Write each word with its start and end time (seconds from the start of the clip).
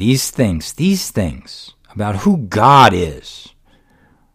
these 0.00 0.30
things, 0.30 0.72
these 0.72 1.10
things 1.10 1.74
about 1.92 2.16
who 2.16 2.38
God 2.38 2.94
is, 2.94 3.50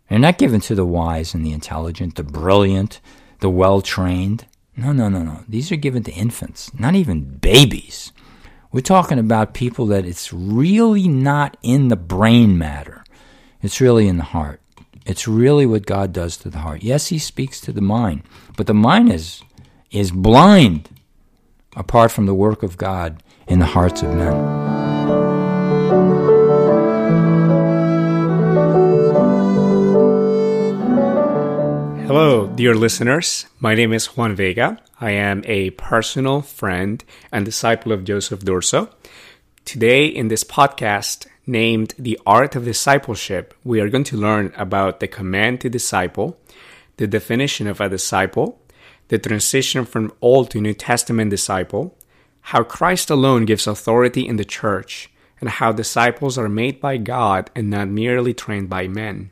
they're 0.08 0.20
not 0.20 0.38
given 0.38 0.62
to 0.62 0.76
the 0.76 0.86
wise 0.86 1.34
and 1.34 1.44
the 1.44 1.52
intelligent, 1.52 2.16
the 2.16 2.24
brilliant, 2.24 3.02
the 3.40 3.50
well 3.50 3.82
trained. 3.82 4.46
No, 4.78 4.92
no, 4.92 5.09
no, 5.09 5.24
no. 5.24 5.43
These 5.50 5.72
are 5.72 5.78
given 5.78 6.04
to 6.04 6.12
infants, 6.12 6.72
not 6.78 6.93
even 6.93 7.38
babies. 7.40 8.12
We're 8.71 8.82
talking 8.82 9.18
about 9.18 9.55
people 9.55 9.88
that 9.88 10.05
it's 10.05 10.32
really 10.32 11.07
not 11.07 11.57
in 11.64 11.88
the 11.88 11.95
brain 11.95 12.59
matter, 12.59 13.04
it's 13.63 13.82
really 13.82 14.07
in 14.07 14.18
the 14.18 14.23
heart. 14.23 14.61
It's 15.07 15.27
really 15.27 15.66
what 15.66 15.86
God 15.88 16.13
does 16.13 16.38
to 16.38 16.50
the 16.50 16.59
heart. 16.59 16.84
Yes, 16.84 17.07
He 17.07 17.18
speaks 17.18 17.59
to 17.61 17.71
the 17.71 17.82
mind, 17.82 18.21
but 18.55 18.68
the 18.68 18.73
mind 18.75 19.11
is, 19.11 19.41
is 19.89 20.11
blind 20.11 20.89
apart 21.75 22.11
from 22.11 22.27
the 22.27 22.36
work 22.36 22.61
of 22.61 22.77
God 22.77 23.23
in 23.47 23.57
the 23.57 23.66
hearts 23.66 24.04
of 24.04 24.13
men. 24.13 24.95
Hello, 32.15 32.47
dear 32.47 32.73
listeners. 32.73 33.45
My 33.59 33.75
name 33.75 33.91
is 33.91 34.15
Juan 34.15 34.37
Vega. 34.37 34.79
I 35.01 35.11
am 35.11 35.43
a 35.45 35.71
personal 35.71 36.41
friend 36.41 37.03
and 37.29 37.43
disciple 37.43 37.91
of 37.91 38.05
Joseph 38.05 38.39
Durso. 38.39 38.89
Today, 39.65 40.05
in 40.05 40.29
this 40.29 40.45
podcast 40.45 41.27
named 41.45 41.93
The 41.99 42.17
Art 42.25 42.55
of 42.55 42.63
Discipleship, 42.63 43.53
we 43.65 43.81
are 43.81 43.89
going 43.89 44.05
to 44.05 44.15
learn 44.15 44.53
about 44.55 45.01
the 45.01 45.09
command 45.09 45.59
to 45.59 45.70
disciple, 45.70 46.39
the 46.95 47.05
definition 47.05 47.67
of 47.67 47.81
a 47.81 47.89
disciple, 47.89 48.61
the 49.09 49.20
transition 49.20 49.84
from 49.84 50.13
Old 50.21 50.49
to 50.51 50.61
New 50.61 50.73
Testament 50.73 51.31
disciple, 51.31 51.97
how 52.39 52.63
Christ 52.63 53.09
alone 53.09 53.43
gives 53.43 53.67
authority 53.67 54.25
in 54.25 54.37
the 54.37 54.45
church, 54.45 55.09
and 55.41 55.49
how 55.49 55.73
disciples 55.73 56.37
are 56.37 56.47
made 56.47 56.79
by 56.79 56.95
God 56.95 57.51
and 57.53 57.70
not 57.70 57.89
merely 57.89 58.34
trained 58.34 58.70
by 58.70 58.87
men. 58.87 59.31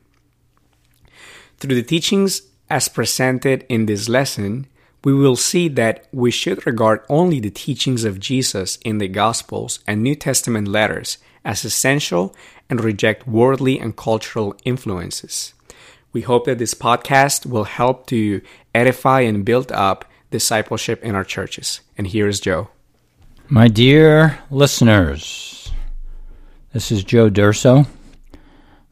Through 1.60 1.76
the 1.76 1.84
teachings 1.84 2.42
as 2.74 2.88
presented 2.88 3.64
in 3.70 3.86
this 3.86 4.10
lesson, 4.10 4.66
we 5.04 5.14
will 5.14 5.36
see 5.36 5.68
that 5.68 6.08
we 6.12 6.32
should 6.32 6.66
regard 6.66 7.02
only 7.08 7.40
the 7.40 7.52
teachings 7.52 8.04
of 8.04 8.20
Jesus 8.20 8.80
in 8.84 8.98
the 8.98 9.08
Gospels 9.08 9.78
and 9.86 10.02
New 10.02 10.16
Testament 10.16 10.68
letters 10.68 11.20
as 11.46 11.64
essential 11.64 12.36
and 12.72 12.84
reject 12.84 13.28
worldly 13.28 13.80
and 13.80 13.96
cultural 13.96 14.56
influences. 14.66 15.54
We 16.14 16.22
hope 16.22 16.46
that 16.46 16.58
this 16.58 16.74
podcast 16.74 17.46
will 17.46 17.66
help 17.66 18.08
to 18.08 18.42
edify 18.74 19.22
and 19.22 19.46
build 19.46 19.72
up 19.72 20.06
discipleship 20.32 21.04
in 21.04 21.14
our 21.14 21.24
churches. 21.24 21.82
And 21.96 22.08
here 22.08 22.28
is 22.28 22.40
Joe. 22.40 22.70
My 23.50 23.68
dear 23.68 24.40
listeners, 24.50 25.72
this 26.72 26.92
is 26.92 27.04
Joe 27.04 27.30
Durso. 27.30 27.86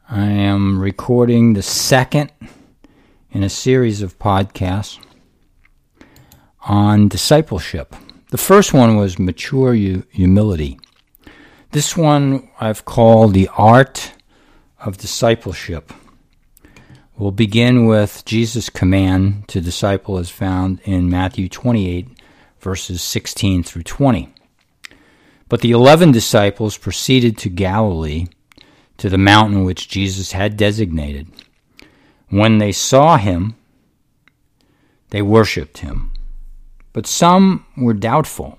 I 0.08 0.26
am 0.26 0.78
recording 0.78 1.54
the 1.54 1.62
second 1.62 2.30
in 3.32 3.42
a 3.42 3.48
series 3.48 4.02
of 4.02 4.18
podcasts 4.18 4.98
on 6.60 7.08
discipleship. 7.08 7.96
The 8.30 8.38
first 8.38 8.72
one 8.72 8.96
was 8.96 9.18
mature 9.18 9.74
humility. 9.74 10.78
This 11.70 11.96
one 11.96 12.50
I've 12.60 12.84
called 12.84 13.32
the 13.32 13.48
art 13.56 14.12
of 14.78 14.98
discipleship. 14.98 15.92
We'll 17.16 17.30
begin 17.30 17.86
with 17.86 18.24
Jesus' 18.24 18.68
command 18.68 19.48
to 19.48 19.60
disciple 19.60 20.18
as 20.18 20.28
found 20.28 20.80
in 20.84 21.08
Matthew 21.08 21.48
28, 21.48 22.08
verses 22.60 23.00
16 23.00 23.62
through 23.62 23.84
20. 23.84 24.28
But 25.48 25.60
the 25.60 25.70
eleven 25.70 26.12
disciples 26.12 26.76
proceeded 26.76 27.38
to 27.38 27.48
Galilee, 27.48 28.26
to 28.98 29.08
the 29.08 29.18
mountain 29.18 29.64
which 29.64 29.88
Jesus 29.88 30.32
had 30.32 30.56
designated. 30.56 31.28
When 32.32 32.56
they 32.56 32.72
saw 32.72 33.18
him, 33.18 33.56
they 35.10 35.20
worshipped 35.20 35.78
him. 35.78 36.12
But 36.94 37.06
some 37.06 37.66
were 37.76 37.92
doubtful. 37.92 38.58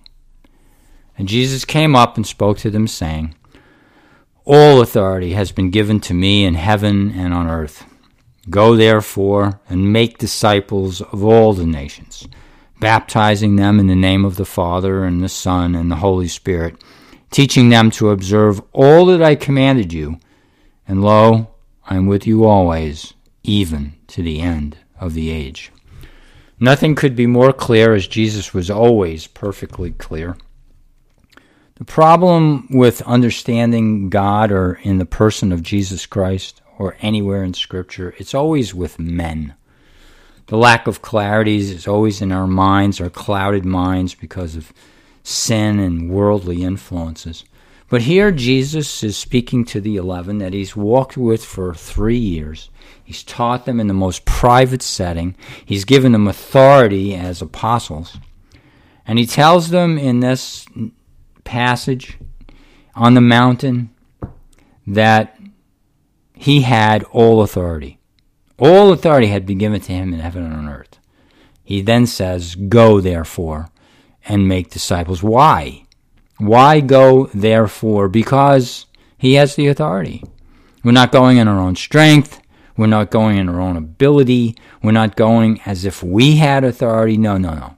And 1.17 1.27
Jesus 1.27 1.65
came 1.65 1.95
up 1.95 2.15
and 2.15 2.27
spoke 2.27 2.59
to 2.59 2.69
them, 2.69 2.87
saying, 2.87 3.33
All 4.45 4.79
authority 4.79 5.33
has 5.33 5.51
been 5.51 5.71
given 5.71 5.99
to 6.01 6.13
me 6.13 6.45
in 6.45 6.53
heaven 6.53 7.09
and 7.17 7.33
on 7.33 7.47
earth. 7.47 7.83
Go 8.47 8.75
therefore 8.75 9.59
and 9.67 9.91
make 9.91 10.19
disciples 10.19 11.01
of 11.01 11.23
all 11.23 11.53
the 11.53 11.65
nations, 11.65 12.27
baptizing 12.79 13.55
them 13.55 13.79
in 13.79 13.87
the 13.87 13.95
name 13.95 14.23
of 14.23 14.35
the 14.35 14.45
Father 14.45 15.03
and 15.03 15.23
the 15.23 15.29
Son 15.29 15.73
and 15.73 15.89
the 15.89 15.95
Holy 15.95 16.27
Spirit, 16.27 16.75
teaching 17.31 17.69
them 17.69 17.89
to 17.89 18.11
observe 18.11 18.61
all 18.71 19.07
that 19.07 19.23
I 19.23 19.33
commanded 19.33 19.91
you. 19.91 20.19
And 20.87 21.03
lo, 21.03 21.47
I 21.87 21.95
am 21.95 22.05
with 22.05 22.27
you 22.27 22.45
always 22.45 23.15
even 23.43 23.93
to 24.07 24.21
the 24.21 24.39
end 24.39 24.77
of 24.99 25.13
the 25.13 25.29
age. 25.29 25.71
Nothing 26.59 26.95
could 26.95 27.15
be 27.15 27.27
more 27.27 27.51
clear 27.51 27.93
as 27.93 28.07
Jesus 28.07 28.53
was 28.53 28.69
always 28.69 29.27
perfectly 29.27 29.91
clear. 29.91 30.37
The 31.75 31.83
problem 31.83 32.67
with 32.69 33.01
understanding 33.01 34.09
God 34.09 34.51
or 34.51 34.79
in 34.83 34.99
the 34.99 35.05
person 35.05 35.51
of 35.51 35.63
Jesus 35.63 36.05
Christ 36.05 36.61
or 36.77 36.95
anywhere 37.01 37.43
in 37.43 37.53
Scripture, 37.53 38.13
it's 38.17 38.33
always 38.33 38.73
with 38.73 38.99
men. 38.99 39.55
The 40.47 40.57
lack 40.57 40.87
of 40.87 41.01
clarity 41.01 41.57
is 41.57 41.87
always 41.87 42.21
in 42.21 42.31
our 42.31 42.47
minds, 42.47 43.01
our 43.01 43.09
clouded 43.09 43.65
minds, 43.65 44.13
because 44.13 44.55
of 44.55 44.71
sin 45.23 45.79
and 45.79 46.09
worldly 46.09 46.63
influences. 46.63 47.43
But 47.93 48.01
here 48.01 48.31
Jesus 48.31 49.03
is 49.03 49.15
speaking 49.15 49.65
to 49.65 49.79
the 49.79 49.97
eleven 49.97 50.39
that 50.39 50.51
he's 50.51 50.75
walked 50.75 51.15
with 51.15 51.45
for 51.45 51.75
three 51.75 52.17
years. 52.17 52.71
He's 53.03 53.21
taught 53.21 53.67
them 53.67 53.79
in 53.79 53.85
the 53.85 53.93
most 53.93 54.25
private 54.25 54.81
setting. 54.81 55.35
He's 55.63 55.85
given 55.85 56.11
them 56.11 56.27
authority 56.27 57.13
as 57.13 57.39
apostles. 57.39 58.17
And 59.05 59.19
he 59.19 59.27
tells 59.27 59.69
them 59.69 59.99
in 59.99 60.21
this 60.21 60.65
passage 61.43 62.17
on 62.95 63.13
the 63.13 63.21
mountain 63.21 63.91
that 64.87 65.39
he 66.33 66.63
had 66.63 67.03
all 67.11 67.43
authority. 67.43 67.99
All 68.57 68.91
authority 68.91 69.27
had 69.27 69.45
been 69.45 69.59
given 69.59 69.81
to 69.81 69.93
him 69.93 70.15
in 70.15 70.19
heaven 70.19 70.43
and 70.43 70.55
on 70.55 70.67
earth. 70.67 70.97
He 71.63 71.83
then 71.83 72.07
says, 72.07 72.55
Go 72.55 72.99
therefore 72.99 73.69
and 74.25 74.47
make 74.47 74.71
disciples. 74.71 75.21
Why? 75.21 75.85
Why 76.37 76.79
go 76.79 77.29
therefore? 77.33 78.09
Because 78.09 78.85
he 79.17 79.33
has 79.35 79.55
the 79.55 79.67
authority. 79.67 80.23
We're 80.83 80.91
not 80.91 81.11
going 81.11 81.37
in 81.37 81.47
our 81.47 81.59
own 81.59 81.75
strength. 81.75 82.41
We're 82.75 82.87
not 82.87 83.11
going 83.11 83.37
in 83.37 83.49
our 83.49 83.61
own 83.61 83.77
ability. 83.77 84.55
We're 84.81 84.91
not 84.91 85.15
going 85.15 85.61
as 85.65 85.85
if 85.85 86.03
we 86.03 86.37
had 86.37 86.63
authority. 86.63 87.17
No, 87.17 87.37
no, 87.37 87.53
no. 87.53 87.77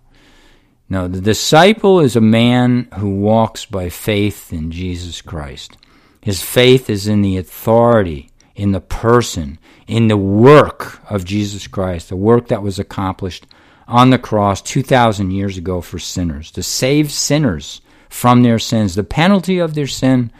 No, 0.88 1.08
the 1.08 1.22
disciple 1.22 2.00
is 2.00 2.16
a 2.16 2.22
man 2.22 2.88
who 2.98 3.10
walks 3.10 3.66
by 3.66 3.90
faith 3.90 4.54
in 4.54 4.72
Jesus 4.72 5.22
Christ. 5.22 5.78
His 6.22 6.42
faith 6.42 6.90
is 6.90 7.08
in 7.08 7.22
the 7.22 7.38
authority, 7.38 8.32
in 8.56 8.72
the 8.72 8.82
person, 8.82 9.60
in 9.88 10.08
the 10.08 10.18
work 10.18 11.00
of 11.10 11.26
Jesus 11.26 11.68
Christ, 11.68 12.10
the 12.10 12.16
work 12.16 12.48
that 12.48 12.64
was 12.64 12.80
accomplished 12.80 13.48
on 13.88 14.10
the 14.10 14.18
cross 14.18 14.62
2,000 14.62 15.32
years 15.32 15.58
ago 15.58 15.82
for 15.82 16.00
sinners, 16.00 16.52
to 16.52 16.64
save 16.64 17.12
sinners 17.12 17.82
from 18.10 18.44
their 18.44 18.60
sins, 18.60 18.96
the 18.96 19.04
penalty 19.04 19.60
of 19.60 19.74
their 19.74 19.88
sin, 19.88 20.32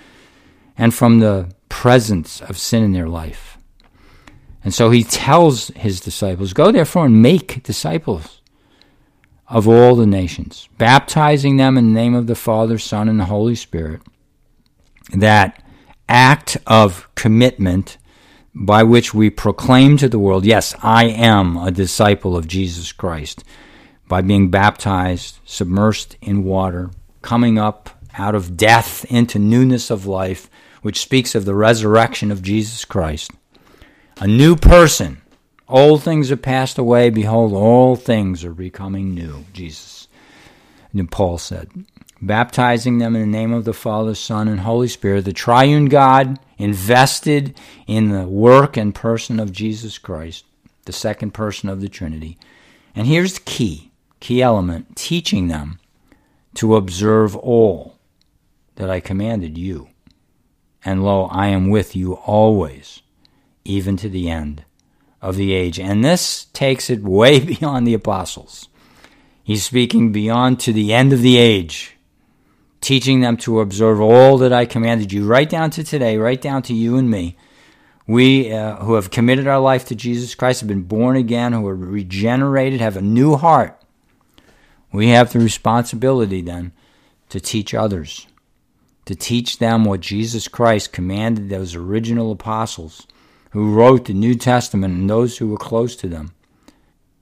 and 0.78 0.94
from 0.94 1.20
the 1.20 1.52
presence 1.70 2.42
of 2.42 2.58
sin 2.58 2.84
in 2.84 2.94
their 2.94 3.08
life. 3.08 3.58
And 4.64 4.74
so 4.74 4.90
he 4.90 5.04
tells 5.04 5.68
his 5.70 6.00
disciples, 6.00 6.54
Go 6.54 6.72
therefore 6.72 7.06
and 7.06 7.22
make 7.22 7.64
disciples 7.64 8.42
of 9.48 9.68
all 9.68 9.96
the 9.96 10.08
nations, 10.08 10.68
baptizing 10.78 11.58
them 11.58 11.78
in 11.78 11.94
the 11.94 12.00
name 12.00 12.16
of 12.16 12.28
the 12.28 12.36
Father, 12.36 12.80
Son, 12.80 13.08
and 13.08 13.20
the 13.20 13.26
Holy 13.26 13.56
Spirit. 13.56 14.02
That 15.14 15.62
act 16.10 16.58
of 16.66 17.08
commitment 17.14 17.98
by 18.56 18.82
which 18.84 19.14
we 19.14 19.30
proclaim 19.30 19.98
to 19.98 20.10
the 20.10 20.18
world, 20.18 20.46
Yes, 20.46 20.74
I 20.82 21.06
am 21.06 21.58
a 21.58 21.72
disciple 21.72 22.36
of 22.36 22.48
Jesus 22.48 22.92
Christ, 22.92 23.44
by 24.08 24.22
being 24.22 24.50
baptized, 24.50 25.40
submersed 25.46 26.16
in 26.22 26.44
water, 26.44 26.90
coming 27.26 27.58
up 27.58 27.90
out 28.20 28.36
of 28.36 28.56
death 28.56 29.04
into 29.06 29.40
newness 29.40 29.90
of 29.90 30.06
life, 30.06 30.48
which 30.84 31.02
speaks 31.02 31.34
of 31.34 31.44
the 31.44 31.56
resurrection 31.56 32.32
of 32.32 32.44
Jesus 32.44 32.86
Christ 32.86 33.32
a 34.18 34.28
new 34.28 34.56
person. 34.56 35.22
Old 35.68 36.04
things 36.04 36.32
are 36.32 36.38
passed 36.38 36.78
away. 36.78 37.10
Behold, 37.10 37.52
all 37.52 37.96
things 37.96 38.46
are 38.46 38.54
becoming 38.54 39.16
new. 39.16 39.44
Jesus. 39.52 40.08
And 40.94 41.12
Paul 41.12 41.40
said, 41.40 41.70
baptizing 42.22 43.00
them 43.00 43.16
in 43.16 43.22
the 43.24 43.38
name 43.38 43.52
of 43.52 43.66
the 43.66 43.74
Father, 43.74 44.16
Son, 44.16 44.48
and 44.48 44.62
Holy 44.62 44.88
Spirit, 44.88 45.26
the 45.26 45.34
triune 45.34 45.86
God 45.86 46.40
invested 46.60 47.58
in 47.88 48.10
the 48.10 48.28
work 48.28 48.78
and 48.78 48.94
person 48.96 49.40
of 49.40 49.52
Jesus 49.52 49.98
Christ, 49.98 50.46
the 50.86 50.94
second 50.94 51.34
person 51.34 51.68
of 51.68 51.82
the 51.82 51.90
Trinity. 51.90 52.38
And 52.96 53.08
here's 53.08 53.34
the 53.34 53.42
key, 53.42 53.92
key 54.20 54.42
element, 54.42 54.96
teaching 54.96 55.48
them 55.48 55.80
to 56.56 56.76
observe 56.76 57.36
all 57.36 57.98
that 58.76 58.90
I 58.90 59.00
commanded 59.00 59.58
you. 59.58 59.90
and 60.88 61.04
lo, 61.04 61.26
I 61.32 61.48
am 61.48 61.70
with 61.70 61.96
you 61.96 62.14
always, 62.14 63.02
even 63.64 63.98
to 63.98 64.08
the 64.08 64.30
end 64.30 64.64
of 65.20 65.36
the 65.36 65.52
age. 65.54 65.80
And 65.80 66.06
this 66.06 66.46
takes 66.54 66.92
it 66.92 67.02
way 67.02 67.40
beyond 67.54 67.88
the 67.88 67.96
apostles. 67.96 68.70
He's 69.44 69.66
speaking 69.66 70.12
beyond 70.12 70.60
to 70.62 70.74
the 70.74 70.94
end 70.94 71.12
of 71.12 71.22
the 71.22 71.38
age, 71.38 71.98
teaching 72.82 73.22
them 73.22 73.36
to 73.38 73.62
observe 73.62 74.00
all 74.00 74.38
that 74.38 74.54
I 74.54 74.66
commanded 74.66 75.12
you, 75.12 75.26
right 75.26 75.50
down 75.50 75.72
to 75.72 75.84
today, 75.84 76.18
right 76.18 76.40
down 76.40 76.62
to 76.64 76.74
you 76.74 76.98
and 76.98 77.10
me. 77.10 77.36
We 78.08 78.54
uh, 78.54 78.76
who 78.78 78.94
have 78.94 79.10
committed 79.10 79.48
our 79.48 79.60
life 79.60 79.86
to 79.86 79.96
Jesus 79.96 80.36
Christ, 80.36 80.62
have 80.62 80.68
been 80.68 80.84
born 80.84 81.16
again, 81.16 81.54
who 81.54 81.68
are 81.68 81.76
regenerated, 81.76 82.80
have 82.80 82.98
a 82.98 83.02
new 83.02 83.36
heart. 83.36 83.82
We 84.96 85.10
have 85.10 85.34
the 85.34 85.40
responsibility 85.40 86.42
then 86.42 86.72
to 87.28 87.42
teach 87.42 87.74
others, 87.74 88.28
to 89.04 89.14
teach 89.14 89.58
them 89.58 89.84
what 89.84 90.00
Jesus 90.00 90.48
Christ 90.48 90.94
commanded 90.94 91.50
those 91.50 91.76
original 91.76 92.32
apostles 92.32 93.06
who 93.52 93.74
wrote 93.74 94.06
the 94.06 94.14
New 94.14 94.36
Testament 94.36 94.94
and 94.94 95.10
those 95.10 95.38
who 95.38 95.50
were 95.50 95.58
close 95.58 95.98
to 95.98 96.08
them, 96.08 96.34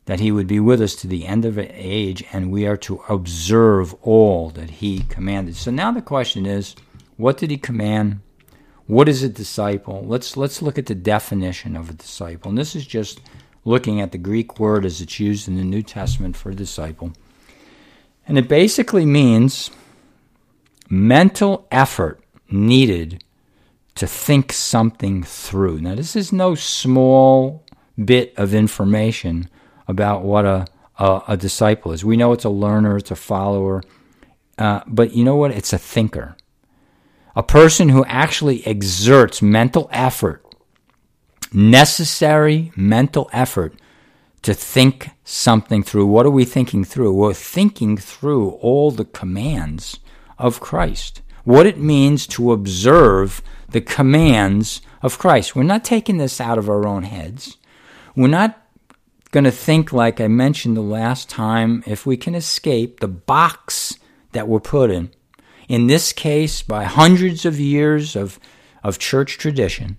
that 0.05 0.19
he 0.19 0.31
would 0.31 0.45
be 0.45 0.59
with 0.59 0.83
us 0.83 0.93
to 0.97 1.07
the 1.07 1.25
end 1.25 1.45
of 1.45 1.55
the 1.55 1.67
age 1.73 2.23
and 2.31 2.51
we 2.51 2.67
are 2.67 2.77
to 2.77 3.01
observe 3.09 3.95
all 4.03 4.51
that 4.51 4.69
he 4.69 4.99
commanded. 5.09 5.55
So 5.55 5.71
now 5.71 5.91
the 5.91 6.01
question 6.03 6.45
is, 6.45 6.75
what 7.17 7.37
did 7.37 7.49
he 7.49 7.57
command? 7.57 8.19
What 8.85 9.09
is 9.09 9.23
a 9.23 9.29
disciple? 9.29 10.03
Let's 10.05 10.37
let's 10.37 10.61
look 10.61 10.77
at 10.77 10.85
the 10.85 10.93
definition 10.93 11.75
of 11.75 11.89
a 11.89 11.93
disciple. 11.93 12.49
And 12.49 12.57
this 12.57 12.75
is 12.75 12.85
just 12.85 13.19
looking 13.65 13.99
at 13.99 14.11
the 14.11 14.19
Greek 14.19 14.59
word 14.59 14.85
as 14.85 15.01
it's 15.01 15.19
used 15.19 15.47
in 15.47 15.55
the 15.55 15.63
New 15.63 15.81
Testament 15.81 16.37
for 16.37 16.53
disciple. 16.53 17.13
And 18.27 18.37
it 18.37 18.47
basically 18.47 19.05
means 19.05 19.69
mental 20.89 21.67
effort 21.71 22.21
needed 22.49 23.23
to 23.95 24.07
think 24.07 24.51
something 24.51 25.23
through. 25.23 25.79
Now, 25.81 25.95
this 25.95 26.15
is 26.15 26.31
no 26.31 26.55
small 26.55 27.63
bit 28.03 28.33
of 28.37 28.53
information 28.53 29.49
about 29.87 30.23
what 30.23 30.45
a, 30.45 30.65
a, 30.97 31.21
a 31.29 31.37
disciple 31.37 31.91
is. 31.91 32.03
We 32.03 32.17
know 32.17 32.31
it's 32.31 32.45
a 32.45 32.49
learner, 32.49 32.97
it's 32.97 33.11
a 33.11 33.15
follower, 33.15 33.83
uh, 34.57 34.81
but 34.87 35.13
you 35.13 35.23
know 35.23 35.35
what? 35.35 35.51
It's 35.51 35.73
a 35.73 35.77
thinker. 35.77 36.35
A 37.35 37.43
person 37.43 37.89
who 37.89 38.05
actually 38.05 38.65
exerts 38.65 39.41
mental 39.41 39.89
effort, 39.91 40.45
necessary 41.51 42.71
mental 42.75 43.29
effort 43.33 43.75
to 44.43 44.53
think 44.53 45.09
something 45.23 45.83
through. 45.83 46.05
What 46.05 46.25
are 46.25 46.31
we 46.31 46.45
thinking 46.45 46.83
through? 46.83 47.13
We're 47.13 47.33
thinking 47.33 47.97
through 47.97 48.51
all 48.51 48.91
the 48.91 49.05
commands 49.05 49.99
of 50.37 50.59
Christ. 50.59 51.21
What 51.43 51.65
it 51.65 51.77
means 51.77 52.27
to 52.27 52.51
observe 52.51 53.41
the 53.69 53.81
commands 53.81 54.81
of 55.01 55.17
Christ. 55.17 55.55
We're 55.55 55.63
not 55.63 55.83
taking 55.83 56.17
this 56.17 56.39
out 56.39 56.57
of 56.57 56.69
our 56.69 56.85
own 56.87 57.03
heads. 57.03 57.57
We're 58.15 58.27
not 58.27 58.61
going 59.31 59.45
to 59.45 59.51
think, 59.51 59.91
like 59.91 60.21
I 60.21 60.27
mentioned 60.27 60.77
the 60.77 60.81
last 60.81 61.27
time, 61.29 61.83
if 61.87 62.05
we 62.05 62.17
can 62.17 62.35
escape 62.35 62.99
the 62.99 63.07
box 63.07 63.97
that 64.33 64.47
we're 64.47 64.59
put 64.59 64.91
in. 64.91 65.11
In 65.67 65.87
this 65.87 66.13
case, 66.13 66.61
by 66.61 66.83
hundreds 66.83 67.45
of 67.45 67.59
years 67.59 68.15
of, 68.15 68.39
of 68.83 68.99
church 68.99 69.37
tradition. 69.37 69.97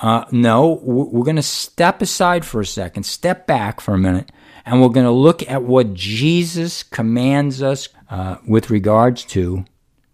Uh, 0.00 0.24
no, 0.32 0.80
we're 0.82 1.24
going 1.24 1.36
to 1.36 1.42
step 1.42 2.02
aside 2.02 2.44
for 2.44 2.60
a 2.60 2.66
second, 2.66 3.04
step 3.04 3.46
back 3.46 3.80
for 3.80 3.94
a 3.94 3.98
minute, 3.98 4.32
and 4.66 4.82
we're 4.82 4.88
going 4.88 5.06
to 5.06 5.12
look 5.12 5.48
at 5.48 5.62
what 5.62 5.94
Jesus 5.94 6.82
commands 6.82 7.62
us 7.62 7.88
uh, 8.10 8.36
with 8.46 8.70
regards 8.70 9.24
to 9.24 9.64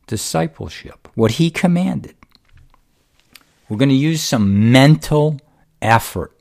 discipleship, 0.06 1.08
what 1.14 1.32
he 1.32 1.50
commanded. 1.50 2.14
We're 3.68 3.78
going 3.78 3.88
to 3.88 3.94
use 3.94 4.20
some 4.20 4.72
mental 4.72 5.40
effort. 5.80 6.36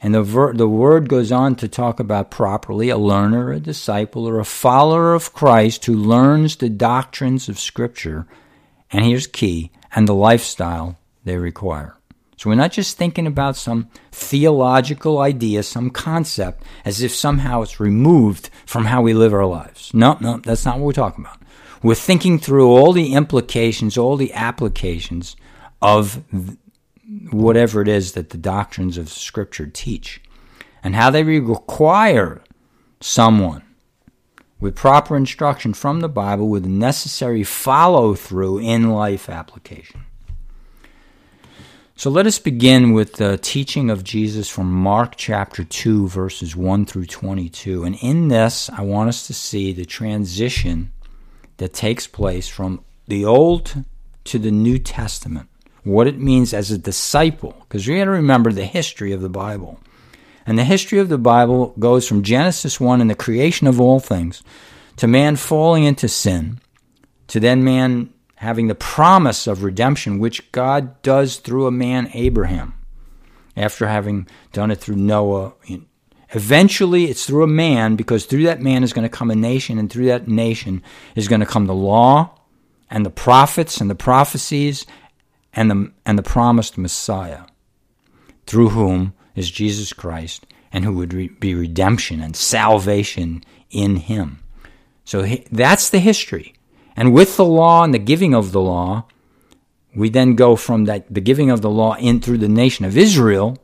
And 0.00 0.14
the, 0.14 0.22
ver- 0.22 0.52
the 0.52 0.68
word 0.68 1.08
goes 1.08 1.32
on 1.32 1.56
to 1.56 1.68
talk 1.68 1.98
about 1.98 2.30
properly 2.30 2.88
a 2.88 2.96
learner, 2.96 3.50
a 3.50 3.58
disciple, 3.58 4.28
or 4.28 4.38
a 4.38 4.44
follower 4.44 5.12
of 5.12 5.32
Christ 5.32 5.84
who 5.86 5.94
learns 5.94 6.56
the 6.56 6.68
doctrines 6.68 7.48
of 7.48 7.58
Scripture, 7.58 8.26
and 8.92 9.04
here's 9.04 9.26
key, 9.26 9.72
and 9.94 10.06
the 10.06 10.14
lifestyle 10.14 10.96
they 11.24 11.36
require. 11.36 11.97
So 12.38 12.48
we're 12.48 12.56
not 12.56 12.70
just 12.70 12.96
thinking 12.96 13.26
about 13.26 13.56
some 13.56 13.88
theological 14.12 15.18
idea, 15.18 15.64
some 15.64 15.90
concept, 15.90 16.62
as 16.84 17.02
if 17.02 17.12
somehow 17.12 17.62
it's 17.62 17.80
removed 17.80 18.48
from 18.64 18.84
how 18.84 19.02
we 19.02 19.12
live 19.12 19.34
our 19.34 19.44
lives. 19.44 19.92
No, 19.92 20.16
no, 20.20 20.36
that's 20.38 20.64
not 20.64 20.76
what 20.76 20.84
we're 20.86 20.92
talking 20.92 21.24
about. 21.24 21.42
We're 21.82 21.96
thinking 21.96 22.38
through 22.38 22.68
all 22.68 22.92
the 22.92 23.12
implications, 23.14 23.98
all 23.98 24.16
the 24.16 24.32
applications 24.34 25.34
of 25.82 26.22
whatever 27.32 27.82
it 27.82 27.88
is 27.88 28.12
that 28.12 28.30
the 28.30 28.38
doctrines 28.38 28.98
of 28.98 29.08
Scripture 29.08 29.66
teach, 29.66 30.22
and 30.84 30.94
how 30.94 31.10
they 31.10 31.24
require 31.24 32.44
someone 33.00 33.64
with 34.60 34.76
proper 34.76 35.16
instruction 35.16 35.74
from 35.74 36.00
the 36.00 36.08
Bible 36.08 36.48
with 36.48 36.66
necessary 36.66 37.42
follow 37.42 38.14
through 38.14 38.60
in 38.60 38.90
life 38.90 39.28
application. 39.28 40.04
So 41.98 42.10
let 42.10 42.28
us 42.28 42.38
begin 42.38 42.92
with 42.92 43.14
the 43.14 43.38
teaching 43.38 43.90
of 43.90 44.04
Jesus 44.04 44.48
from 44.48 44.70
Mark 44.70 45.14
chapter 45.16 45.64
2, 45.64 46.06
verses 46.06 46.54
1 46.54 46.86
through 46.86 47.06
22. 47.06 47.82
And 47.82 47.96
in 48.00 48.28
this, 48.28 48.70
I 48.70 48.82
want 48.82 49.08
us 49.08 49.26
to 49.26 49.34
see 49.34 49.72
the 49.72 49.84
transition 49.84 50.92
that 51.56 51.74
takes 51.74 52.06
place 52.06 52.46
from 52.46 52.84
the 53.08 53.24
Old 53.24 53.84
to 54.26 54.38
the 54.38 54.52
New 54.52 54.78
Testament 54.78 55.48
what 55.82 56.06
it 56.06 56.20
means 56.20 56.54
as 56.54 56.70
a 56.70 56.78
disciple, 56.78 57.56
because 57.62 57.88
we 57.88 57.98
got 57.98 58.04
to 58.04 58.12
remember 58.12 58.52
the 58.52 58.64
history 58.64 59.10
of 59.10 59.20
the 59.20 59.28
Bible. 59.28 59.80
And 60.46 60.56
the 60.56 60.62
history 60.62 61.00
of 61.00 61.08
the 61.08 61.18
Bible 61.18 61.74
goes 61.80 62.06
from 62.06 62.22
Genesis 62.22 62.78
1 62.78 63.00
and 63.00 63.10
the 63.10 63.16
creation 63.16 63.66
of 63.66 63.80
all 63.80 63.98
things 63.98 64.44
to 64.98 65.08
man 65.08 65.34
falling 65.34 65.82
into 65.82 66.06
sin, 66.06 66.60
to 67.26 67.40
then 67.40 67.64
man 67.64 68.10
having 68.38 68.68
the 68.68 68.74
promise 68.74 69.48
of 69.48 69.64
redemption, 69.64 70.20
which 70.20 70.52
God 70.52 71.02
does 71.02 71.38
through 71.38 71.66
a 71.66 71.72
man, 71.72 72.08
Abraham, 72.14 72.74
after 73.56 73.88
having 73.88 74.28
done 74.52 74.70
it 74.70 74.76
through 74.76 74.94
Noah. 74.94 75.54
Eventually, 76.30 77.06
it's 77.06 77.26
through 77.26 77.42
a 77.42 77.48
man, 77.48 77.96
because 77.96 78.26
through 78.26 78.44
that 78.44 78.62
man 78.62 78.84
is 78.84 78.92
going 78.92 79.02
to 79.02 79.08
come 79.08 79.32
a 79.32 79.34
nation, 79.34 79.76
and 79.76 79.90
through 79.90 80.06
that 80.06 80.28
nation 80.28 80.84
is 81.16 81.26
going 81.26 81.40
to 81.40 81.46
come 81.46 81.66
the 81.66 81.74
law 81.74 82.38
and 82.88 83.04
the 83.04 83.10
prophets 83.10 83.80
and 83.80 83.90
the 83.90 83.96
prophecies 83.96 84.86
and 85.52 85.68
the, 85.68 85.92
and 86.06 86.16
the 86.16 86.22
promised 86.22 86.78
Messiah, 86.78 87.42
through 88.46 88.68
whom 88.68 89.14
is 89.34 89.50
Jesus 89.50 89.92
Christ, 89.92 90.46
and 90.72 90.84
who 90.84 90.92
would 90.92 91.12
re- 91.12 91.28
be 91.28 91.56
redemption 91.56 92.20
and 92.20 92.36
salvation 92.36 93.42
in 93.70 93.96
him. 93.96 94.38
So 95.04 95.22
he, 95.22 95.44
that's 95.50 95.90
the 95.90 95.98
history. 95.98 96.54
And 96.98 97.14
with 97.14 97.36
the 97.36 97.44
law 97.44 97.84
and 97.84 97.94
the 97.94 98.00
giving 98.00 98.34
of 98.34 98.50
the 98.50 98.60
law, 98.60 99.04
we 99.94 100.10
then 100.10 100.34
go 100.34 100.56
from 100.56 100.86
that 100.86 101.06
the 101.08 101.20
giving 101.20 101.48
of 101.48 101.62
the 101.62 101.70
law 101.70 101.94
in 101.94 102.20
through 102.20 102.38
the 102.38 102.48
nation 102.48 102.84
of 102.84 102.98
Israel 102.98 103.56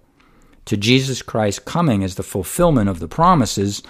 to 0.67 0.77
Jesus 0.77 1.21
Christ 1.21 1.65
coming 1.65 2.05
as 2.05 2.15
the 2.15 2.23
fulfillment 2.23 2.89
of 2.89 3.01
the 3.01 3.09
promises 3.09 3.83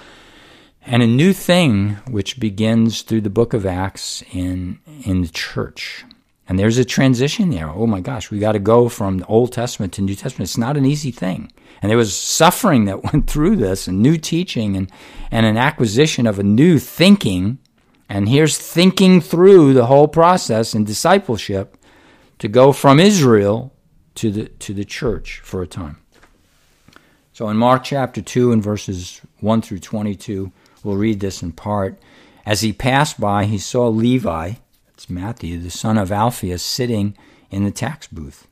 and 0.86 1.02
a 1.02 1.06
new 1.06 1.34
thing 1.34 1.90
which 2.08 2.40
begins 2.40 3.02
through 3.02 3.20
the 3.20 3.28
book 3.28 3.52
of 3.52 3.66
Acts 3.66 4.22
in 4.32 4.78
in 5.04 5.20
the 5.20 5.28
church. 5.28 6.06
And 6.48 6.58
there's 6.58 6.78
a 6.78 6.84
transition 6.84 7.50
there. 7.50 7.68
Oh 7.68 7.86
my 7.86 8.00
gosh, 8.00 8.30
we 8.30 8.38
got 8.38 8.52
to 8.52 8.58
go 8.58 8.88
from 8.88 9.18
the 9.18 9.26
Old 9.26 9.52
Testament 9.52 9.92
to 9.94 10.02
New 10.02 10.14
Testament. 10.14 10.48
It's 10.48 10.56
not 10.56 10.78
an 10.78 10.86
easy 10.86 11.10
thing. 11.10 11.52
And 11.82 11.90
there 11.90 11.98
was 11.98 12.16
suffering 12.16 12.86
that 12.86 13.04
went 13.12 13.28
through 13.28 13.56
this 13.56 13.88
and 13.88 14.00
new 14.00 14.16
teaching 14.16 14.74
and, 14.74 14.90
and 15.30 15.44
an 15.44 15.58
acquisition 15.58 16.26
of 16.26 16.38
a 16.38 16.42
new 16.42 16.78
thinking. 16.78 17.58
And 18.08 18.28
here's 18.28 18.58
thinking 18.58 19.20
through 19.20 19.72
the 19.72 19.86
whole 19.86 20.08
process 20.08 20.74
in 20.74 20.84
discipleship 20.84 21.76
to 22.38 22.48
go 22.48 22.72
from 22.72 23.00
Israel 23.00 23.72
to 24.16 24.30
the, 24.30 24.48
to 24.48 24.74
the 24.74 24.84
church 24.84 25.40
for 25.40 25.62
a 25.62 25.66
time. 25.66 25.98
So 27.32 27.48
in 27.48 27.56
Mark 27.56 27.84
chapter 27.84 28.20
2 28.20 28.52
and 28.52 28.62
verses 28.62 29.20
1 29.40 29.62
through 29.62 29.80
22, 29.80 30.52
we'll 30.82 30.96
read 30.96 31.20
this 31.20 31.42
in 31.42 31.52
part. 31.52 31.98
As 32.46 32.60
he 32.60 32.72
passed 32.72 33.18
by, 33.18 33.46
he 33.46 33.58
saw 33.58 33.88
Levi 33.88 34.54
that's 34.94 35.10
Matthew, 35.10 35.58
the 35.58 35.70
son 35.70 35.98
of 35.98 36.12
Alphaeus, 36.12 36.62
sitting 36.62 37.16
in 37.50 37.64
the 37.64 37.72
tax 37.72 38.06
booth. 38.06 38.46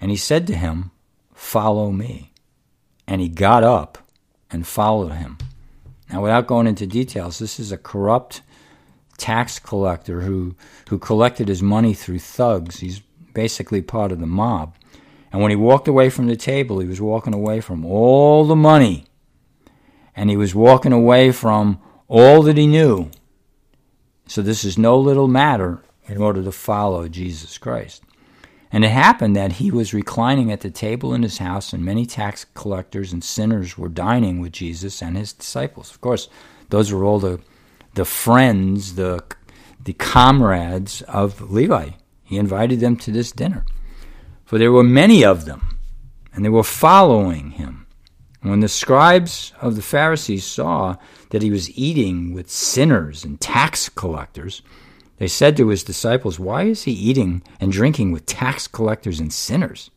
And 0.00 0.10
he 0.10 0.16
said 0.16 0.46
to 0.46 0.56
him, 0.56 0.90
Follow 1.34 1.92
me. 1.92 2.32
And 3.06 3.20
he 3.20 3.28
got 3.28 3.62
up 3.62 3.98
and 4.50 4.66
followed 4.66 5.12
him. 5.12 5.36
Now, 6.10 6.22
without 6.22 6.46
going 6.46 6.66
into 6.66 6.86
details, 6.86 7.38
this 7.38 7.60
is 7.60 7.72
a 7.72 7.76
corrupt 7.76 8.40
tax 9.16 9.58
collector 9.58 10.20
who, 10.22 10.54
who 10.88 10.98
collected 10.98 11.48
his 11.48 11.62
money 11.62 11.94
through 11.94 12.18
thugs. 12.18 12.80
He's 12.80 13.00
basically 13.34 13.82
part 13.82 14.12
of 14.12 14.20
the 14.20 14.26
mob. 14.26 14.74
And 15.32 15.42
when 15.42 15.50
he 15.50 15.56
walked 15.56 15.88
away 15.88 16.10
from 16.10 16.26
the 16.26 16.36
table, 16.36 16.78
he 16.78 16.88
was 16.88 17.00
walking 17.00 17.34
away 17.34 17.60
from 17.60 17.84
all 17.84 18.44
the 18.44 18.56
money. 18.56 19.04
And 20.14 20.30
he 20.30 20.36
was 20.36 20.54
walking 20.54 20.92
away 20.92 21.32
from 21.32 21.80
all 22.08 22.42
that 22.42 22.56
he 22.56 22.66
knew. 22.66 23.10
So 24.26 24.42
this 24.42 24.64
is 24.64 24.78
no 24.78 24.98
little 24.98 25.28
matter 25.28 25.82
in 26.06 26.18
order 26.18 26.42
to 26.42 26.52
follow 26.52 27.08
Jesus 27.08 27.58
Christ. 27.58 28.02
And 28.72 28.84
it 28.84 28.90
happened 28.90 29.36
that 29.36 29.52
he 29.52 29.70
was 29.70 29.94
reclining 29.94 30.50
at 30.50 30.60
the 30.60 30.70
table 30.70 31.14
in 31.14 31.22
his 31.22 31.38
house, 31.38 31.72
and 31.72 31.84
many 31.84 32.04
tax 32.04 32.44
collectors 32.54 33.12
and 33.12 33.22
sinners 33.22 33.78
were 33.78 33.88
dining 33.88 34.40
with 34.40 34.52
Jesus 34.52 35.02
and 35.02 35.16
his 35.16 35.32
disciples. 35.32 35.90
Of 35.90 36.00
course, 36.00 36.28
those 36.68 36.92
were 36.92 37.04
all 37.04 37.20
the 37.20 37.40
the 37.96 38.04
friends, 38.04 38.94
the 38.94 39.22
the 39.84 39.92
comrades 39.94 41.02
of 41.02 41.50
Levi. 41.50 41.90
He 42.24 42.38
invited 42.38 42.80
them 42.80 42.96
to 42.96 43.12
this 43.12 43.30
dinner. 43.30 43.64
For 44.44 44.58
there 44.58 44.72
were 44.72 44.82
many 44.82 45.24
of 45.24 45.44
them, 45.44 45.78
and 46.32 46.44
they 46.44 46.48
were 46.48 46.64
following 46.64 47.52
him. 47.52 47.86
When 48.42 48.60
the 48.60 48.68
scribes 48.68 49.52
of 49.60 49.74
the 49.76 49.82
Pharisees 49.82 50.44
saw 50.44 50.96
that 51.30 51.42
he 51.42 51.50
was 51.50 51.70
eating 51.70 52.32
with 52.32 52.50
sinners 52.50 53.24
and 53.24 53.40
tax 53.40 53.88
collectors, 53.88 54.62
they 55.18 55.28
said 55.28 55.56
to 55.56 55.68
his 55.68 55.82
disciples, 55.82 56.38
Why 56.38 56.64
is 56.64 56.82
he 56.82 56.92
eating 56.92 57.42
and 57.60 57.72
drinking 57.72 58.12
with 58.12 58.26
tax 58.26 58.68
collectors 58.68 59.18
and 59.18 59.32
sinners? 59.32 59.90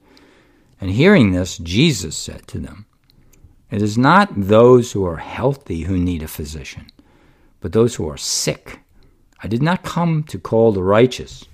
And 0.80 0.92
hearing 0.92 1.32
this, 1.32 1.58
Jesus 1.58 2.16
said 2.16 2.48
to 2.48 2.60
them, 2.60 2.86
It 3.70 3.82
is 3.82 3.98
not 3.98 4.30
those 4.36 4.94
who 4.94 5.06
are 5.06 5.18
healthy 5.18 5.82
who 5.82 5.98
need 5.98 6.24
a 6.24 6.28
physician, 6.28 6.88
but 7.62 7.74
those 7.74 7.96
who 7.96 8.10
are 8.10 8.18
sick. 8.18 8.80
I 9.42 9.48
did 9.48 9.62
not 9.62 9.84
come 9.84 10.24
to 10.24 10.40
call 10.40 10.72
the 10.72 10.84
righteous, 10.84 11.46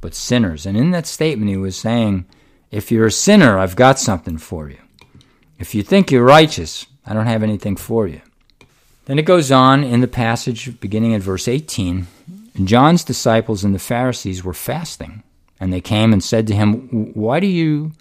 but 0.00 0.14
sinners. 0.14 0.66
And 0.66 0.76
in 0.76 0.90
that 0.92 1.06
statement, 1.06 1.50
he 1.50 1.56
was 1.56 1.76
saying, 1.76 2.26
If 2.70 2.90
you're 2.90 3.06
a 3.06 3.12
sinner, 3.12 3.58
I've 3.58 3.76
got 3.76 3.98
something 3.98 4.38
for 4.38 4.68
you. 4.68 4.78
If 5.58 5.74
you 5.74 5.82
think 5.82 6.10
you're 6.10 6.24
righteous, 6.24 6.86
I 7.04 7.12
don't 7.12 7.26
have 7.26 7.42
anything 7.42 7.76
for 7.76 8.06
you. 8.06 8.20
Then 9.06 9.18
it 9.18 9.24
goes 9.24 9.50
on 9.50 9.82
in 9.82 10.00
the 10.00 10.08
passage 10.08 10.80
beginning 10.80 11.14
at 11.14 11.22
verse 11.22 11.48
18 11.48 12.06
John's 12.64 13.04
disciples 13.04 13.64
and 13.64 13.74
the 13.74 13.78
Pharisees 13.78 14.44
were 14.44 14.54
fasting, 14.54 15.22
and 15.58 15.72
they 15.72 15.80
came 15.80 16.12
and 16.12 16.22
said 16.22 16.46
to 16.46 16.54
him, 16.54 17.12
Why 17.14 17.40
do 17.40 17.46
you 17.46 17.92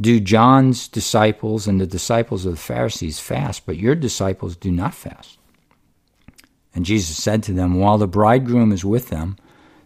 do 0.00 0.20
John's 0.20 0.88
disciples 0.88 1.66
and 1.66 1.80
the 1.80 1.86
disciples 1.86 2.44
of 2.44 2.52
the 2.52 2.58
Pharisees 2.58 3.20
fast, 3.20 3.64
but 3.66 3.76
your 3.76 3.94
disciples 3.94 4.56
do 4.56 4.70
not 4.70 4.94
fast? 4.94 5.35
And 6.76 6.84
Jesus 6.84 7.16
said 7.16 7.42
to 7.44 7.54
them, 7.54 7.80
While 7.80 7.96
the 7.96 8.06
bridegroom 8.06 8.70
is 8.70 8.84
with 8.84 9.08
them, 9.08 9.38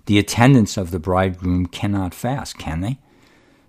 the 0.06 0.18
attendants 0.18 0.76
of 0.76 0.90
the 0.90 0.98
bridegroom 0.98 1.66
cannot 1.66 2.12
fast, 2.12 2.58
can 2.58 2.80
they? 2.80 2.98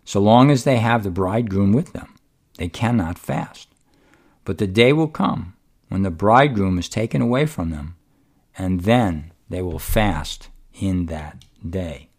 So 0.04 0.20
long 0.20 0.50
as 0.50 0.64
they 0.64 0.78
have 0.78 1.04
the 1.04 1.12
bridegroom 1.12 1.72
with 1.72 1.94
them, 1.94 2.16
they 2.58 2.68
cannot 2.68 3.20
fast. 3.20 3.68
But 4.44 4.58
the 4.58 4.66
day 4.66 4.92
will 4.92 5.08
come 5.08 5.54
when 5.88 6.02
the 6.02 6.10
bridegroom 6.10 6.80
is 6.80 6.90
taken 6.90 7.22
away 7.22 7.46
from 7.46 7.70
them, 7.70 7.96
and 8.58 8.82
then 8.82 9.32
they 9.50 9.62
will 9.62 9.78
fast 9.78 10.50
in 10.74 11.06
that 11.06 11.46
day. 11.70 12.10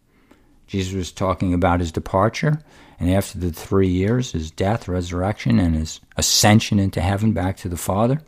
Jesus 0.67 0.93
was 0.93 1.11
talking 1.11 1.53
about 1.53 1.81
his 1.81 1.91
departure, 1.91 2.61
and 2.97 3.11
after 3.11 3.37
the 3.37 3.51
three 3.51 3.89
years, 3.89 4.31
his 4.31 4.51
death, 4.51 4.87
resurrection, 4.87 5.59
and 5.59 5.75
his 5.75 5.99
ascension 6.15 6.79
into 6.79 7.01
heaven 7.01 7.33
back 7.33 7.57
to 7.57 7.67
the 7.67 7.75
Father, 7.75 8.21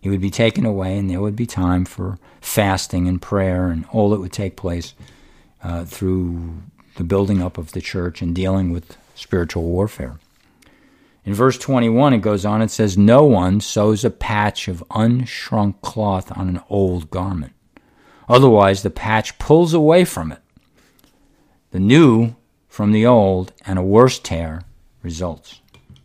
he 0.00 0.08
would 0.08 0.20
be 0.20 0.30
taken 0.30 0.64
away, 0.64 0.98
and 0.98 1.10
there 1.10 1.20
would 1.20 1.36
be 1.36 1.46
time 1.46 1.84
for 1.84 2.18
fasting 2.40 3.06
and 3.06 3.20
prayer 3.20 3.68
and 3.68 3.84
all 3.92 4.10
that 4.10 4.20
would 4.20 4.32
take 4.32 4.56
place 4.56 4.94
uh, 5.62 5.84
through 5.84 6.54
the 6.96 7.04
building 7.04 7.42
up 7.42 7.58
of 7.58 7.72
the 7.72 7.80
church 7.80 8.22
and 8.22 8.34
dealing 8.34 8.72
with 8.72 8.96
spiritual 9.14 9.64
warfare. 9.64 10.18
In 11.24 11.34
verse 11.34 11.58
21, 11.58 12.14
it 12.14 12.18
goes 12.18 12.46
on, 12.46 12.62
it 12.62 12.70
says, 12.70 12.96
No 12.96 13.24
one 13.24 13.60
sews 13.60 14.04
a 14.04 14.10
patch 14.10 14.68
of 14.68 14.82
unshrunk 14.90 15.80
cloth 15.82 16.36
on 16.36 16.48
an 16.48 16.60
old 16.70 17.10
garment. 17.10 17.52
Otherwise, 18.28 18.82
the 18.82 18.90
patch 18.90 19.38
pulls 19.38 19.74
away 19.74 20.04
from 20.04 20.32
it. 20.32 20.38
The 21.72 21.80
new 21.80 22.36
from 22.70 22.92
the 22.92 23.04
old, 23.04 23.52
and 23.66 23.78
a 23.78 23.82
worse 23.82 24.18
tear 24.18 24.62
results. 25.02 25.60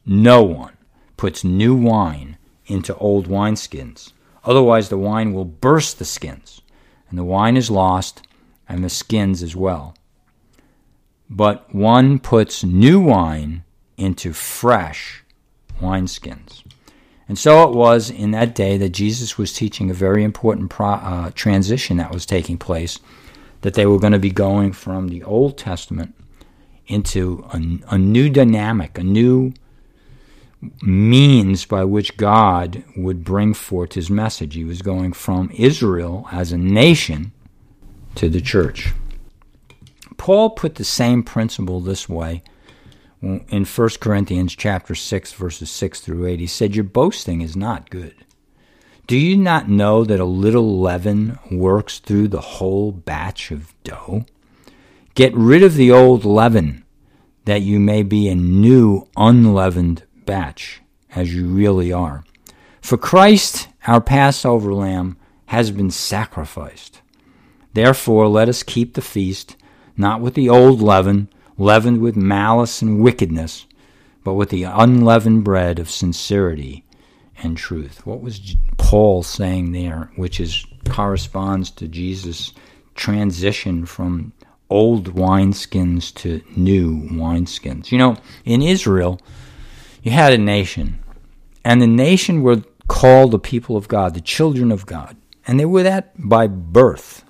No 0.05 0.41
one 0.41 0.73
puts 1.15 1.43
new 1.43 1.75
wine 1.75 2.37
into 2.67 2.95
old 2.97 3.27
wineskins. 3.27 4.13
Otherwise, 4.43 4.89
the 4.89 4.97
wine 4.97 5.33
will 5.33 5.45
burst 5.45 5.99
the 5.99 6.05
skins, 6.05 6.61
and 7.09 7.17
the 7.17 7.23
wine 7.23 7.57
is 7.57 7.71
lost, 7.71 8.21
and 8.67 8.83
the 8.83 8.89
skins 8.89 9.41
as 9.41 9.55
well. 9.55 9.95
But 11.29 11.73
one 11.73 12.19
puts 12.19 12.63
new 12.63 12.99
wine 12.99 13.63
into 13.97 14.33
fresh 14.33 15.23
wineskins. 15.81 16.63
And 17.27 17.39
so 17.39 17.67
it 17.67 17.75
was 17.75 18.11
in 18.11 18.31
that 18.31 18.53
day 18.53 18.77
that 18.77 18.89
Jesus 18.89 19.37
was 19.37 19.51
teaching 19.51 19.89
a 19.89 19.95
very 19.95 20.23
important 20.23 20.69
pro, 20.69 20.89
uh, 20.89 21.31
transition 21.33 21.97
that 21.97 22.11
was 22.11 22.25
taking 22.25 22.57
place, 22.57 22.99
that 23.61 23.73
they 23.73 23.87
were 23.87 23.99
going 23.99 24.13
to 24.13 24.19
be 24.19 24.29
going 24.29 24.73
from 24.73 25.07
the 25.07 25.23
Old 25.23 25.57
Testament 25.57 26.13
into 26.85 27.43
a, 27.51 27.95
a 27.95 27.97
new 27.97 28.29
dynamic, 28.29 28.99
a 28.99 29.03
new 29.03 29.53
means 30.81 31.65
by 31.65 31.83
which 31.83 32.17
God 32.17 32.83
would 32.95 33.23
bring 33.23 33.53
forth 33.53 33.93
his 33.93 34.09
message. 34.09 34.55
He 34.55 34.63
was 34.63 34.81
going 34.81 35.13
from 35.13 35.51
Israel 35.53 36.27
as 36.31 36.51
a 36.51 36.57
nation 36.57 37.31
to 38.15 38.29
the 38.29 38.41
church. 38.41 38.93
Paul 40.17 40.51
put 40.51 40.75
the 40.75 40.83
same 40.83 41.23
principle 41.23 41.81
this 41.81 42.07
way 42.07 42.43
in 43.21 43.65
1 43.65 43.89
Corinthians 43.99 44.55
chapter 44.55 44.95
6 44.95 45.33
verses 45.33 45.69
6 45.69 45.99
through 45.99 46.25
8. 46.27 46.39
He 46.39 46.47
said, 46.47 46.75
"Your 46.75 46.83
boasting 46.83 47.41
is 47.41 47.55
not 47.55 47.89
good. 47.89 48.15
Do 49.07 49.17
you 49.17 49.37
not 49.37 49.69
know 49.69 50.03
that 50.03 50.19
a 50.19 50.25
little 50.25 50.79
leaven 50.79 51.37
works 51.51 51.99
through 51.99 52.29
the 52.29 52.41
whole 52.41 52.91
batch 52.91 53.51
of 53.51 53.73
dough? 53.83 54.25
Get 55.13 55.35
rid 55.35 55.63
of 55.63 55.75
the 55.75 55.91
old 55.91 56.25
leaven, 56.25 56.83
that 57.45 57.61
you 57.61 57.79
may 57.79 58.01
be 58.03 58.27
a 58.27 58.35
new 58.35 59.07
unleavened 59.15 60.03
batch, 60.25 60.81
as 61.15 61.33
you 61.33 61.47
really 61.47 61.91
are. 61.91 62.23
For 62.81 62.97
Christ, 62.97 63.67
our 63.87 64.01
Passover 64.01 64.73
lamb, 64.73 65.17
has 65.47 65.71
been 65.71 65.91
sacrificed. 65.91 67.01
Therefore, 67.73 68.27
let 68.27 68.49
us 68.49 68.63
keep 68.63 68.93
the 68.93 69.01
feast, 69.01 69.55
not 69.97 70.21
with 70.21 70.33
the 70.33 70.49
old 70.49 70.81
leaven, 70.81 71.29
leavened 71.57 72.01
with 72.01 72.15
malice 72.15 72.81
and 72.81 73.01
wickedness, 73.01 73.65
but 74.23 74.33
with 74.33 74.49
the 74.49 74.63
unleavened 74.63 75.43
bread 75.43 75.79
of 75.79 75.89
sincerity 75.89 76.83
and 77.43 77.57
truth. 77.57 78.05
What 78.05 78.21
was 78.21 78.55
Paul 78.77 79.23
saying 79.23 79.71
there, 79.71 80.11
which 80.15 80.39
is 80.39 80.65
corresponds 80.87 81.69
to 81.71 81.87
Jesus' 81.87 82.53
transition 82.95 83.85
from 83.85 84.33
old 84.69 85.13
wineskins 85.15 86.13
to 86.15 86.41
new 86.55 87.01
wineskins? 87.09 87.91
You 87.91 87.97
know, 87.97 88.17
in 88.45 88.61
Israel, 88.61 89.19
you 90.05 90.11
had 90.11 90.33
a 90.33 90.37
nation, 90.37 90.99
and 91.63 91.81
the 91.81 91.87
nation 91.87 92.43
were 92.43 92.61
called 92.87 93.31
the 93.31 93.39
people 93.39 93.75
of 93.75 93.87
God, 93.87 94.13
the 94.13 94.21
children 94.21 94.71
of 94.71 94.85
God, 94.85 95.17
and 95.47 95.59
they 95.59 95.65
were 95.65 95.81
that 95.81 96.11
by 96.15 96.45
birth. 96.45 97.23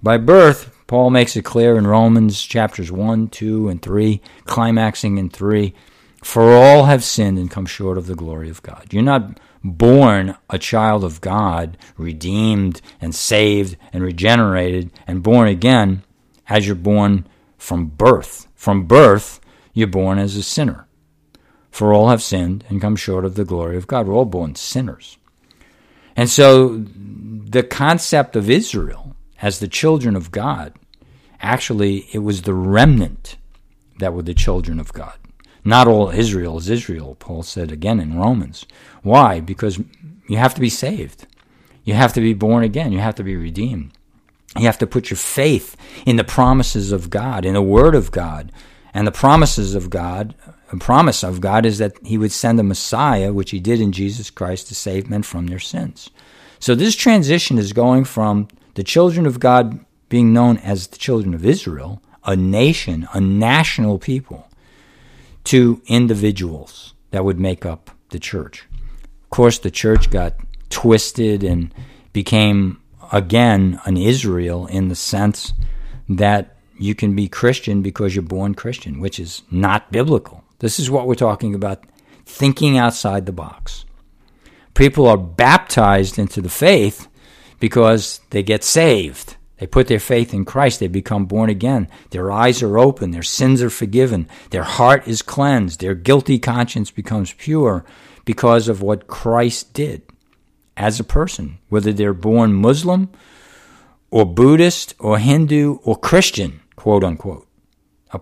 By 0.00 0.18
birth, 0.18 0.72
Paul 0.86 1.10
makes 1.10 1.34
it 1.34 1.44
clear 1.44 1.76
in 1.76 1.88
Romans 1.88 2.40
chapters 2.40 2.92
1, 2.92 3.26
2, 3.26 3.68
and 3.68 3.82
3, 3.82 4.20
climaxing 4.44 5.18
in 5.18 5.28
3 5.28 5.74
For 6.22 6.54
all 6.54 6.84
have 6.84 7.02
sinned 7.02 7.38
and 7.38 7.50
come 7.50 7.66
short 7.66 7.98
of 7.98 8.06
the 8.06 8.14
glory 8.14 8.50
of 8.50 8.62
God. 8.62 8.86
You're 8.92 9.02
not 9.02 9.40
born 9.64 10.36
a 10.48 10.58
child 10.58 11.02
of 11.02 11.20
God, 11.20 11.76
redeemed 11.96 12.82
and 13.00 13.12
saved 13.12 13.76
and 13.92 14.04
regenerated 14.04 14.92
and 15.08 15.24
born 15.24 15.48
again 15.48 16.04
as 16.48 16.68
you're 16.68 16.76
born 16.76 17.26
from 17.58 17.86
birth. 17.86 18.46
From 18.54 18.86
birth, 18.86 19.40
you're 19.72 19.88
born 19.88 20.18
as 20.20 20.36
a 20.36 20.42
sinner. 20.44 20.86
For 21.74 21.92
all 21.92 22.08
have 22.08 22.22
sinned 22.22 22.64
and 22.68 22.80
come 22.80 22.96
short 22.96 23.24
of 23.24 23.34
the 23.34 23.44
glory 23.44 23.76
of 23.76 23.86
God. 23.86 24.06
We're 24.06 24.14
all 24.14 24.24
born 24.24 24.54
sinners. 24.54 25.18
And 26.16 26.30
so 26.30 26.78
the 26.78 27.64
concept 27.64 28.36
of 28.36 28.48
Israel 28.48 29.16
as 29.42 29.58
the 29.58 29.68
children 29.68 30.14
of 30.14 30.30
God 30.30 30.72
Actually, 31.44 32.08
it 32.10 32.20
was 32.20 32.42
the 32.42 32.54
remnant 32.54 33.36
that 33.98 34.14
were 34.14 34.22
the 34.22 34.32
children 34.32 34.80
of 34.80 34.94
God. 34.94 35.12
Not 35.62 35.86
all 35.86 36.08
Israel 36.08 36.56
is 36.56 36.70
Israel, 36.70 37.16
Paul 37.18 37.42
said 37.42 37.70
again 37.70 38.00
in 38.00 38.18
Romans. 38.18 38.64
Why? 39.02 39.40
Because 39.40 39.78
you 40.26 40.38
have 40.38 40.54
to 40.54 40.60
be 40.62 40.70
saved. 40.70 41.26
You 41.84 41.92
have 41.92 42.14
to 42.14 42.22
be 42.22 42.32
born 42.32 42.64
again. 42.64 42.92
You 42.92 43.00
have 43.00 43.14
to 43.16 43.22
be 43.22 43.36
redeemed. 43.36 43.92
You 44.56 44.64
have 44.64 44.78
to 44.78 44.86
put 44.86 45.10
your 45.10 45.18
faith 45.18 45.76
in 46.06 46.16
the 46.16 46.24
promises 46.24 46.92
of 46.92 47.10
God, 47.10 47.44
in 47.44 47.52
the 47.52 47.62
Word 47.62 47.94
of 47.94 48.10
God. 48.10 48.50
And 48.94 49.06
the 49.06 49.12
promises 49.12 49.74
of 49.74 49.90
God, 49.90 50.34
promise 50.76 51.22
of 51.22 51.40
God 51.40 51.66
is 51.66 51.78
that 51.78 51.98
He 52.04 52.18
would 52.18 52.32
send 52.32 52.58
a 52.60 52.62
Messiah, 52.62 53.32
which 53.32 53.50
He 53.50 53.60
did 53.60 53.80
in 53.80 53.92
Jesus 53.92 54.30
Christ, 54.30 54.68
to 54.68 54.74
save 54.74 55.10
men 55.10 55.22
from 55.22 55.46
their 55.46 55.58
sins. 55.58 56.10
So 56.58 56.74
this 56.74 56.96
transition 56.96 57.58
is 57.58 57.72
going 57.72 58.04
from 58.04 58.48
the 58.74 58.84
children 58.84 59.26
of 59.26 59.40
God 59.40 59.84
being 60.08 60.32
known 60.32 60.58
as 60.58 60.86
the 60.86 60.98
children 60.98 61.34
of 61.34 61.44
Israel, 61.44 62.00
a 62.24 62.36
nation, 62.36 63.08
a 63.12 63.20
national 63.20 63.98
people, 63.98 64.48
to 65.44 65.82
individuals 65.86 66.94
that 67.10 67.24
would 67.24 67.38
make 67.38 67.66
up 67.66 67.90
the 68.10 68.18
church. 68.18 68.66
Of 69.24 69.30
course, 69.30 69.58
the 69.58 69.70
church 69.70 70.10
got 70.10 70.34
twisted 70.70 71.42
and 71.42 71.74
became 72.12 72.80
again 73.12 73.80
an 73.84 73.96
Israel 73.96 74.66
in 74.66 74.88
the 74.88 74.94
sense 74.94 75.52
that 76.08 76.56
you 76.78 76.94
can 76.94 77.14
be 77.14 77.28
Christian 77.28 77.82
because 77.82 78.14
you're 78.14 78.22
born 78.22 78.54
Christian, 78.54 79.00
which 79.00 79.18
is 79.18 79.42
not 79.50 79.92
biblical. 79.92 80.43
This 80.64 80.80
is 80.80 80.90
what 80.90 81.06
we're 81.06 81.14
talking 81.14 81.54
about 81.54 81.84
thinking 82.24 82.78
outside 82.78 83.26
the 83.26 83.32
box. 83.32 83.84
People 84.72 85.06
are 85.06 85.18
baptized 85.18 86.18
into 86.18 86.40
the 86.40 86.48
faith 86.48 87.06
because 87.60 88.22
they 88.30 88.42
get 88.42 88.64
saved. 88.64 89.36
They 89.58 89.66
put 89.66 89.88
their 89.88 90.00
faith 90.00 90.32
in 90.32 90.46
Christ. 90.46 90.80
They 90.80 90.86
become 90.86 91.26
born 91.26 91.50
again. 91.50 91.90
Their 92.12 92.32
eyes 92.32 92.62
are 92.62 92.78
open. 92.78 93.10
Their 93.10 93.22
sins 93.22 93.60
are 93.60 93.68
forgiven. 93.68 94.26
Their 94.48 94.62
heart 94.62 95.06
is 95.06 95.20
cleansed. 95.20 95.80
Their 95.80 95.94
guilty 95.94 96.38
conscience 96.38 96.90
becomes 96.90 97.34
pure 97.34 97.84
because 98.24 98.66
of 98.66 98.80
what 98.80 99.06
Christ 99.06 99.74
did 99.74 100.00
as 100.78 100.98
a 100.98 101.04
person, 101.04 101.58
whether 101.68 101.92
they're 101.92 102.14
born 102.14 102.54
Muslim 102.54 103.10
or 104.10 104.24
Buddhist 104.24 104.94
or 104.98 105.18
Hindu 105.18 105.80
or 105.82 105.94
Christian, 105.94 106.62
quote 106.74 107.04
unquote. 107.04 107.46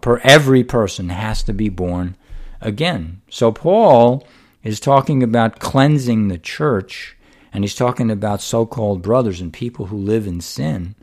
Per, 0.01 0.19
every 0.25 0.65
person 0.65 1.11
has 1.11 1.45
to 1.45 1.53
be 1.53 1.69
born 1.69 2.17
again. 2.63 3.21
So 3.29 3.53
Paul 3.53 4.27
is 4.63 4.81
talking 4.81 5.23
about 5.23 5.59
cleansing 5.59 6.29
the 6.29 6.39
church, 6.39 7.17
and 7.53 7.65
he's 7.65 7.75
talking 7.75 8.11
about 8.11 8.41
so 8.41 8.65
called 8.65 9.03
brothers 9.03 9.41
and 9.41 9.53
people 9.53 9.87
who 9.87 9.97
live 9.99 10.27
in 10.27 10.41
sin. 10.41 10.95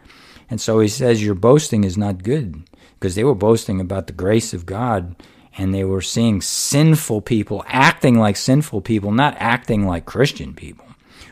And 0.50 0.60
so 0.60 0.80
he 0.80 0.88
says, 0.88 1.24
Your 1.24 1.36
boasting 1.36 1.84
is 1.84 1.98
not 1.98 2.24
good, 2.24 2.64
because 3.00 3.16
they 3.16 3.24
were 3.24 3.36
boasting 3.36 3.80
about 3.80 4.08
the 4.08 4.14
grace 4.14 4.54
of 4.54 4.66
God, 4.66 5.16
and 5.58 5.74
they 5.74 5.84
were 5.84 6.02
seeing 6.02 6.42
sinful 6.42 7.22
people 7.22 7.64
acting 7.68 8.18
like 8.18 8.38
sinful 8.38 8.82
people, 8.82 9.12
not 9.12 9.36
acting 9.38 9.86
like 9.86 10.06
Christian 10.06 10.54
people 10.54 10.86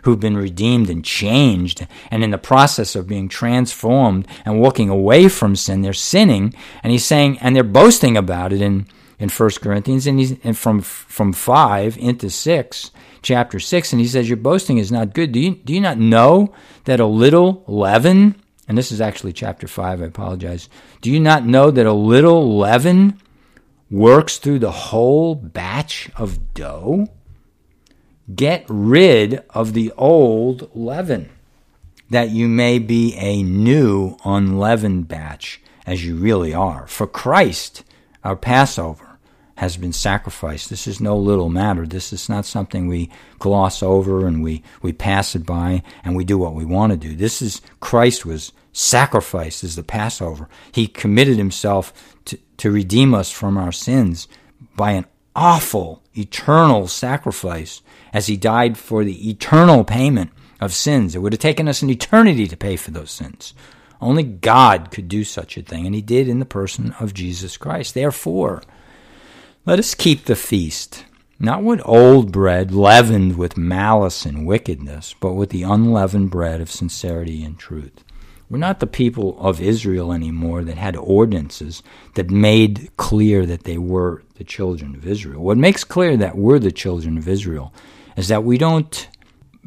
who've 0.03 0.19
been 0.19 0.37
redeemed 0.37 0.89
and 0.89 1.03
changed 1.03 1.85
and 2.09 2.23
in 2.23 2.31
the 2.31 2.37
process 2.37 2.95
of 2.95 3.07
being 3.07 3.27
transformed 3.27 4.25
and 4.45 4.59
walking 4.59 4.89
away 4.89 5.27
from 5.27 5.53
sin 5.53 5.81
they're 5.81 5.91
sinning 5.91 6.53
and 6.81 6.91
he's 6.91 7.03
saying 7.03 7.37
and 7.39 7.53
they're 7.53 7.63
boasting 7.63 8.15
about 8.15 8.53
it 8.53 8.61
in 8.61 8.87
in 9.19 9.29
1 9.29 9.49
Corinthians 9.61 10.05
and, 10.07 10.19
he's, 10.19 10.35
and 10.43 10.57
from 10.57 10.81
from 10.81 11.33
5 11.33 11.97
into 11.97 12.29
6 12.29 12.91
chapter 13.21 13.59
6 13.59 13.93
and 13.93 13.99
he 13.99 14.07
says 14.07 14.29
your 14.29 14.37
boasting 14.37 14.77
is 14.77 14.91
not 14.91 15.13
good 15.13 15.31
do 15.31 15.39
you 15.39 15.55
do 15.55 15.73
you 15.73 15.81
not 15.81 15.97
know 15.97 16.53
that 16.85 16.99
a 16.99 17.05
little 17.05 17.63
leaven 17.67 18.35
and 18.67 18.77
this 18.77 18.91
is 18.91 19.01
actually 19.01 19.33
chapter 19.33 19.67
5 19.67 20.01
I 20.01 20.05
apologize 20.05 20.69
do 21.01 21.11
you 21.11 21.19
not 21.19 21.45
know 21.45 21.71
that 21.71 21.85
a 21.85 21.93
little 21.93 22.57
leaven 22.57 23.19
works 23.89 24.37
through 24.37 24.59
the 24.59 24.71
whole 24.71 25.33
batch 25.35 26.09
of 26.15 26.53
dough 26.53 27.07
Get 28.33 28.65
rid 28.67 29.41
of 29.51 29.71
the 29.71 29.93
old 29.97 30.69
leaven, 30.75 31.29
that 32.09 32.29
you 32.29 32.49
may 32.49 32.77
be 32.77 33.15
a 33.15 33.41
new 33.41 34.17
unleavened 34.25 35.07
batch, 35.07 35.61
as 35.85 36.05
you 36.05 36.15
really 36.15 36.53
are. 36.53 36.87
For 36.87 37.07
Christ, 37.07 37.85
our 38.25 38.35
Passover, 38.35 39.06
has 39.57 39.75
been 39.75 39.93
sacrificed. 39.93 40.69
This 40.69 40.87
is 40.87 41.01
no 41.01 41.17
little 41.17 41.49
matter. 41.49 41.85
This 41.85 42.13
is 42.13 42.29
not 42.29 42.45
something 42.45 42.87
we 42.87 43.09
gloss 43.39 43.81
over 43.81 44.27
and 44.27 44.43
we, 44.43 44.63
we 44.81 44.93
pass 44.93 45.35
it 45.35 45.45
by 45.45 45.81
and 46.03 46.15
we 46.15 46.23
do 46.23 46.37
what 46.37 46.53
we 46.53 46.63
want 46.63 46.91
to 46.91 46.97
do. 46.97 47.15
This 47.15 47.41
is 47.41 47.61
Christ 47.79 48.25
was 48.25 48.51
sacrificed 48.71 49.63
as 49.63 49.75
the 49.75 49.83
Passover. 49.83 50.47
He 50.71 50.87
committed 50.87 51.37
himself 51.37 51.91
to, 52.25 52.37
to 52.57 52.71
redeem 52.71 53.15
us 53.15 53.31
from 53.31 53.57
our 53.57 53.71
sins 53.71 54.27
by 54.75 54.91
an 54.91 55.05
awful, 55.35 56.03
eternal 56.15 56.87
sacrifice 56.87 57.81
as 58.13 58.27
he 58.27 58.37
died 58.37 58.77
for 58.77 59.03
the 59.03 59.27
eternal 59.29 59.83
payment 59.83 60.31
of 60.61 60.71
sins. 60.71 61.15
It 61.15 61.19
would 61.19 61.33
have 61.33 61.39
taken 61.39 61.67
us 61.67 61.81
an 61.81 61.89
eternity 61.89 62.47
to 62.47 62.55
pay 62.55 62.75
for 62.75 62.91
those 62.91 63.11
sins. 63.11 63.55
Only 63.99 64.23
God 64.23 64.91
could 64.91 65.07
do 65.07 65.23
such 65.23 65.57
a 65.57 65.63
thing, 65.63 65.87
and 65.87 65.95
he 65.95 66.01
did 66.03 66.27
in 66.27 66.37
the 66.37 66.45
person 66.45 66.93
of 66.99 67.15
Jesus 67.15 67.57
Christ. 67.57 67.95
Therefore, 67.95 68.61
let 69.67 69.79
us 69.79 69.95
keep 69.95 70.23
the 70.23 70.35
feast, 70.37 71.03
not 71.41 71.61
with 71.61 71.81
old 71.83 72.31
bread 72.31 72.71
leavened 72.71 73.37
with 73.37 73.57
malice 73.57 74.25
and 74.25 74.47
wickedness, 74.47 75.13
but 75.19 75.33
with 75.33 75.49
the 75.49 75.63
unleavened 75.63 76.31
bread 76.31 76.61
of 76.61 76.71
sincerity 76.71 77.43
and 77.43 77.59
truth. 77.59 78.01
We're 78.49 78.59
not 78.59 78.79
the 78.79 78.87
people 78.87 79.37
of 79.41 79.59
Israel 79.59 80.13
anymore 80.13 80.63
that 80.63 80.77
had 80.77 80.95
ordinances 80.95 81.83
that 82.15 82.29
made 82.29 82.95
clear 82.95 83.45
that 83.45 83.65
they 83.65 83.77
were 83.77 84.23
the 84.35 84.45
children 84.45 84.95
of 84.95 85.05
Israel. 85.05 85.43
What 85.43 85.57
makes 85.57 85.83
clear 85.83 86.15
that 86.15 86.37
we're 86.37 86.59
the 86.59 86.71
children 86.71 87.17
of 87.17 87.27
Israel 87.27 87.73
is 88.15 88.29
that 88.29 88.45
we 88.45 88.57
don't 88.57 89.09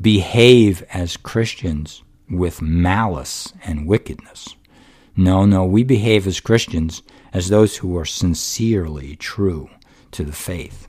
behave 0.01 0.83
as 0.94 1.18
Christians 1.18 2.03
with 2.31 2.62
malice 2.62 3.53
and 3.66 3.87
wickedness. 3.87 4.55
No, 5.14 5.44
no, 5.44 5.66
we 5.66 5.85
behave 5.85 6.27
as 6.27 6.40
Christians 6.40 7.03
as 7.35 7.51
those 7.51 7.77
who 7.77 7.98
are 7.98 8.07
sincerely 8.07 9.14
true 9.16 9.68
to 10.12 10.25
the 10.25 10.33
faith. 10.33 10.88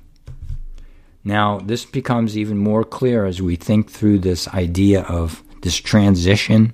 Now, 1.23 1.59
this 1.59 1.85
becomes 1.85 2.37
even 2.37 2.57
more 2.57 2.83
clear 2.83 3.25
as 3.25 3.41
we 3.41 3.55
think 3.55 3.91
through 3.91 4.19
this 4.19 4.47
idea 4.47 5.01
of 5.01 5.43
this 5.61 5.75
transition 5.75 6.73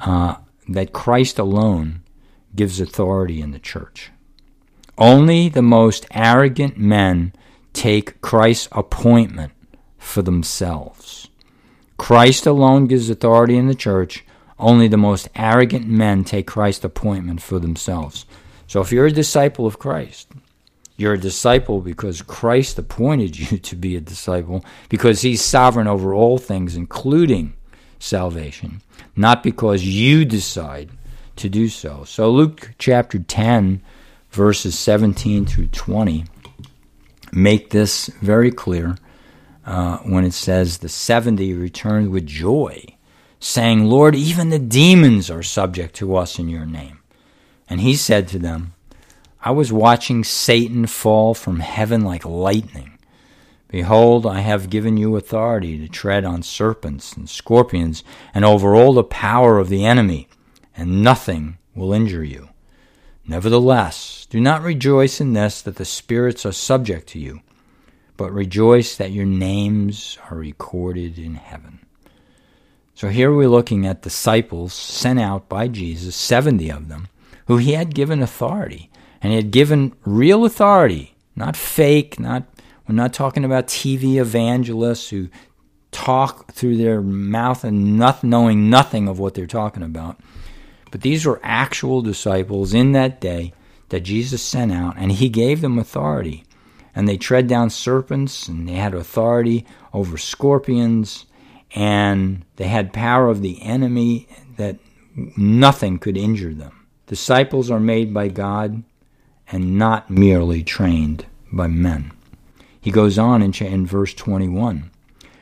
uh, 0.00 0.36
that 0.68 0.92
Christ 0.92 1.38
alone 1.38 2.02
gives 2.54 2.80
authority 2.80 3.40
in 3.40 3.52
the 3.52 3.58
church. 3.58 4.10
Only 4.98 5.48
the 5.48 5.62
most 5.62 6.06
arrogant 6.12 6.76
men 6.76 7.32
take 7.72 8.20
Christ's 8.20 8.68
appointment 8.72 9.52
for 9.98 10.20
themselves. 10.20 11.28
Christ 11.96 12.46
alone 12.46 12.86
gives 12.86 13.08
authority 13.08 13.56
in 13.56 13.68
the 13.68 13.74
church. 13.74 14.24
Only 14.58 14.86
the 14.88 14.96
most 14.96 15.28
arrogant 15.34 15.86
men 15.88 16.24
take 16.24 16.46
Christ's 16.46 16.84
appointment 16.84 17.40
for 17.40 17.58
themselves. 17.58 18.26
So 18.66 18.80
if 18.80 18.92
you're 18.92 19.06
a 19.06 19.12
disciple 19.12 19.66
of 19.66 19.78
Christ, 19.78 20.28
you're 21.02 21.14
a 21.14 21.18
disciple 21.18 21.80
because 21.80 22.22
Christ 22.22 22.78
appointed 22.78 23.38
you 23.38 23.58
to 23.58 23.76
be 23.76 23.96
a 23.96 24.00
disciple, 24.00 24.64
because 24.88 25.20
he's 25.20 25.42
sovereign 25.42 25.88
over 25.88 26.14
all 26.14 26.38
things, 26.38 26.76
including 26.76 27.52
salvation, 27.98 28.80
not 29.14 29.42
because 29.42 29.84
you 29.84 30.24
decide 30.24 30.90
to 31.36 31.48
do 31.48 31.68
so. 31.68 32.04
So 32.04 32.30
Luke 32.30 32.70
chapter 32.78 33.18
10, 33.18 33.82
verses 34.30 34.78
17 34.78 35.44
through 35.44 35.66
20 35.66 36.24
make 37.32 37.70
this 37.70 38.06
very 38.20 38.50
clear 38.50 38.96
uh, 39.64 39.98
when 39.98 40.24
it 40.24 40.34
says 40.34 40.78
the 40.78 40.88
70 40.88 41.54
returned 41.54 42.10
with 42.10 42.26
joy, 42.26 42.84
saying, 43.40 43.86
Lord, 43.86 44.14
even 44.14 44.50
the 44.50 44.58
demons 44.58 45.30
are 45.30 45.42
subject 45.42 45.94
to 45.96 46.16
us 46.16 46.38
in 46.38 46.48
your 46.48 46.66
name. 46.66 46.98
And 47.68 47.80
he 47.80 47.94
said 47.94 48.28
to 48.28 48.38
them, 48.38 48.74
I 49.42 49.50
was 49.50 49.72
watching 49.72 50.24
Satan 50.24 50.86
fall 50.86 51.34
from 51.34 51.60
heaven 51.60 52.02
like 52.02 52.24
lightning. 52.24 52.98
Behold, 53.68 54.26
I 54.26 54.40
have 54.40 54.70
given 54.70 54.96
you 54.96 55.16
authority 55.16 55.78
to 55.78 55.88
tread 55.88 56.24
on 56.24 56.42
serpents 56.42 57.14
and 57.14 57.28
scorpions 57.28 58.04
and 58.34 58.44
over 58.44 58.74
all 58.74 58.92
the 58.92 59.04
power 59.04 59.58
of 59.58 59.68
the 59.68 59.84
enemy, 59.84 60.28
and 60.76 61.02
nothing 61.02 61.58
will 61.74 61.92
injure 61.92 62.24
you. 62.24 62.50
Nevertheless, 63.26 64.26
do 64.30 64.40
not 64.40 64.62
rejoice 64.62 65.20
in 65.20 65.32
this 65.32 65.62
that 65.62 65.76
the 65.76 65.84
spirits 65.84 66.46
are 66.46 66.52
subject 66.52 67.08
to 67.08 67.18
you 67.18 67.40
but 68.22 68.32
rejoice 68.32 68.94
that 68.94 69.10
your 69.10 69.24
names 69.24 70.16
are 70.30 70.36
recorded 70.36 71.18
in 71.18 71.34
heaven. 71.34 71.80
So 72.94 73.08
here 73.08 73.32
we're 73.34 73.48
looking 73.48 73.84
at 73.84 74.02
disciples 74.02 74.72
sent 74.72 75.18
out 75.18 75.48
by 75.48 75.66
Jesus, 75.66 76.14
70 76.14 76.70
of 76.70 76.86
them, 76.86 77.08
who 77.48 77.56
he 77.56 77.72
had 77.72 77.96
given 77.96 78.22
authority. 78.22 78.91
And 79.22 79.32
he 79.32 79.36
had 79.36 79.50
given 79.50 79.94
real 80.04 80.44
authority, 80.44 81.14
not 81.36 81.56
fake, 81.56 82.18
not 82.18 82.44
we're 82.88 82.96
not 82.96 83.12
talking 83.12 83.44
about 83.44 83.68
TV 83.68 84.16
evangelists 84.16 85.10
who 85.10 85.28
talk 85.92 86.52
through 86.52 86.76
their 86.76 87.00
mouth 87.00 87.62
and 87.62 87.96
not 87.96 88.24
knowing 88.24 88.68
nothing 88.68 89.06
of 89.06 89.18
what 89.18 89.34
they're 89.34 89.46
talking 89.46 89.84
about. 89.84 90.18
But 90.90 91.02
these 91.02 91.24
were 91.24 91.40
actual 91.44 92.02
disciples 92.02 92.74
in 92.74 92.92
that 92.92 93.20
day 93.20 93.52
that 93.90 94.00
Jesus 94.00 94.42
sent 94.42 94.72
out, 94.72 94.94
and 94.98 95.12
he 95.12 95.28
gave 95.28 95.60
them 95.60 95.78
authority 95.78 96.44
and 96.94 97.08
they 97.08 97.16
tread 97.16 97.46
down 97.46 97.70
serpents, 97.70 98.48
and 98.48 98.68
they 98.68 98.74
had 98.74 98.94
authority 98.94 99.64
over 99.92 100.18
scorpions, 100.18 101.26
and 101.74 102.44
they 102.56 102.68
had 102.68 102.92
power 102.92 103.28
of 103.28 103.40
the 103.40 103.62
enemy 103.62 104.28
that 104.56 104.76
nothing 105.36 105.98
could 105.98 106.16
injure 106.16 106.52
them. 106.52 106.86
Disciples 107.06 107.70
are 107.70 107.80
made 107.80 108.12
by 108.12 108.28
God 108.28 108.82
and 109.52 109.78
not 109.78 110.10
merely 110.10 110.62
trained 110.62 111.26
by 111.52 111.68
men. 111.68 112.10
He 112.80 112.90
goes 112.90 113.18
on 113.18 113.42
in, 113.42 113.52
in 113.54 113.86
verse 113.86 114.14
21. 114.14 114.90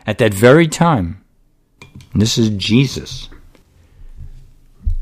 At 0.07 0.19
that 0.19 0.35
very 0.35 0.69
time, 0.69 1.25
this 2.15 2.37
is 2.37 2.51
Jesus. 2.51 3.29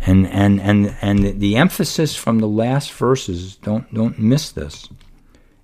And, 0.01 0.29
and, 0.29 0.61
and, 0.61 0.97
and 1.01 1.40
the 1.40 1.57
emphasis 1.57 2.14
from 2.14 2.38
the 2.38 2.47
last 2.47 2.92
verses, 2.92 3.57
don't, 3.57 3.92
don't 3.92 4.18
miss 4.18 4.51
this 4.51 4.88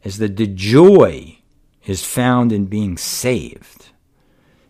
is 0.03 0.19
that 0.19 0.37
the 0.37 0.47
joy 0.47 1.39
is 1.87 2.05
found 2.05 2.53
in 2.53 2.67
being 2.67 2.97
saved, 2.97 3.87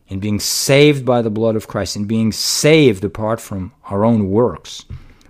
in 0.09 0.21
being 0.21 0.39
saved 0.39 1.05
by 1.05 1.23
the 1.23 1.31
blood 1.31 1.57
of 1.57 1.67
Christ, 1.67 1.97
in 1.97 2.05
being 2.05 2.33
saved 2.33 3.05
apart 3.05 3.41
from 3.41 3.73
our 3.87 4.05
own 4.05 4.31
works, 4.31 4.85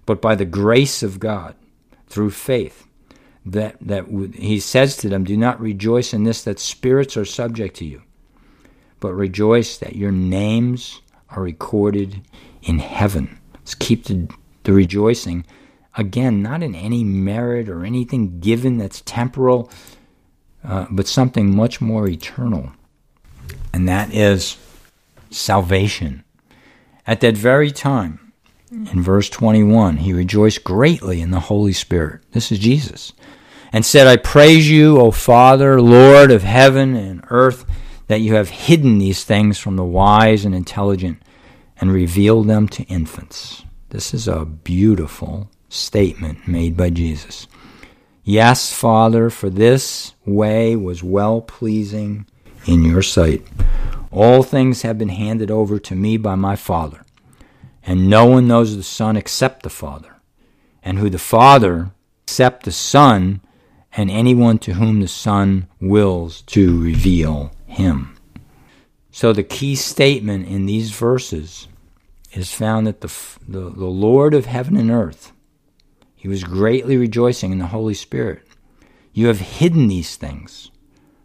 but 0.05 0.21
by 0.21 0.35
the 0.35 0.45
grace 0.45 1.03
of 1.03 1.19
God. 1.19 1.55
through 2.07 2.31
faith. 2.31 2.84
That, 3.47 3.77
that 3.83 4.07
he 4.35 4.59
says 4.59 4.97
to 4.99 5.09
them, 5.09 5.25
Do 5.25 5.37
not 5.37 5.61
rejoice 5.61 6.15
in 6.15 6.25
this 6.25 6.45
that 6.45 6.59
spirits 6.59 7.17
are 7.17 7.27
subject 7.27 7.77
to 7.77 7.85
you, 7.85 8.03
but 9.01 9.13
rejoice 9.13 9.77
that 9.79 9.97
your 9.97 10.13
names 10.13 11.03
are 11.31 11.43
recorded 11.43 12.23
in 12.63 12.79
heaven. 12.79 13.39
Let's 13.55 13.75
keep 13.75 14.05
the, 14.05 14.29
the 14.63 14.73
rejoicing. 14.73 15.45
Again, 15.97 16.43
not 16.43 16.63
in 16.63 16.75
any 16.75 17.05
merit 17.05 17.69
or 17.69 17.85
anything 17.85 18.41
given 18.41 18.79
that's 18.79 19.03
temporal, 19.03 19.71
uh, 20.65 20.87
but 20.91 21.07
something 21.07 21.55
much 21.55 21.81
more 21.81 22.09
eternal. 22.09 22.73
And 23.73 23.89
that 23.89 24.13
is 24.13 24.57
salvation. 25.31 26.25
At 27.07 27.21
that 27.21 27.37
very 27.37 27.71
time, 27.71 28.33
in 28.71 29.03
verse 29.03 29.29
21, 29.29 29.99
he 29.99 30.13
rejoiced 30.13 30.65
greatly 30.65 31.21
in 31.21 31.31
the 31.31 31.41
Holy 31.41 31.73
Spirit. 31.73 32.23
This 32.33 32.51
is 32.51 32.59
Jesus. 32.59 33.13
And 33.75 33.85
said, 33.85 34.07
I 34.07 34.19
praise 34.19 34.71
you, 34.71 35.01
O 35.01 35.11
Father, 35.11 35.81
Lord 35.83 36.31
of 36.31 36.45
heaven 36.45 36.95
and 36.95 37.25
earth, 37.29 37.67
that 38.07 38.21
you 38.21 38.37
have 38.37 38.49
hidden 38.49 38.99
these 38.99 39.25
things 39.25 39.59
from 39.59 39.75
the 39.75 39.85
wise 39.85 40.45
and 40.45 40.55
intelligent 40.55 41.21
and 41.81 41.93
revealed 41.93 42.47
them 42.47 42.69
to 42.69 42.85
infants. 42.85 43.65
This 43.89 44.15
is 44.15 44.29
a 44.29 44.45
beautiful 44.45 45.51
statement 45.69 46.47
made 46.47 46.77
by 46.77 46.91
Jesus. 46.91 47.49
Yes, 48.23 48.73
Father, 48.73 49.29
for 49.29 49.51
this 49.51 50.15
way 50.25 50.77
was 50.77 51.03
well 51.03 51.41
pleasing 51.41 52.27
in 52.67 52.85
your 52.85 53.03
sight. 53.03 53.43
All 54.13 54.45
things 54.45 54.83
have 54.83 54.99
been 54.99 55.09
handed 55.09 55.51
over 55.51 55.81
to 55.81 55.97
me 55.97 56.17
by 56.17 56.37
my 56.37 56.55
Father, 56.55 57.05
and 57.85 58.09
no 58.09 58.25
one 58.25 58.47
knows 58.47 58.77
the 58.77 58.85
Son 58.85 59.17
except 59.17 59.65
the 59.65 59.69
Father, 59.69 60.15
and 60.85 61.01
who 61.01 61.11
the 61.11 61.19
Father 61.19 61.91
except 62.23 62.63
the 62.63 62.71
Son, 62.71 63.41
and 63.97 64.11
anyone 64.11 64.59
to 64.59 64.75
whom 64.75 65.01
the 65.01 65.09
Son 65.09 65.69
wills 65.81 66.43
to 66.43 66.83
reveal 66.83 67.53
him. 67.67 68.17
So 69.11 69.33
the 69.33 69.45
key 69.45 69.77
statement 69.77 70.49
in 70.49 70.67
these 70.67 70.91
verses 70.91 71.69
is 72.33 72.53
found 72.53 72.87
that 72.87 73.01
the, 73.01 73.13
the, 73.47 73.71
the 73.71 73.87
Lord 73.87 74.35
of 74.35 74.47
heaven 74.47 74.77
and 74.77 74.91
earth, 74.91 75.33
he 76.17 76.27
was 76.27 76.43
greatly 76.43 76.97
rejoicing 76.97 77.53
in 77.53 77.59
the 77.59 77.69
Holy 77.69 77.95
Spirit. 77.95 78.43
You 79.13 79.29
have 79.29 79.39
hidden 79.39 79.87
these 79.87 80.17
things 80.17 80.73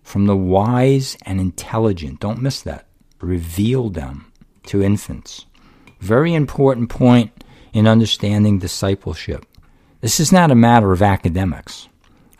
from 0.03 0.27
the 0.27 0.37
wise 0.37 1.17
and 1.23 1.41
intelligent. 1.41 2.19
Don't 2.19 2.41
miss 2.41 2.61
that. 2.61 2.87
Reveal 3.19 3.89
them 3.89 4.31
to 4.67 4.83
infants. 4.83 5.47
Very 5.99 6.35
important 6.35 6.89
point 6.89 7.31
in 7.73 7.87
understanding 7.87 8.59
discipleship. 8.59 9.45
This 10.01 10.19
is 10.19 10.31
not 10.31 10.51
a 10.51 10.55
matter 10.55 10.91
of 10.91 11.01
academics. 11.01 11.88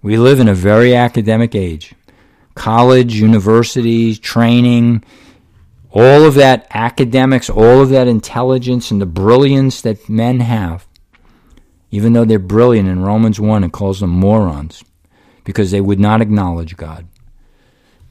We 0.01 0.17
live 0.17 0.39
in 0.39 0.47
a 0.47 0.53
very 0.53 0.95
academic 0.95 1.55
age. 1.55 1.93
College, 2.55 3.15
universities, 3.15 4.19
training, 4.19 5.03
all 5.91 6.23
of 6.23 6.35
that 6.35 6.67
academics, 6.71 7.49
all 7.49 7.81
of 7.81 7.89
that 7.89 8.07
intelligence 8.07 8.91
and 8.91 9.01
the 9.01 9.05
brilliance 9.05 9.81
that 9.81 10.09
men 10.09 10.39
have, 10.39 10.87
even 11.91 12.13
though 12.13 12.25
they're 12.25 12.39
brilliant 12.39 12.87
in 12.87 13.01
Romans 13.01 13.39
1, 13.39 13.63
it 13.63 13.71
calls 13.71 13.99
them 13.99 14.11
morons 14.11 14.83
because 15.43 15.71
they 15.71 15.81
would 15.81 15.99
not 15.99 16.21
acknowledge 16.21 16.77
God. 16.77 17.07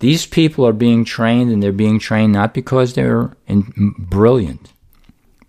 These 0.00 0.26
people 0.26 0.66
are 0.66 0.72
being 0.72 1.04
trained, 1.04 1.50
and 1.50 1.62
they're 1.62 1.72
being 1.72 1.98
trained 1.98 2.32
not 2.32 2.54
because 2.54 2.94
they're 2.94 3.36
in, 3.46 3.94
brilliant, 3.98 4.72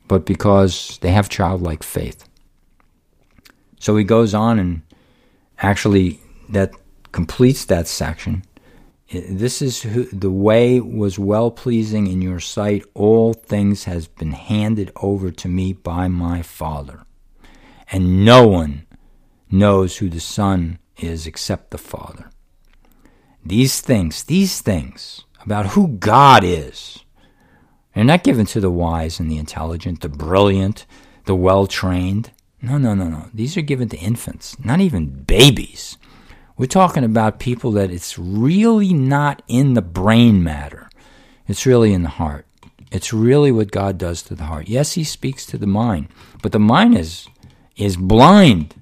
but 0.08 0.25
because 0.25 0.97
they 1.02 1.12
have 1.12 1.30
childlike 1.30 1.84
faith. 1.84 2.28
So 3.80 3.95
he 3.95 4.04
goes 4.04 4.34
on 4.34 4.60
and 4.60 4.82
actually 5.60 6.19
that 6.49 6.73
completes 7.12 7.65
that 7.65 7.88
section. 7.88 8.43
This 9.12 9.62
is 9.62 9.81
who, 9.81 10.03
the 10.05 10.31
way 10.31 10.79
was 10.79 11.17
well 11.17 11.49
pleasing 11.49 12.07
in 12.07 12.21
your 12.21 12.39
sight. 12.39 12.83
All 12.93 13.33
things 13.33 13.85
has 13.85 14.07
been 14.07 14.33
handed 14.33 14.91
over 14.97 15.31
to 15.31 15.47
me 15.47 15.73
by 15.73 16.07
my 16.07 16.41
Father, 16.43 17.05
and 17.91 18.23
no 18.23 18.47
one 18.47 18.85
knows 19.49 19.97
who 19.97 20.09
the 20.09 20.19
Son 20.19 20.77
is 20.97 21.25
except 21.25 21.71
the 21.71 21.77
Father 21.77 22.29
these 23.45 23.81
things, 23.81 24.23
these 24.23 24.62
things 24.62 25.25
about 25.43 25.67
who 25.67 25.88
God 25.88 26.43
is, 26.43 27.03
they're 27.93 28.03
not 28.03 28.23
given 28.23 28.45
to 28.47 28.59
the 28.59 28.71
wise 28.71 29.19
and 29.19 29.29
the 29.29 29.38
intelligent, 29.38 30.01
the 30.01 30.09
brilliant, 30.09 30.85
the 31.25 31.35
well 31.35 31.67
trained. 31.67 32.31
No, 32.62 32.77
no, 32.77 32.93
no, 32.93 33.07
no. 33.07 33.29
These 33.33 33.57
are 33.57 33.62
given 33.62 33.89
to 33.89 33.97
infants, 33.97 34.57
not 34.63 34.79
even 34.79 35.23
babies. 35.23 35.97
We're 36.60 36.65
talking 36.65 37.06
about 37.06 37.39
people 37.39 37.72
that 37.72 37.89
it's 37.89 38.19
really 38.19 38.93
not 38.93 39.41
in 39.48 39.76
the 39.76 39.82
brain 39.82 40.43
matter, 40.43 40.89
it's 41.48 41.65
really 41.65 41.93
in 41.93 42.04
the 42.04 42.10
heart. 42.10 42.45
It's 42.91 43.13
really 43.13 43.50
what 43.50 43.72
God 43.72 43.98
does 43.98 44.24
to 44.24 44.36
the 44.36 44.43
heart. 44.43 44.67
Yes, 44.67 44.93
He 44.93 45.06
speaks 45.06 45.45
to 45.45 45.58
the 45.58 45.67
mind, 45.67 46.10
but 46.41 46.52
the 46.52 46.60
mind 46.60 46.98
is, 46.98 47.30
is 47.78 47.95
blind 47.95 48.76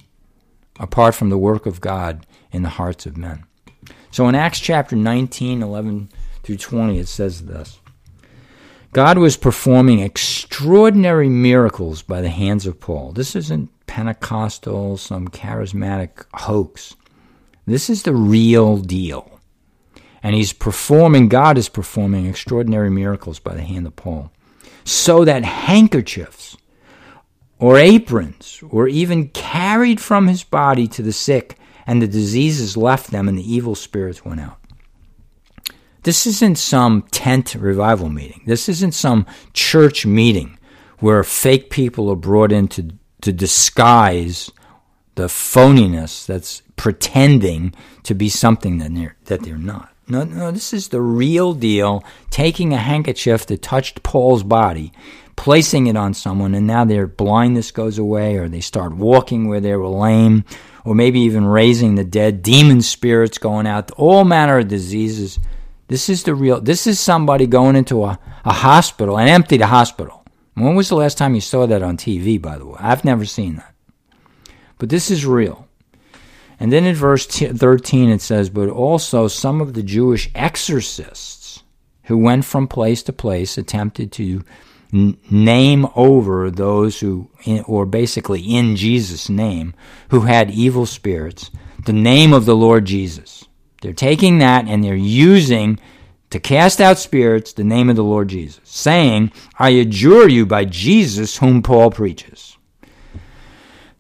apart 0.79 1.13
from 1.13 1.29
the 1.29 1.37
work 1.37 1.67
of 1.67 1.79
God 1.79 2.25
in 2.51 2.63
the 2.63 2.69
hearts 2.69 3.05
of 3.05 3.15
men. 3.15 3.43
So 4.09 4.27
in 4.27 4.33
Acts 4.33 4.59
chapter 4.59 4.95
19, 4.95 5.61
11 5.61 6.09
through 6.41 6.57
20, 6.57 6.97
it 6.97 7.07
says 7.07 7.45
this 7.45 7.79
God 8.91 9.19
was 9.19 9.37
performing 9.37 9.99
extraordinary 9.99 11.29
miracles 11.29 12.01
by 12.01 12.21
the 12.21 12.29
hands 12.29 12.65
of 12.65 12.79
Paul. 12.79 13.11
This 13.11 13.35
isn't 13.35 13.69
Pentecostal, 13.85 14.97
some 14.97 15.27
charismatic 15.27 16.25
hoax. 16.33 16.95
This 17.67 17.89
is 17.89 18.03
the 18.03 18.15
real 18.15 18.77
deal. 18.77 19.39
And 20.23 20.33
he's 20.33 20.53
performing, 20.53 21.29
God 21.29 21.57
is 21.57 21.69
performing 21.69 22.25
extraordinary 22.25 22.89
miracles 22.89 23.37
by 23.37 23.53
the 23.53 23.61
hand 23.61 23.85
of 23.85 23.95
Paul. 23.95 24.31
So 24.83 25.25
that 25.25 25.43
handkerchiefs 25.43 26.57
or 27.59 27.77
aprons 27.77 28.63
were 28.63 28.87
even 28.87 29.27
carried 29.29 29.99
from 29.99 30.27
his 30.27 30.43
body 30.43 30.87
to 30.87 31.03
the 31.03 31.13
sick 31.13 31.57
and 31.87 32.01
the 32.01 32.07
diseases 32.07 32.75
left 32.75 33.11
them, 33.11 33.29
and 33.29 33.37
the 33.37 33.53
evil 33.53 33.73
spirits 33.73 34.25
went 34.25 34.41
out. 34.41 34.59
This 36.03 36.27
isn't 36.27 36.57
some 36.57 37.03
tent 37.11 37.55
revival 37.55 38.09
meeting. 38.09 38.43
This 38.45 38.67
isn't 38.67 38.93
some 38.93 39.25
church 39.53 40.05
meeting 40.05 40.59
where 40.99 41.23
fake 41.23 41.69
people 41.69 42.09
are 42.09 42.17
brought 42.17 42.51
in 42.51 42.67
to, 42.69 42.89
to 43.21 43.31
disguise 43.31 44.51
the 45.17 45.27
phoniness 45.27 46.25
that's 46.25 46.61
pretending 46.75 47.73
to 48.03 48.15
be 48.15 48.29
something 48.29 48.77
that 48.77 48.95
they're, 48.95 49.17
that 49.25 49.43
they're 49.43 49.57
not. 49.57 49.91
No, 50.07 50.23
no, 50.23 50.51
this 50.51 50.73
is 50.73 50.87
the 50.87 51.01
real 51.01 51.53
deal. 51.53 52.03
Taking 52.29 52.71
a 52.71 52.77
handkerchief 52.77 53.45
that 53.47 53.61
touched 53.61 54.03
Paul's 54.03 54.43
body, 54.43 54.93
placing 55.35 55.87
it 55.87 55.97
on 55.97 56.13
someone, 56.13 56.53
and 56.55 56.65
now 56.65 56.85
their 56.85 57.07
blindness 57.07 57.71
goes 57.71 57.97
away, 57.97 58.37
or 58.37 58.47
they 58.47 58.61
start 58.61 58.95
walking 58.95 59.49
where 59.49 59.59
they 59.59 59.75
were 59.75 59.87
lame, 59.87 60.45
or 60.85 60.95
maybe 60.95 61.19
even 61.21 61.45
raising 61.45 61.95
the 61.95 62.05
dead, 62.05 62.41
demon 62.41 62.81
spirits 62.81 63.37
going 63.37 63.67
out, 63.67 63.91
all 63.91 64.23
manner 64.23 64.59
of 64.59 64.69
diseases. 64.69 65.39
This 65.89 66.09
is 66.09 66.23
the 66.23 66.35
real, 66.35 66.61
this 66.61 66.87
is 66.87 66.99
somebody 66.99 67.47
going 67.47 67.75
into 67.75 68.05
a, 68.05 68.19
a 68.45 68.53
hospital, 68.53 69.17
an 69.17 69.27
empty 69.27 69.57
hospital. 69.57 70.23
When 70.53 70.75
was 70.75 70.89
the 70.89 70.95
last 70.95 71.17
time 71.17 71.35
you 71.35 71.41
saw 71.41 71.65
that 71.65 71.83
on 71.83 71.97
TV, 71.97 72.41
by 72.41 72.57
the 72.57 72.65
way? 72.65 72.77
I've 72.79 73.03
never 73.03 73.25
seen 73.25 73.57
that. 73.57 73.73
But 74.77 74.89
this 74.89 75.09
is 75.09 75.25
real. 75.25 75.67
And 76.59 76.71
then 76.71 76.85
in 76.85 76.95
verse 76.95 77.25
13 77.25 78.09
it 78.09 78.21
says, 78.21 78.49
But 78.49 78.69
also 78.69 79.27
some 79.27 79.61
of 79.61 79.73
the 79.73 79.83
Jewish 79.83 80.29
exorcists 80.33 81.63
who 82.05 82.17
went 82.17 82.45
from 82.45 82.67
place 82.67 83.03
to 83.03 83.13
place 83.13 83.57
attempted 83.57 84.11
to 84.13 84.43
name 84.91 85.87
over 85.95 86.49
those 86.49 86.99
who, 86.99 87.29
or 87.65 87.85
basically 87.85 88.41
in 88.41 88.75
Jesus' 88.75 89.29
name, 89.29 89.73
who 90.09 90.21
had 90.21 90.49
evil 90.51 90.85
spirits, 90.85 91.51
the 91.85 91.93
name 91.93 92.33
of 92.33 92.45
the 92.45 92.55
Lord 92.55 92.85
Jesus. 92.85 93.45
They're 93.81 93.93
taking 93.93 94.39
that 94.39 94.65
and 94.67 94.83
they're 94.83 94.95
using 94.95 95.79
to 96.29 96.39
cast 96.39 96.81
out 96.81 96.97
spirits 96.97 97.53
the 97.53 97.63
name 97.63 97.89
of 97.89 97.95
the 97.95 98.03
Lord 98.03 98.29
Jesus, 98.29 98.59
saying, 98.63 99.31
I 99.59 99.69
adjure 99.69 100.27
you 100.27 100.45
by 100.45 100.65
Jesus 100.65 101.37
whom 101.37 101.61
Paul 101.61 101.91
preaches. 101.91 102.56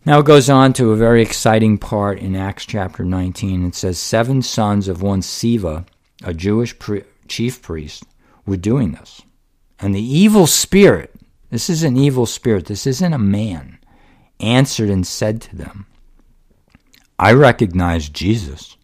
Now 0.07 0.19
it 0.19 0.25
goes 0.25 0.49
on 0.49 0.71
to 0.73 0.91
a 0.91 0.95
very 0.95 1.21
exciting 1.21 1.77
part 1.77 2.19
in 2.19 2.33
Acts 2.33 2.65
chapter 2.65 3.03
19. 3.03 3.65
It 3.65 3.75
says, 3.75 3.99
Seven 3.99 4.41
sons 4.41 4.87
of 4.87 5.01
one 5.01 5.19
Sceva, 5.19 5.85
a 6.23 6.33
Jewish 6.33 6.79
pri- 6.79 7.03
chief 7.27 7.61
priest, 7.61 8.05
were 8.45 8.55
doing 8.55 8.93
this. 8.93 9.21
And 9.79 9.93
the 9.93 10.01
evil 10.01 10.47
spirit, 10.47 11.13
this 11.49 11.69
is 11.69 11.83
an 11.83 11.97
evil 11.97 12.25
spirit, 12.25 12.67
this 12.67 12.87
isn't 12.87 13.11
a 13.11 13.17
man, 13.17 13.79
answered 14.39 14.89
and 14.89 15.05
said 15.05 15.41
to 15.41 15.57
them, 15.57 15.87
I 17.19 17.33
recognize 17.33 18.07
Jesus, 18.07 18.77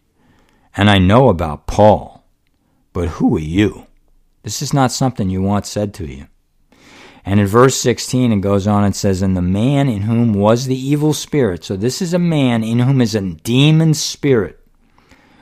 and 0.76 0.90
I 0.90 0.98
know 0.98 1.30
about 1.30 1.68
Paul, 1.68 2.26
but 2.92 3.08
who 3.08 3.38
are 3.38 3.40
you? 3.40 3.88
This 4.42 4.62
is 4.62 4.74
not 4.74 4.92
something 4.92 5.30
you 5.30 5.42
want 5.42 5.68
said 5.68 5.94
to 5.94 6.06
you. 6.06 6.28
And 7.26 7.40
in 7.40 7.48
verse 7.48 7.76
16, 7.78 8.32
it 8.34 8.42
goes 8.42 8.68
on 8.68 8.84
and 8.84 8.96
says, 8.96 9.22
And 9.22 9.36
the 9.36 9.42
man 9.42 9.88
in 9.88 10.02
whom 10.02 10.34
was 10.34 10.66
the 10.66 10.78
evil 10.78 11.14
spirit, 11.14 11.64
so 11.64 11.76
this 11.76 12.02
is 12.02 12.14
a 12.14 12.20
man 12.20 12.64
in 12.64 12.80
whom 12.80 13.00
is 13.00 13.16
a 13.16 13.22
demon 13.22 13.94
spirit, 13.94 14.60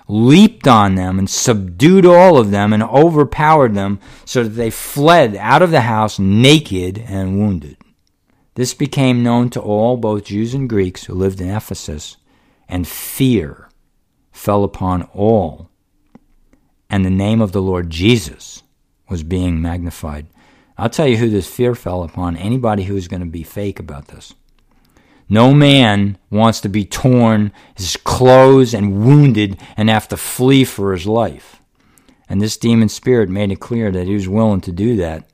leaped 0.07 0.67
on 0.67 0.95
them 0.95 1.17
and 1.17 1.29
subdued 1.29 2.05
all 2.05 2.37
of 2.37 2.51
them 2.51 2.71
and 2.71 2.83
overpowered 2.83 3.73
them 3.73 3.99
so 4.25 4.43
that 4.43 4.49
they 4.49 4.69
fled 4.69 5.35
out 5.37 5.61
of 5.61 5.71
the 5.71 5.81
house 5.81 6.19
naked 6.19 6.99
and 6.99 7.39
wounded. 7.39 7.77
This 8.55 8.73
became 8.73 9.23
known 9.23 9.49
to 9.51 9.61
all, 9.61 9.97
both 9.97 10.25
Jews 10.25 10.53
and 10.53 10.69
Greeks, 10.69 11.05
who 11.05 11.13
lived 11.13 11.41
in 11.41 11.49
Ephesus, 11.49 12.17
and 12.67 12.87
fear 12.87 13.69
fell 14.31 14.63
upon 14.63 15.03
all. 15.13 15.69
And 16.89 17.05
the 17.05 17.09
name 17.09 17.41
of 17.41 17.53
the 17.53 17.61
Lord 17.61 17.89
Jesus 17.89 18.63
was 19.09 19.23
being 19.23 19.61
magnified. 19.61 20.27
I'll 20.81 20.89
tell 20.89 21.07
you 21.07 21.17
who 21.17 21.29
this 21.29 21.47
fear 21.47 21.75
fell 21.75 22.01
upon 22.01 22.35
anybody 22.35 22.85
who 22.85 22.97
is 22.97 23.07
going 23.07 23.19
to 23.19 23.27
be 23.27 23.43
fake 23.43 23.79
about 23.79 24.07
this. 24.07 24.33
No 25.29 25.53
man 25.53 26.17
wants 26.31 26.59
to 26.61 26.69
be 26.69 26.85
torn, 26.85 27.53
his 27.75 27.95
clothes, 27.97 28.73
and 28.73 29.05
wounded 29.05 29.59
and 29.77 29.91
have 29.91 30.07
to 30.07 30.17
flee 30.17 30.63
for 30.63 30.91
his 30.93 31.05
life. 31.05 31.61
And 32.27 32.41
this 32.41 32.57
demon 32.57 32.89
spirit 32.89 33.29
made 33.29 33.51
it 33.51 33.59
clear 33.59 33.91
that 33.91 34.07
he 34.07 34.15
was 34.15 34.27
willing 34.27 34.61
to 34.61 34.71
do 34.71 34.95
that. 34.95 35.29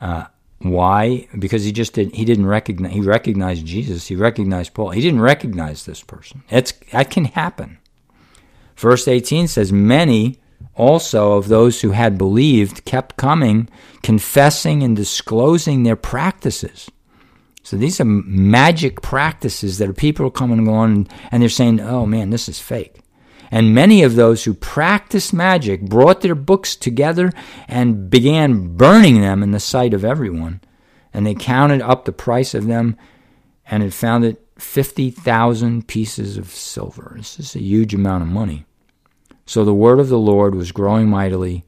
Uh, 0.00 0.26
why? 0.60 1.26
Because 1.36 1.64
he 1.64 1.72
just 1.72 1.94
did. 1.94 2.14
He 2.14 2.24
didn't 2.24 2.46
recognize. 2.46 2.92
He 2.92 3.00
recognized 3.00 3.66
Jesus. 3.66 4.06
He 4.06 4.14
recognized 4.14 4.74
Paul. 4.74 4.90
He 4.90 5.00
didn't 5.00 5.22
recognize 5.22 5.86
this 5.86 6.04
person. 6.04 6.44
It's 6.50 6.72
that 6.92 7.10
can 7.10 7.24
happen. 7.24 7.78
Verse 8.76 9.08
eighteen 9.08 9.48
says, 9.48 9.72
"Many 9.72 10.38
also 10.74 11.32
of 11.32 11.48
those 11.48 11.80
who 11.80 11.90
had 11.90 12.18
believed 12.18 12.84
kept 12.84 13.16
coming, 13.16 13.68
confessing 14.02 14.82
and 14.82 14.96
disclosing 14.96 15.82
their 15.82 15.96
practices." 15.96 16.90
So 17.62 17.76
these 17.76 18.00
are 18.00 18.04
magic 18.04 19.02
practices 19.02 19.78
that 19.78 19.88
are 19.88 19.94
people 19.94 20.30
coming 20.30 20.58
and 20.58 20.66
going, 20.66 21.08
and 21.30 21.42
they're 21.42 21.48
saying, 21.50 21.80
"Oh 21.80 22.06
man, 22.06 22.30
this 22.30 22.48
is 22.48 22.58
fake." 22.58 23.00
And 23.50 23.74
many 23.74 24.02
of 24.02 24.14
those 24.14 24.44
who 24.44 24.54
practiced 24.54 25.32
magic 25.32 25.82
brought 25.82 26.20
their 26.20 26.34
books 26.34 26.76
together 26.76 27.32
and 27.66 28.10
began 28.10 28.76
burning 28.76 29.20
them 29.20 29.42
in 29.42 29.52
the 29.52 29.60
sight 29.60 29.94
of 29.94 30.04
everyone. 30.04 30.60
And 31.14 31.26
they 31.26 31.34
counted 31.34 31.80
up 31.80 32.04
the 32.04 32.12
price 32.12 32.54
of 32.54 32.66
them 32.66 32.96
and 33.70 33.82
had 33.82 33.94
found 33.94 34.24
it 34.24 34.44
50,000 34.58 35.86
pieces 35.86 36.36
of 36.36 36.50
silver. 36.50 37.14
This 37.16 37.38
is 37.38 37.56
a 37.56 37.62
huge 37.62 37.94
amount 37.94 38.22
of 38.22 38.28
money. 38.28 38.66
So 39.48 39.64
the 39.64 39.72
word 39.72 39.98
of 39.98 40.10
the 40.10 40.18
Lord 40.18 40.54
was 40.54 40.72
growing 40.72 41.08
mightily 41.08 41.64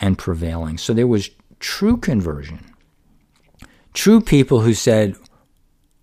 and 0.00 0.16
prevailing. 0.16 0.78
So 0.78 0.94
there 0.94 1.08
was 1.08 1.30
true 1.58 1.96
conversion. 1.96 2.64
True 3.92 4.20
people 4.20 4.60
who 4.60 4.72
said, 4.72 5.16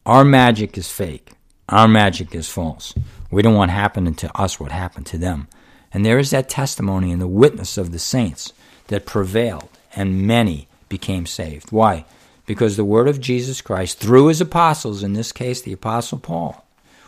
Our 0.05 0.25
magic 0.25 0.77
is 0.77 0.91
fake, 0.91 1.31
our 1.69 1.87
magic 1.87 2.35
is 2.35 2.49
false. 2.49 2.93
We 3.31 3.41
don't 3.41 3.55
want 3.55 3.71
happening 3.71 4.13
to 4.15 4.37
us 4.37 4.59
what 4.59 4.73
happened 4.73 5.05
to 5.05 5.17
them. 5.17 5.47
And 5.93 6.05
there 6.05 6.19
is 6.19 6.31
that 6.31 6.49
testimony 6.49 7.13
and 7.13 7.21
the 7.21 7.27
witness 7.27 7.77
of 7.77 7.93
the 7.93 7.99
saints 7.99 8.51
that 8.87 9.05
prevailed, 9.05 9.69
and 9.95 10.27
many 10.27 10.67
became 10.89 11.25
saved. 11.25 11.71
Why? 11.71 12.03
Because 12.45 12.75
the 12.75 12.83
word 12.83 13.07
of 13.07 13.21
Jesus 13.21 13.61
Christ, 13.61 13.99
through 13.99 14.27
his 14.27 14.41
apostles, 14.41 15.01
in 15.01 15.13
this 15.13 15.31
case 15.31 15.61
the 15.61 15.71
Apostle 15.71 16.19
Paul, 16.19 16.65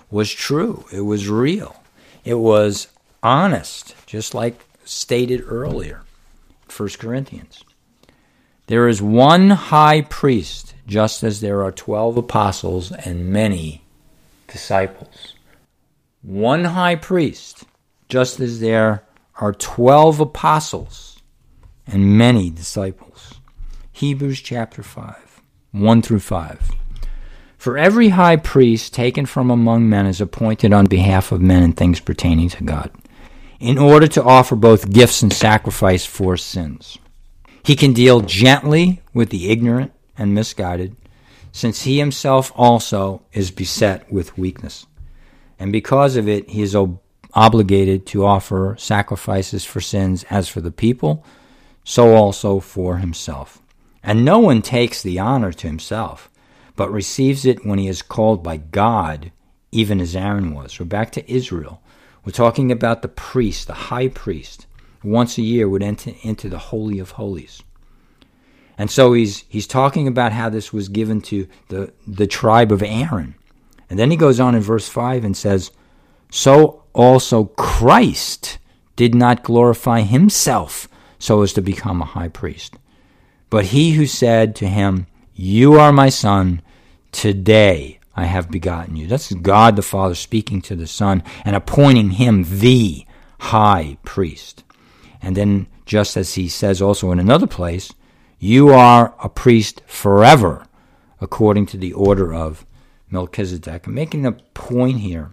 was 0.09 0.31
true. 0.31 0.85
It 0.93 1.01
was 1.01 1.27
real. 1.27 1.83
It 2.23 2.35
was 2.35 2.87
honest, 3.23 3.95
just 4.05 4.35
like 4.35 4.65
stated 4.85 5.43
earlier, 5.47 6.01
1 6.75 6.89
Corinthians. 6.99 7.63
There 8.67 8.87
is 8.87 9.01
one 9.01 9.49
high 9.49 10.01
priest, 10.01 10.75
just 10.85 11.23
as 11.23 11.41
there 11.41 11.63
are 11.63 11.71
12 11.71 12.17
apostles 12.17 12.91
and 12.91 13.29
many 13.29 13.83
disciples 14.47 15.33
one 16.23 16.63
high 16.63 16.95
priest, 16.95 17.65
just 18.07 18.39
as 18.39 18.61
there 18.61 19.03
are 19.41 19.53
12 19.53 20.21
apostles 20.21 21.19
and 21.85 22.17
many 22.17 22.49
disciples. 22.49 23.35
Hebrews 23.91 24.41
chapter 24.41 24.81
5, 24.81 25.41
1 25.71 26.01
through 26.01 26.19
5. 26.19 26.71
For 27.57 27.77
every 27.77 28.09
high 28.09 28.37
priest 28.37 28.93
taken 28.93 29.25
from 29.25 29.51
among 29.51 29.87
men 29.87 30.05
is 30.05 30.21
appointed 30.21 30.73
on 30.73 30.85
behalf 30.85 31.31
of 31.31 31.41
men 31.41 31.63
in 31.63 31.73
things 31.73 31.99
pertaining 31.99 32.49
to 32.49 32.63
God, 32.63 32.89
in 33.63 33.77
order 33.77 34.07
to 34.07 34.23
offer 34.23 34.55
both 34.55 34.91
gifts 34.91 35.21
and 35.21 35.33
sacrifice 35.33 36.05
for 36.05 36.37
sins. 36.37 36.97
He 37.63 37.75
can 37.75 37.93
deal 37.93 38.21
gently 38.21 39.01
with 39.13 39.29
the 39.29 39.49
ignorant 39.49 39.93
and 40.17 40.33
misguided, 40.33 40.95
since 41.51 41.83
he 41.83 41.99
himself 41.99 42.51
also 42.55 43.25
is 43.31 43.51
beset 43.51 44.11
with 44.11 44.37
weakness 44.37 44.85
and 45.59 45.71
because 45.71 46.15
of 46.15 46.27
it, 46.27 46.49
he 46.49 46.61
is 46.61 46.75
ob- 46.75 46.99
obligated 47.33 48.05
to 48.07 48.25
offer 48.25 48.75
sacrifices 48.77 49.63
for 49.63 49.81
sins 49.81 50.25
as 50.29 50.49
for 50.49 50.61
the 50.61 50.71
people, 50.71 51.25
so 51.83 52.15
also 52.15 52.59
for 52.59 52.97
himself. 52.97 53.61
And 54.03 54.25
no 54.25 54.39
one 54.39 54.61
takes 54.61 55.01
the 55.01 55.19
honor 55.19 55.53
to 55.53 55.67
himself, 55.67 56.29
but 56.75 56.91
receives 56.91 57.45
it 57.45 57.65
when 57.65 57.79
he 57.79 57.87
is 57.87 58.01
called 58.01 58.43
by 58.43 58.57
God, 58.57 59.31
even 59.71 60.01
as 60.01 60.15
Aaron 60.15 60.53
was. 60.53 60.79
We're 60.79 60.85
back 60.85 61.11
to 61.13 61.31
Israel. 61.31 61.81
We're 62.25 62.31
talking 62.31 62.71
about 62.71 63.01
the 63.01 63.09
priest, 63.09 63.67
the 63.67 63.73
high 63.73 64.07
priest, 64.07 64.65
once 65.03 65.37
a 65.37 65.41
year 65.41 65.67
would 65.67 65.83
enter 65.83 66.13
into 66.21 66.47
the 66.49 66.57
Holy 66.57 66.99
of 66.99 67.11
Holies. 67.11 67.61
And 68.77 68.89
so 68.89 69.13
he's, 69.13 69.43
he's 69.49 69.67
talking 69.67 70.07
about 70.07 70.31
how 70.31 70.49
this 70.49 70.71
was 70.71 70.87
given 70.87 71.21
to 71.21 71.47
the, 71.67 71.93
the 72.07 72.27
tribe 72.27 72.71
of 72.71 72.81
Aaron. 72.81 73.35
And 73.89 73.99
then 73.99 74.09
he 74.09 74.17
goes 74.17 74.39
on 74.39 74.55
in 74.55 74.61
verse 74.61 74.87
5 74.87 75.23
and 75.23 75.35
says, 75.35 75.71
So 76.31 76.83
also 76.93 77.45
Christ 77.45 78.57
did 78.95 79.13
not 79.13 79.43
glorify 79.43 80.01
himself 80.01 80.87
so 81.19 81.41
as 81.41 81.53
to 81.53 81.61
become 81.61 82.01
a 82.01 82.05
high 82.05 82.29
priest. 82.29 82.77
But 83.49 83.65
he 83.65 83.91
who 83.91 84.05
said 84.05 84.55
to 84.55 84.67
him, 84.67 85.07
You 85.35 85.73
are 85.73 85.91
my 85.91 86.09
son, 86.09 86.61
today 87.11 87.99
I 88.15 88.25
have 88.25 88.51
begotten 88.51 88.95
you. 88.95 89.07
That's 89.07 89.33
God 89.33 89.75
the 89.75 89.81
Father 89.81 90.15
speaking 90.15 90.61
to 90.63 90.75
the 90.75 90.87
Son 90.87 91.23
and 91.43 91.55
appointing 91.55 92.11
him 92.11 92.45
the 92.59 93.05
high 93.39 93.97
priest. 94.03 94.63
And 95.21 95.35
then, 95.35 95.67
just 95.85 96.15
as 96.15 96.35
he 96.35 96.47
says 96.47 96.81
also 96.81 97.11
in 97.11 97.19
another 97.19 97.47
place, 97.47 97.91
you 98.39 98.69
are 98.69 99.15
a 99.23 99.29
priest 99.29 99.81
forever, 99.85 100.65
according 101.21 101.65
to 101.67 101.77
the 101.77 101.93
order 101.93 102.33
of 102.33 102.65
Melchizedek. 103.09 103.87
I'm 103.87 103.93
making 103.93 104.25
a 104.25 104.33
point 104.33 104.99
here 104.99 105.31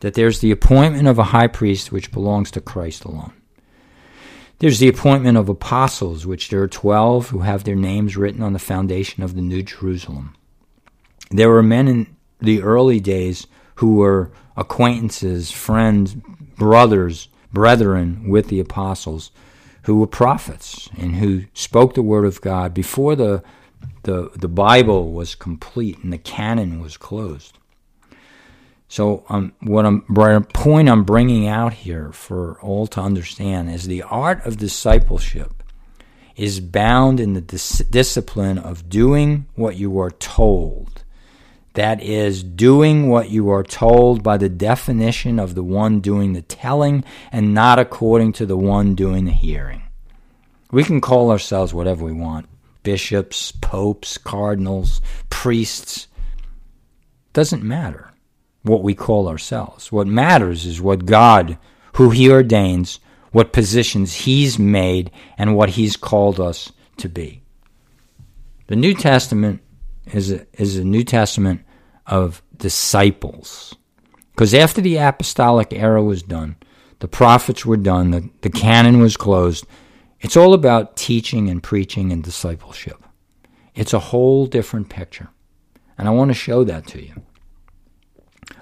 that 0.00 0.14
there's 0.14 0.40
the 0.40 0.50
appointment 0.50 1.08
of 1.08 1.18
a 1.18 1.24
high 1.24 1.46
priest 1.46 1.92
which 1.92 2.12
belongs 2.12 2.50
to 2.52 2.60
Christ 2.60 3.04
alone. 3.04 3.32
There's 4.58 4.78
the 4.78 4.88
appointment 4.88 5.36
of 5.36 5.48
apostles, 5.48 6.26
which 6.26 6.48
there 6.48 6.62
are 6.62 6.68
12 6.68 7.28
who 7.28 7.40
have 7.40 7.64
their 7.64 7.76
names 7.76 8.16
written 8.16 8.42
on 8.42 8.54
the 8.54 8.58
foundation 8.58 9.22
of 9.22 9.34
the 9.34 9.42
New 9.42 9.62
Jerusalem. 9.62 10.34
There 11.30 11.50
were 11.50 11.62
men 11.62 11.88
in 11.88 12.16
the 12.40 12.62
early 12.62 13.00
days 13.00 13.46
who 13.76 13.96
were 13.96 14.30
acquaintances, 14.56 15.50
friends, 15.50 16.14
brothers, 16.14 17.28
brethren 17.52 18.28
with 18.28 18.48
the 18.48 18.60
apostles, 18.60 19.30
who 19.82 19.98
were 19.98 20.06
prophets 20.06 20.88
and 20.96 21.16
who 21.16 21.44
spoke 21.54 21.94
the 21.94 22.02
word 22.02 22.24
of 22.24 22.40
God 22.40 22.74
before 22.74 23.14
the 23.16 23.42
the, 24.02 24.30
the 24.36 24.48
Bible 24.48 25.12
was 25.12 25.34
complete 25.34 25.98
and 25.98 26.12
the 26.12 26.18
canon 26.18 26.80
was 26.80 26.96
closed. 26.96 27.58
So, 28.88 29.24
um, 29.28 29.52
what 29.60 29.84
I'm 29.84 30.02
point 30.44 30.88
I'm 30.88 31.02
bringing 31.02 31.48
out 31.48 31.72
here 31.72 32.12
for 32.12 32.60
all 32.60 32.86
to 32.88 33.00
understand 33.00 33.68
is 33.68 33.86
the 33.86 34.02
art 34.02 34.46
of 34.46 34.58
discipleship 34.58 35.64
is 36.36 36.60
bound 36.60 37.18
in 37.18 37.32
the 37.32 37.40
dis- 37.40 37.84
discipline 37.90 38.58
of 38.58 38.88
doing 38.88 39.46
what 39.56 39.76
you 39.76 39.98
are 39.98 40.12
told. 40.12 41.02
That 41.76 42.02
is, 42.02 42.42
doing 42.42 43.10
what 43.10 43.28
you 43.28 43.50
are 43.50 43.62
told 43.62 44.22
by 44.22 44.38
the 44.38 44.48
definition 44.48 45.38
of 45.38 45.54
the 45.54 45.62
one 45.62 46.00
doing 46.00 46.32
the 46.32 46.40
telling 46.40 47.04
and 47.30 47.52
not 47.52 47.78
according 47.78 48.32
to 48.34 48.46
the 48.46 48.56
one 48.56 48.94
doing 48.94 49.26
the 49.26 49.30
hearing. 49.30 49.82
We 50.70 50.84
can 50.84 51.02
call 51.02 51.30
ourselves 51.30 51.74
whatever 51.74 52.02
we 52.02 52.12
want 52.12 52.48
bishops, 52.82 53.52
popes, 53.52 54.16
cardinals, 54.16 55.02
priests. 55.28 56.08
Doesn't 57.34 57.62
matter 57.62 58.10
what 58.62 58.82
we 58.82 58.94
call 58.94 59.28
ourselves. 59.28 59.92
What 59.92 60.06
matters 60.06 60.64
is 60.64 60.80
what 60.80 61.04
God, 61.04 61.58
who 61.96 62.08
He 62.08 62.30
ordains, 62.30 63.00
what 63.32 63.52
positions 63.52 64.14
He's 64.14 64.58
made, 64.58 65.10
and 65.36 65.54
what 65.54 65.70
He's 65.70 65.98
called 65.98 66.40
us 66.40 66.72
to 66.96 67.10
be. 67.10 67.42
The 68.68 68.76
New 68.76 68.94
Testament 68.94 69.60
is 70.06 70.30
a, 70.30 70.46
is 70.54 70.78
a 70.78 70.84
New 70.84 71.04
Testament 71.04 71.65
of 72.06 72.42
disciples. 72.56 73.74
Because 74.34 74.54
after 74.54 74.80
the 74.80 74.96
apostolic 74.96 75.72
era 75.72 76.02
was 76.02 76.22
done, 76.22 76.56
the 76.98 77.08
prophets 77.08 77.64
were 77.66 77.76
done, 77.76 78.10
the, 78.10 78.30
the 78.42 78.50
canon 78.50 79.00
was 79.00 79.16
closed, 79.16 79.66
it's 80.20 80.36
all 80.36 80.54
about 80.54 80.96
teaching 80.96 81.48
and 81.48 81.62
preaching 81.62 82.12
and 82.12 82.22
discipleship. 82.22 83.02
It's 83.74 83.92
a 83.92 83.98
whole 83.98 84.46
different 84.46 84.88
picture. 84.88 85.28
And 85.98 86.08
I 86.08 86.10
want 86.10 86.30
to 86.30 86.34
show 86.34 86.64
that 86.64 86.86
to 86.88 87.02
you. 87.02 87.22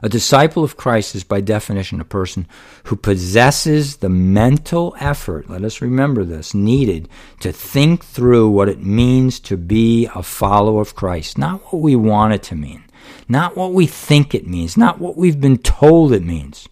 A 0.02 0.08
disciple 0.08 0.64
of 0.64 0.76
Christ 0.76 1.14
is 1.14 1.24
by 1.24 1.40
definition 1.40 2.00
a 2.00 2.04
person 2.04 2.46
who 2.84 2.96
possesses 2.96 3.98
the 3.98 4.08
mental 4.08 4.94
effort, 4.98 5.48
let 5.48 5.64
us 5.64 5.80
remember 5.80 6.24
this, 6.24 6.54
needed 6.54 7.08
to 7.40 7.52
think 7.52 8.04
through 8.04 8.50
what 8.50 8.68
it 8.68 8.82
means 8.82 9.40
to 9.40 9.56
be 9.56 10.08
a 10.14 10.22
follower 10.22 10.80
of 10.80 10.94
Christ. 10.94 11.38
Not 11.38 11.62
what 11.72 11.80
we 11.80 11.96
want 11.96 12.34
it 12.34 12.42
to 12.44 12.54
mean, 12.54 12.83
not 13.28 13.56
what 13.56 13.72
we 13.72 13.86
think 13.86 14.34
it 14.34 14.46
means, 14.46 14.76
not 14.76 14.98
what 14.98 15.16
we've 15.16 15.40
been 15.40 15.58
told 15.58 16.12
it 16.12 16.22
means, 16.22 16.68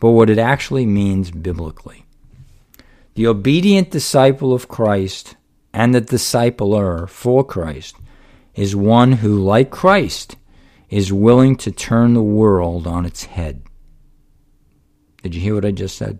but 0.00 0.10
what 0.10 0.30
it 0.30 0.38
actually 0.38 0.86
means 0.86 1.30
biblically. 1.30 2.04
The 3.14 3.26
obedient 3.26 3.90
disciple 3.90 4.52
of 4.52 4.68
Christ 4.68 5.36
and 5.72 5.94
the 5.94 6.00
discipler 6.00 7.08
for 7.08 7.44
Christ 7.44 7.96
is 8.54 8.76
one 8.76 9.12
who, 9.12 9.38
like 9.38 9.70
Christ, 9.70 10.36
is 10.88 11.12
willing 11.12 11.56
to 11.56 11.70
turn 11.70 12.14
the 12.14 12.22
world 12.22 12.86
on 12.86 13.04
its 13.04 13.24
head. 13.24 13.62
Did 15.22 15.34
you 15.34 15.40
hear 15.40 15.54
what 15.54 15.64
I 15.64 15.72
just 15.72 15.96
said? 15.96 16.18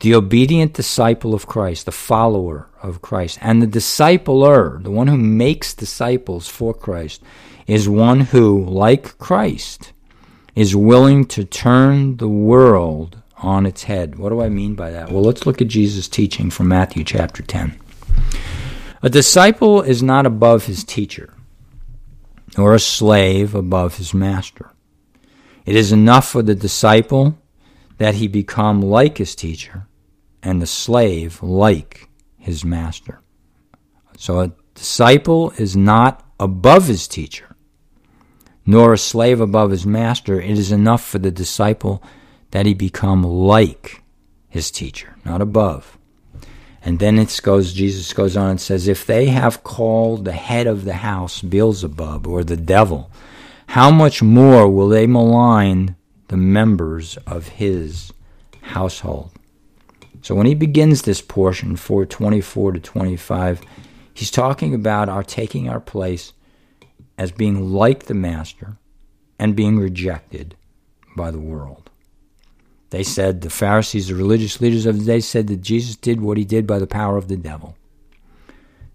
The 0.00 0.14
obedient 0.14 0.74
disciple 0.74 1.34
of 1.34 1.46
Christ, 1.46 1.84
the 1.86 1.92
follower 1.92 2.68
of 2.82 3.02
Christ, 3.02 3.38
and 3.40 3.60
the 3.60 3.66
discipler, 3.66 4.82
the 4.82 4.92
one 4.92 5.08
who 5.08 5.16
makes 5.16 5.74
disciples 5.74 6.46
for 6.46 6.72
Christ, 6.72 7.22
is 7.68 7.88
one 7.88 8.20
who, 8.20 8.64
like 8.64 9.16
Christ, 9.18 9.92
is 10.56 10.74
willing 10.74 11.24
to 11.26 11.44
turn 11.44 12.16
the 12.16 12.26
world 12.26 13.22
on 13.36 13.66
its 13.66 13.84
head. 13.84 14.18
What 14.18 14.30
do 14.30 14.42
I 14.42 14.48
mean 14.48 14.74
by 14.74 14.90
that? 14.90 15.12
Well, 15.12 15.22
let's 15.22 15.46
look 15.46 15.62
at 15.62 15.68
Jesus' 15.68 16.08
teaching 16.08 16.50
from 16.50 16.66
Matthew 16.66 17.04
chapter 17.04 17.44
10. 17.44 17.78
A 19.02 19.08
disciple 19.08 19.82
is 19.82 20.02
not 20.02 20.26
above 20.26 20.66
his 20.66 20.82
teacher 20.82 21.34
nor 22.58 22.74
a 22.74 22.80
slave 22.80 23.54
above 23.54 23.98
his 23.98 24.12
master. 24.12 24.70
It 25.64 25.76
is 25.76 25.92
enough 25.92 26.28
for 26.28 26.42
the 26.42 26.56
disciple 26.56 27.38
that 27.98 28.14
he 28.14 28.28
become 28.28 28.80
like 28.80 29.18
his 29.18 29.34
teacher, 29.34 29.86
and 30.42 30.62
the 30.62 30.66
slave 30.66 31.42
like 31.42 32.08
his 32.36 32.64
master. 32.64 33.20
So 34.16 34.40
a 34.40 34.52
disciple 34.74 35.52
is 35.52 35.76
not 35.76 36.24
above 36.40 36.86
his 36.86 37.06
teacher, 37.06 37.47
nor 38.68 38.92
a 38.92 38.98
slave 38.98 39.40
above 39.40 39.70
his 39.70 39.86
master. 39.86 40.38
It 40.38 40.58
is 40.58 40.70
enough 40.70 41.02
for 41.02 41.18
the 41.18 41.30
disciple 41.30 42.02
that 42.50 42.66
he 42.66 42.74
become 42.74 43.22
like 43.22 44.02
his 44.46 44.70
teacher, 44.70 45.16
not 45.24 45.40
above. 45.40 45.96
And 46.82 46.98
then 46.98 47.18
it 47.18 47.40
goes, 47.42 47.72
Jesus 47.72 48.12
goes 48.12 48.36
on 48.36 48.50
and 48.50 48.60
says, 48.60 48.86
If 48.86 49.06
they 49.06 49.28
have 49.28 49.64
called 49.64 50.26
the 50.26 50.32
head 50.32 50.66
of 50.66 50.84
the 50.84 50.96
house 50.96 51.40
Beelzebub 51.40 52.26
or 52.26 52.44
the 52.44 52.58
devil, 52.58 53.10
how 53.68 53.90
much 53.90 54.22
more 54.22 54.68
will 54.68 54.90
they 54.90 55.06
malign 55.06 55.96
the 56.28 56.36
members 56.36 57.16
of 57.26 57.48
his 57.48 58.12
household? 58.60 59.30
So 60.20 60.34
when 60.34 60.44
he 60.44 60.54
begins 60.54 61.02
this 61.02 61.22
portion, 61.22 61.74
424 61.74 62.72
to 62.72 62.80
25, 62.80 63.62
he's 64.12 64.30
talking 64.30 64.74
about 64.74 65.08
our 65.08 65.22
taking 65.22 65.70
our 65.70 65.80
place 65.80 66.34
as 67.18 67.32
being 67.32 67.72
like 67.72 68.04
the 68.04 68.14
master 68.14 68.78
and 69.38 69.56
being 69.56 69.78
rejected 69.78 70.56
by 71.16 71.30
the 71.30 71.40
world. 71.40 71.90
They 72.90 73.02
said, 73.02 73.42
the 73.42 73.50
Pharisees, 73.50 74.08
the 74.08 74.14
religious 74.14 74.60
leaders 74.60 74.86
of 74.86 74.98
the 74.98 75.04
day, 75.04 75.20
said 75.20 75.48
that 75.48 75.60
Jesus 75.60 75.96
did 75.96 76.22
what 76.22 76.38
he 76.38 76.44
did 76.44 76.66
by 76.66 76.78
the 76.78 76.86
power 76.86 77.18
of 77.18 77.28
the 77.28 77.36
devil. 77.36 77.76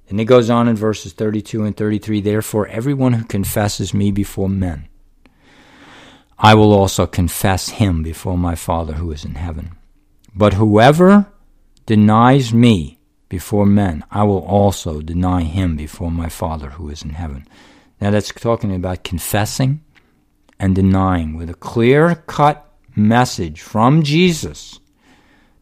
And 0.10 0.20
it 0.20 0.26
goes 0.26 0.50
on 0.50 0.68
in 0.68 0.76
verses 0.76 1.14
32 1.14 1.64
and 1.64 1.78
33 1.78 2.22
Therefore, 2.22 2.68
everyone 2.68 3.14
who 3.14 3.26
confesses 3.26 3.94
me 3.94 4.12
before 4.12 4.50
men, 4.50 4.88
I 6.38 6.56
will 6.56 6.74
also 6.74 7.06
confess 7.06 7.70
him 7.70 8.04
before 8.04 8.38
my 8.38 8.56
Father 8.56 8.94
who 8.94 9.12
is 9.12 9.24
in 9.24 9.36
heaven. 9.36 9.72
But 10.36 10.54
whoever 10.54 11.28
denies 11.86 12.54
me 12.54 12.98
before 13.30 13.66
men, 13.66 14.04
I 14.12 14.24
will 14.24 14.44
also 14.44 15.02
deny 15.02 15.44
him 15.44 15.76
before 15.76 16.12
my 16.12 16.30
Father 16.30 16.72
who 16.72 16.90
is 16.90 17.04
in 17.04 17.12
heaven. 17.12 17.48
Now 18.04 18.12
that's 18.12 18.34
talking 18.34 18.76
about 18.76 19.06
confessing 19.06 19.82
and 20.60 20.76
denying 20.76 21.38
with 21.38 21.50
a 21.50 21.54
clear 21.54 22.16
cut 22.28 22.70
message 22.98 23.62
from 23.62 24.04
Jesus 24.04 24.82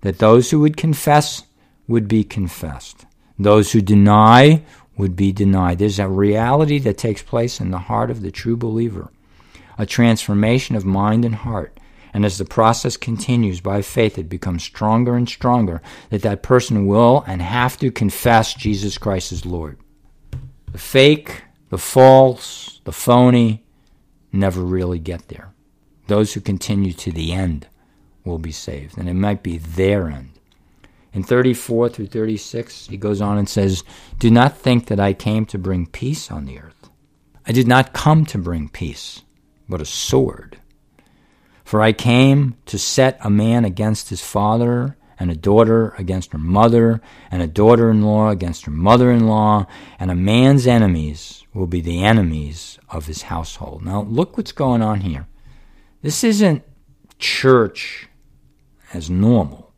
that 0.01 0.17
those 0.17 0.49
who 0.49 0.59
would 0.61 0.75
confess 0.75 1.43
would 1.87 2.07
be 2.07 2.23
confessed. 2.23 3.05
Those 3.37 3.73
who 3.73 3.81
deny 3.83 4.63
would 4.97 5.15
be 5.15 5.31
denied. 5.31 5.77
There's 5.77 5.99
a 5.99 6.07
reality 6.07 6.79
that 6.79 6.97
takes 6.97 7.21
place 7.21 7.59
in 7.59 7.69
the 7.69 7.77
heart 7.77 8.09
of 8.09 8.23
the 8.23 8.31
true 8.31 8.57
believer, 8.57 9.11
a 9.77 9.85
transformation 9.85 10.75
of 10.75 10.83
mind 10.83 11.25
and 11.25 11.35
heart. 11.35 11.79
And 12.11 12.25
as 12.25 12.39
the 12.39 12.45
process 12.45 12.97
continues 12.97 13.61
by 13.61 13.83
faith, 13.83 14.17
it 14.17 14.29
becomes 14.29 14.63
stronger 14.63 15.15
and 15.15 15.29
stronger 15.29 15.79
that 16.09 16.23
that 16.23 16.41
person 16.41 16.87
will 16.87 17.23
and 17.27 17.39
have 17.39 17.77
to 17.77 17.91
confess 17.91 18.55
Jesus 18.55 18.97
Christ 18.97 19.31
as 19.31 19.45
Lord. 19.45 19.77
The 20.71 20.79
fake, 20.79 21.43
the 21.71 21.77
false, 21.77 22.81
the 22.83 22.91
phony 22.91 23.63
never 24.31 24.61
really 24.61 24.99
get 24.99 25.29
there. 25.29 25.53
Those 26.07 26.33
who 26.33 26.41
continue 26.41 26.91
to 26.91 27.13
the 27.13 27.31
end 27.31 27.67
will 28.25 28.37
be 28.37 28.51
saved. 28.51 28.97
And 28.97 29.07
it 29.07 29.13
might 29.13 29.41
be 29.41 29.57
their 29.57 30.09
end. 30.09 30.33
In 31.13 31.23
34 31.23 31.89
through 31.89 32.07
36, 32.07 32.87
he 32.87 32.97
goes 32.97 33.21
on 33.21 33.37
and 33.37 33.47
says, 33.47 33.85
Do 34.19 34.29
not 34.29 34.57
think 34.57 34.87
that 34.87 34.99
I 34.99 35.13
came 35.13 35.45
to 35.47 35.57
bring 35.57 35.87
peace 35.87 36.29
on 36.29 36.45
the 36.45 36.59
earth. 36.59 36.89
I 37.47 37.53
did 37.53 37.69
not 37.69 37.93
come 37.93 38.25
to 38.27 38.37
bring 38.37 38.67
peace, 38.67 39.23
but 39.69 39.81
a 39.81 39.85
sword. 39.85 40.59
For 41.63 41.81
I 41.81 41.93
came 41.93 42.57
to 42.65 42.77
set 42.77 43.17
a 43.21 43.29
man 43.29 43.63
against 43.63 44.09
his 44.09 44.21
father, 44.21 44.97
and 45.21 45.29
a 45.29 45.35
daughter 45.35 45.93
against 45.99 46.31
her 46.31 46.39
mother, 46.39 46.99
and 47.29 47.43
a 47.43 47.47
daughter 47.47 47.91
in 47.91 48.01
law 48.01 48.29
against 48.29 48.65
her 48.65 48.71
mother 48.71 49.11
in 49.11 49.27
law, 49.27 49.67
and 49.99 50.09
a 50.09 50.15
man's 50.15 50.65
enemies 50.65 51.43
will 51.53 51.67
be 51.67 51.79
the 51.79 52.03
enemies 52.03 52.79
of 52.89 53.05
his 53.05 53.23
household. 53.23 53.85
Now, 53.85 54.01
look 54.01 54.35
what's 54.35 54.51
going 54.51 54.81
on 54.81 55.01
here. 55.01 55.27
This 56.01 56.23
isn't 56.23 56.63
church 57.19 58.07
as 58.93 59.11
normal. 59.11 59.71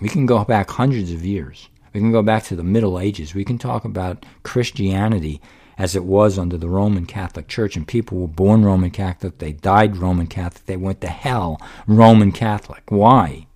We 0.00 0.08
can 0.08 0.24
go 0.24 0.42
back 0.42 0.70
hundreds 0.70 1.12
of 1.12 1.22
years. 1.22 1.68
We 1.92 2.00
can 2.00 2.12
go 2.12 2.22
back 2.22 2.44
to 2.44 2.56
the 2.56 2.64
Middle 2.64 2.98
Ages. 2.98 3.34
We 3.34 3.44
can 3.44 3.58
talk 3.58 3.84
about 3.84 4.24
Christianity 4.42 5.42
as 5.76 5.94
it 5.94 6.04
was 6.04 6.38
under 6.38 6.56
the 6.56 6.70
Roman 6.70 7.04
Catholic 7.04 7.46
Church, 7.46 7.76
and 7.76 7.86
people 7.86 8.18
were 8.18 8.26
born 8.26 8.64
Roman 8.64 8.90
Catholic, 8.90 9.36
they 9.36 9.52
died 9.52 9.98
Roman 9.98 10.26
Catholic, 10.26 10.64
they 10.64 10.78
went 10.78 11.02
to 11.02 11.08
hell 11.08 11.60
Roman 11.86 12.32
Catholic. 12.32 12.84
Why? 12.88 13.46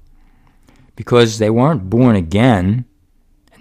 Because 1.00 1.38
they 1.38 1.48
weren't 1.48 1.88
born 1.88 2.14
again. 2.14 2.84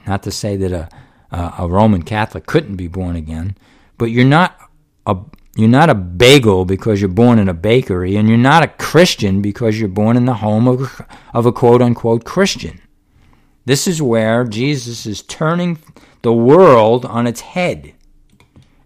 Not 0.06 0.24
to 0.24 0.32
say 0.32 0.58
that 0.58 0.74
a, 0.74 0.90
a, 1.32 1.70
Roman 1.70 2.04
Catholic 2.04 2.46
couldn't 2.46 2.76
be 2.76 2.90
born 2.90 3.16
again, 3.16 3.56
but 3.98 4.08
you're 4.08 4.26
not 4.26 4.60
a, 5.06 5.16
you're 5.56 5.70
not 5.70 5.90
a 5.90 5.96
bagel 5.96 6.66
because 6.66 7.00
you're 7.00 7.08
born 7.08 7.40
in 7.40 7.48
a 7.48 7.54
bakery, 7.54 8.18
and 8.18 8.28
you're 8.28 8.38
not 8.38 8.64
a 8.64 8.68
Christian 8.68 9.42
because 9.42 9.80
you're 9.80 9.88
born 9.88 10.18
in 10.18 10.26
the 10.26 10.34
home 10.34 10.68
of, 10.68 11.02
of 11.34 11.46
a 11.46 11.54
quote 11.54 11.82
unquote 11.82 12.26
Christian. 12.26 12.82
This 13.64 13.88
is 13.88 14.02
where 14.02 14.44
Jesus 14.44 15.06
is 15.06 15.22
turning 15.22 15.80
the 16.22 16.34
world 16.34 17.06
on 17.06 17.26
its 17.26 17.40
head. 17.40 17.94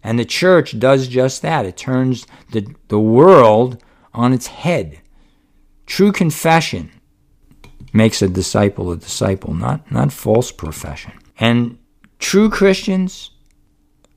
And 0.04 0.20
the 0.20 0.26
church 0.26 0.78
does 0.78 1.08
just 1.08 1.42
that. 1.42 1.66
It 1.66 1.76
turns 1.76 2.28
the, 2.52 2.68
the 2.90 3.00
world 3.00 3.84
on 4.14 4.32
its 4.32 4.46
head. 4.46 5.02
True 5.88 6.12
confession 6.12 6.92
makes 7.94 8.22
a 8.22 8.28
disciple 8.28 8.92
a 8.92 8.98
disciple, 8.98 9.54
not, 9.54 9.90
not 9.92 10.12
false 10.12 10.52
profession. 10.52 11.14
And 11.40 11.78
true 12.20 12.50
Christians 12.50 13.32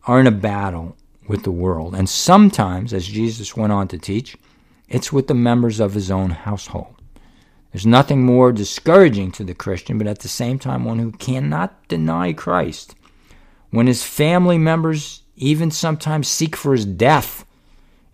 are 0.07 0.19
in 0.19 0.27
a 0.27 0.33
battle 0.33 0.97
with 1.29 1.43
the 1.43 1.51
world. 1.51 1.95
And 1.95 2.09
sometimes, 2.09 2.93
as 2.93 3.07
Jesus 3.07 3.57
went 3.57 3.73
on 3.73 3.89
to 3.89 3.99
teach, 3.99 4.37
it's 4.89 5.13
with 5.13 5.27
the 5.27 5.35
members 5.35 5.81
of 5.81 5.95
his 5.95 6.11
own 6.11 6.31
household. 6.31 6.95
There's 7.73 7.87
nothing 7.87 8.25
more 8.25 8.53
discouraging 8.53 9.33
to 9.33 9.45
the 9.45 9.55
Christian, 9.55 9.99
but 9.99 10.07
at 10.07 10.21
the 10.21 10.29
same 10.29 10.59
time, 10.59 10.85
one 10.85 10.99
who 10.99 11.13
cannot 11.13 11.87
deny 11.89 12.33
Christ. 12.33 12.95
When 13.71 13.87
his 13.87 14.03
family 14.03 14.57
members 14.57 15.23
even 15.37 15.71
sometimes 15.71 16.29
seek 16.29 16.57
for 16.57 16.73
his 16.73 16.87
death 16.87 17.45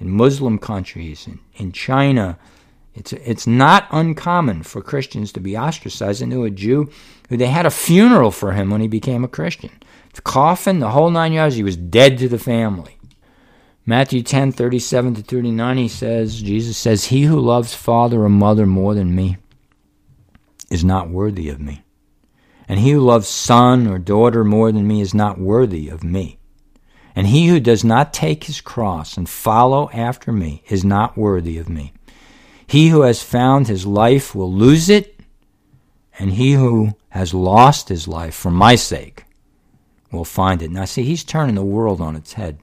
in 0.01 0.11
Muslim 0.11 0.59
countries, 0.59 1.29
in, 1.29 1.39
in 1.55 1.71
China, 1.71 2.39
it's, 2.95 3.12
it's 3.12 3.47
not 3.47 3.86
uncommon 3.90 4.62
for 4.62 4.82
Christians 4.82 5.32
to 5.32 5.40
be 5.40 5.57
ostracized. 5.57 6.22
I 6.22 6.26
knew 6.26 6.45
a 6.45 6.51
Jew 6.51 6.90
who 7.28 7.36
they 7.36 7.47
had 7.47 7.66
a 7.66 7.70
funeral 7.70 8.30
for 8.30 8.53
him 8.53 8.70
when 8.70 8.80
he 8.80 8.88
became 8.88 9.24
a 9.24 9.28
Christian. 9.28 9.70
The 10.12 10.20
coffin, 10.20 10.78
the 10.78 10.90
whole 10.90 11.11
nine 11.11 11.32
yards, 11.32 11.57
he 11.57 11.62
was 11.62 11.76
dead 11.76 12.18
to 12.18 12.28
the 12.28 12.38
family. 12.38 12.99
Matthew 13.86 14.22
10, 14.22 14.53
37 14.53 15.14
to 15.14 15.22
39, 15.22 15.76
he 15.78 15.88
says, 15.88 16.40
Jesus 16.40 16.76
says, 16.76 17.07
He 17.07 17.22
who 17.22 17.40
loves 17.40 17.74
father 17.74 18.22
or 18.22 18.28
mother 18.28 18.66
more 18.66 18.95
than 18.95 19.14
me 19.14 19.38
is 20.70 20.84
not 20.84 21.09
worthy 21.09 21.49
of 21.49 21.61
me. 21.61 21.82
And 22.68 22.78
he 22.78 22.93
who 22.93 23.01
loves 23.01 23.26
son 23.26 23.86
or 23.88 23.99
daughter 23.99 24.45
more 24.45 24.70
than 24.70 24.86
me 24.86 25.01
is 25.01 25.14
not 25.14 25.38
worthy 25.38 25.88
of 25.88 26.05
me. 26.05 26.38
And 27.16 27.26
he 27.26 27.49
who 27.49 27.59
does 27.59 27.84
not 27.84 28.14
take 28.14 28.45
his 28.45 28.61
cross 28.61 29.16
and 29.16 29.28
follow 29.28 29.90
after 29.93 30.32
me 30.32 30.62
is 30.68 30.84
not 30.84 31.18
worthy 31.18 31.59
of 31.59 31.68
me. 31.68 31.93
He 32.73 32.89
who 32.89 33.03
has 33.03 33.23
found 33.23 33.68
his 33.68 33.85
life 33.85 34.35
will 34.35 34.51
lose 34.51 34.89
it, 34.89 35.20
and 36.18 36.33
he 36.33 36.55
who 36.55 36.97
has 37.11 37.35
lost 37.35 37.91
his 37.91 38.09
life 38.09 38.35
for 38.35 38.51
my 38.51 38.77
sake 38.77 39.27
will 40.11 40.25
find 40.25 40.62
it. 40.62 40.70
Now, 40.70 40.87
see, 40.87 41.03
he's 41.03 41.23
turning 41.23 41.57
the 41.57 41.62
world 41.62 42.01
on 42.01 42.16
its 42.16 42.33
head. 42.33 42.61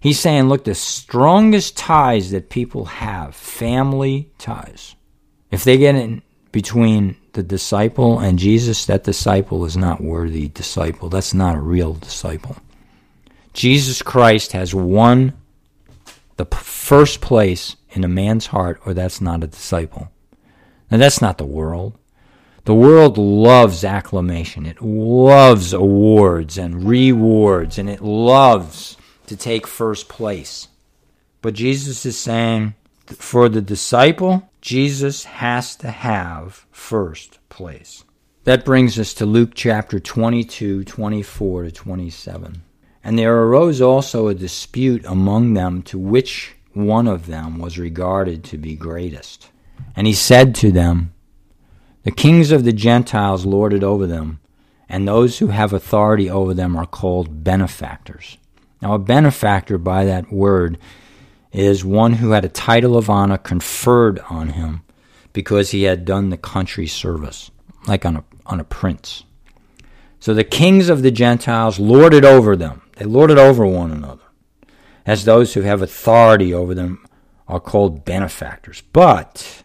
He's 0.00 0.20
saying, 0.20 0.50
look, 0.50 0.64
the 0.64 0.74
strongest 0.74 1.78
ties 1.78 2.30
that 2.32 2.50
people 2.50 2.84
have, 2.84 3.34
family 3.34 4.30
ties, 4.36 4.96
if 5.50 5.64
they 5.64 5.78
get 5.78 5.94
in 5.94 6.20
between 6.52 7.16
the 7.32 7.42
disciple 7.42 8.18
and 8.18 8.38
Jesus, 8.38 8.84
that 8.84 9.04
disciple 9.04 9.64
is 9.64 9.78
not 9.78 10.02
worthy 10.02 10.48
disciple. 10.48 11.08
That's 11.08 11.32
not 11.32 11.56
a 11.56 11.60
real 11.60 11.94
disciple. 11.94 12.58
Jesus 13.54 14.02
Christ 14.02 14.52
has 14.52 14.74
won 14.74 15.32
the 16.36 16.44
first 16.44 17.22
place 17.22 17.76
in 17.92 18.04
a 18.04 18.08
man's 18.08 18.46
heart, 18.46 18.80
or 18.84 18.94
that's 18.94 19.20
not 19.20 19.44
a 19.44 19.48
disciple. 19.48 20.10
Now, 20.90 20.98
that's 20.98 21.20
not 21.20 21.38
the 21.38 21.44
world. 21.44 21.96
The 22.64 22.74
world 22.74 23.16
loves 23.16 23.84
acclamation. 23.84 24.66
It 24.66 24.82
loves 24.82 25.72
awards 25.72 26.58
and 26.58 26.84
rewards, 26.84 27.78
and 27.78 27.88
it 27.88 28.02
loves 28.02 28.96
to 29.26 29.36
take 29.36 29.66
first 29.66 30.08
place. 30.08 30.68
But 31.42 31.54
Jesus 31.54 32.04
is 32.04 32.18
saying, 32.18 32.74
for 33.06 33.48
the 33.48 33.62
disciple, 33.62 34.50
Jesus 34.60 35.24
has 35.24 35.74
to 35.76 35.90
have 35.90 36.66
first 36.70 37.38
place. 37.48 38.04
That 38.44 38.64
brings 38.64 38.98
us 38.98 39.14
to 39.14 39.26
Luke 39.26 39.52
chapter 39.54 40.00
22, 40.00 40.84
24 40.84 41.64
to 41.64 41.70
27. 41.70 42.62
And 43.02 43.18
there 43.18 43.42
arose 43.42 43.80
also 43.80 44.28
a 44.28 44.34
dispute 44.34 45.04
among 45.06 45.54
them 45.54 45.82
to 45.84 45.98
which 45.98 46.54
one 46.72 47.06
of 47.06 47.26
them 47.26 47.58
was 47.58 47.78
regarded 47.78 48.44
to 48.44 48.58
be 48.58 48.74
greatest. 48.74 49.50
And 49.96 50.06
he 50.06 50.12
said 50.12 50.54
to 50.56 50.70
them, 50.70 51.12
The 52.04 52.10
kings 52.10 52.50
of 52.50 52.64
the 52.64 52.72
Gentiles 52.72 53.44
lord 53.44 53.72
it 53.72 53.82
over 53.82 54.06
them, 54.06 54.40
and 54.88 55.06
those 55.06 55.38
who 55.38 55.48
have 55.48 55.72
authority 55.72 56.28
over 56.30 56.54
them 56.54 56.76
are 56.76 56.86
called 56.86 57.44
benefactors. 57.44 58.38
Now, 58.82 58.94
a 58.94 58.98
benefactor 58.98 59.78
by 59.78 60.04
that 60.04 60.32
word 60.32 60.78
is 61.52 61.84
one 61.84 62.14
who 62.14 62.30
had 62.30 62.44
a 62.44 62.48
title 62.48 62.96
of 62.96 63.10
honor 63.10 63.38
conferred 63.38 64.20
on 64.30 64.50
him 64.50 64.82
because 65.32 65.70
he 65.70 65.84
had 65.84 66.04
done 66.04 66.30
the 66.30 66.36
country 66.36 66.86
service, 66.86 67.50
like 67.86 68.04
on 68.04 68.16
a, 68.16 68.24
on 68.46 68.60
a 68.60 68.64
prince. 68.64 69.24
So 70.18 70.34
the 70.34 70.44
kings 70.44 70.88
of 70.88 71.02
the 71.02 71.10
Gentiles 71.10 71.78
lorded 71.78 72.24
over 72.24 72.56
them. 72.56 72.82
They 72.96 73.04
lorded 73.04 73.38
over 73.38 73.66
one 73.66 73.90
another, 73.90 74.22
as 75.06 75.24
those 75.24 75.54
who 75.54 75.62
have 75.62 75.82
authority 75.82 76.52
over 76.52 76.74
them 76.74 77.06
are 77.48 77.60
called 77.60 78.04
benefactors. 78.04 78.82
But 78.92 79.64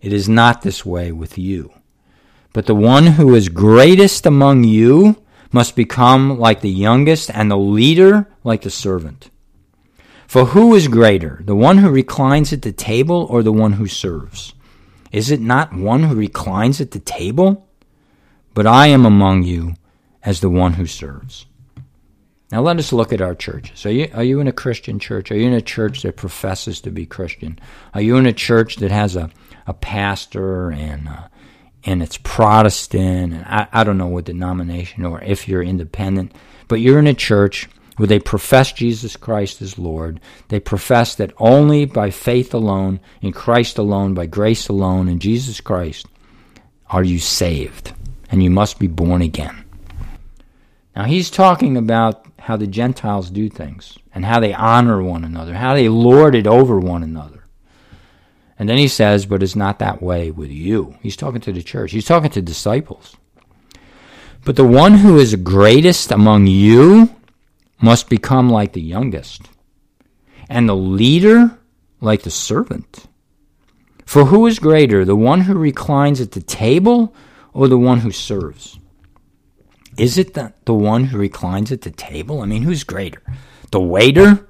it 0.00 0.12
is 0.12 0.28
not 0.28 0.62
this 0.62 0.84
way 0.86 1.12
with 1.12 1.36
you. 1.36 1.72
But 2.52 2.66
the 2.66 2.74
one 2.74 3.06
who 3.06 3.34
is 3.34 3.48
greatest 3.48 4.26
among 4.26 4.64
you 4.64 5.22
must 5.52 5.76
become 5.76 6.38
like 6.38 6.60
the 6.60 6.70
youngest, 6.70 7.30
and 7.30 7.50
the 7.50 7.56
leader 7.56 8.28
like 8.44 8.62
the 8.62 8.70
servant. 8.70 9.30
For 10.26 10.46
who 10.46 10.74
is 10.74 10.86
greater, 10.86 11.40
the 11.44 11.56
one 11.56 11.78
who 11.78 11.90
reclines 11.90 12.52
at 12.52 12.62
the 12.62 12.72
table 12.72 13.26
or 13.28 13.42
the 13.42 13.52
one 13.52 13.72
who 13.72 13.88
serves? 13.88 14.54
Is 15.10 15.30
it 15.30 15.40
not 15.40 15.74
one 15.74 16.04
who 16.04 16.14
reclines 16.14 16.80
at 16.80 16.92
the 16.92 17.00
table? 17.00 17.68
But 18.54 18.66
I 18.66 18.86
am 18.88 19.04
among 19.04 19.42
you 19.42 19.74
as 20.22 20.40
the 20.40 20.50
one 20.50 20.74
who 20.74 20.86
serves. 20.86 21.46
Now 22.52 22.62
let 22.62 22.78
us 22.78 22.92
look 22.92 23.12
at 23.12 23.20
our 23.20 23.34
churches. 23.34 23.86
Are 23.86 23.90
you, 23.90 24.08
are 24.12 24.24
you 24.24 24.40
in 24.40 24.48
a 24.48 24.52
Christian 24.52 24.98
church? 24.98 25.30
Are 25.30 25.36
you 25.36 25.46
in 25.46 25.52
a 25.52 25.62
church 25.62 26.02
that 26.02 26.16
professes 26.16 26.80
to 26.80 26.90
be 26.90 27.06
Christian? 27.06 27.58
Are 27.94 28.00
you 28.00 28.16
in 28.16 28.26
a 28.26 28.32
church 28.32 28.76
that 28.76 28.90
has 28.90 29.14
a, 29.14 29.30
a 29.66 29.74
pastor 29.74 30.70
and 30.70 31.08
uh, 31.08 31.28
and 31.84 32.02
it's 32.02 32.18
Protestant 32.18 33.32
and 33.32 33.44
I, 33.46 33.66
I 33.72 33.84
don't 33.84 33.96
know 33.96 34.08
what 34.08 34.24
denomination 34.24 35.06
or 35.06 35.22
if 35.22 35.48
you're 35.48 35.62
independent, 35.62 36.34
but 36.68 36.80
you're 36.80 36.98
in 36.98 37.06
a 37.06 37.14
church 37.14 37.68
where 37.96 38.06
they 38.06 38.18
profess 38.18 38.72
Jesus 38.72 39.16
Christ 39.16 39.62
as 39.62 39.78
Lord. 39.78 40.20
They 40.48 40.60
profess 40.60 41.14
that 41.16 41.32
only 41.38 41.84
by 41.84 42.10
faith 42.10 42.54
alone, 42.54 43.00
in 43.20 43.32
Christ 43.32 43.78
alone, 43.78 44.14
by 44.14 44.26
grace 44.26 44.68
alone, 44.68 45.08
in 45.08 45.18
Jesus 45.18 45.60
Christ, 45.60 46.06
are 46.88 47.04
you 47.04 47.18
saved. 47.18 47.92
And 48.30 48.42
you 48.42 48.50
must 48.50 48.78
be 48.78 48.86
born 48.86 49.22
again. 49.22 49.64
Now, 51.00 51.06
he's 51.06 51.30
talking 51.30 51.78
about 51.78 52.26
how 52.38 52.58
the 52.58 52.66
Gentiles 52.66 53.30
do 53.30 53.48
things 53.48 53.96
and 54.14 54.22
how 54.22 54.38
they 54.38 54.52
honor 54.52 55.02
one 55.02 55.24
another, 55.24 55.54
how 55.54 55.72
they 55.72 55.88
lord 55.88 56.34
it 56.34 56.46
over 56.46 56.78
one 56.78 57.02
another. 57.02 57.46
And 58.58 58.68
then 58.68 58.76
he 58.76 58.86
says, 58.86 59.24
but 59.24 59.42
it's 59.42 59.56
not 59.56 59.78
that 59.78 60.02
way 60.02 60.30
with 60.30 60.50
you. 60.50 60.98
He's 61.00 61.16
talking 61.16 61.40
to 61.40 61.54
the 61.54 61.62
church, 61.62 61.92
he's 61.92 62.04
talking 62.04 62.28
to 62.32 62.42
disciples. 62.42 63.16
But 64.44 64.56
the 64.56 64.66
one 64.66 64.98
who 64.98 65.18
is 65.18 65.34
greatest 65.36 66.10
among 66.10 66.48
you 66.48 67.16
must 67.80 68.10
become 68.10 68.50
like 68.50 68.74
the 68.74 68.82
youngest, 68.82 69.48
and 70.50 70.68
the 70.68 70.76
leader 70.76 71.58
like 72.02 72.24
the 72.24 72.30
servant. 72.30 73.06
For 74.04 74.26
who 74.26 74.46
is 74.46 74.58
greater, 74.58 75.06
the 75.06 75.16
one 75.16 75.40
who 75.40 75.54
reclines 75.54 76.20
at 76.20 76.32
the 76.32 76.42
table 76.42 77.14
or 77.54 77.68
the 77.68 77.78
one 77.78 78.00
who 78.00 78.10
serves? 78.10 78.78
Is 79.96 80.18
it 80.18 80.34
the, 80.34 80.52
the 80.64 80.74
one 80.74 81.04
who 81.04 81.18
reclines 81.18 81.72
at 81.72 81.82
the 81.82 81.90
table? 81.90 82.40
I 82.40 82.46
mean, 82.46 82.62
who's 82.62 82.84
greater? 82.84 83.22
The 83.70 83.80
waiter 83.80 84.48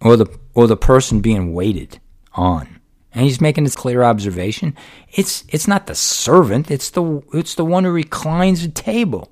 or 0.00 0.16
the 0.16 0.26
or 0.54 0.66
the 0.66 0.76
person 0.76 1.20
being 1.20 1.54
waited 1.54 2.00
on? 2.34 2.80
And 3.12 3.24
he's 3.24 3.40
making 3.40 3.64
this 3.64 3.76
clear 3.76 4.02
observation. 4.02 4.76
It's 5.12 5.44
it's 5.48 5.66
not 5.66 5.86
the 5.86 5.94
servant, 5.94 6.70
it's 6.70 6.90
the 6.90 7.22
it's 7.32 7.54
the 7.54 7.64
one 7.64 7.84
who 7.84 7.90
reclines 7.90 8.64
at 8.64 8.74
table. 8.74 9.30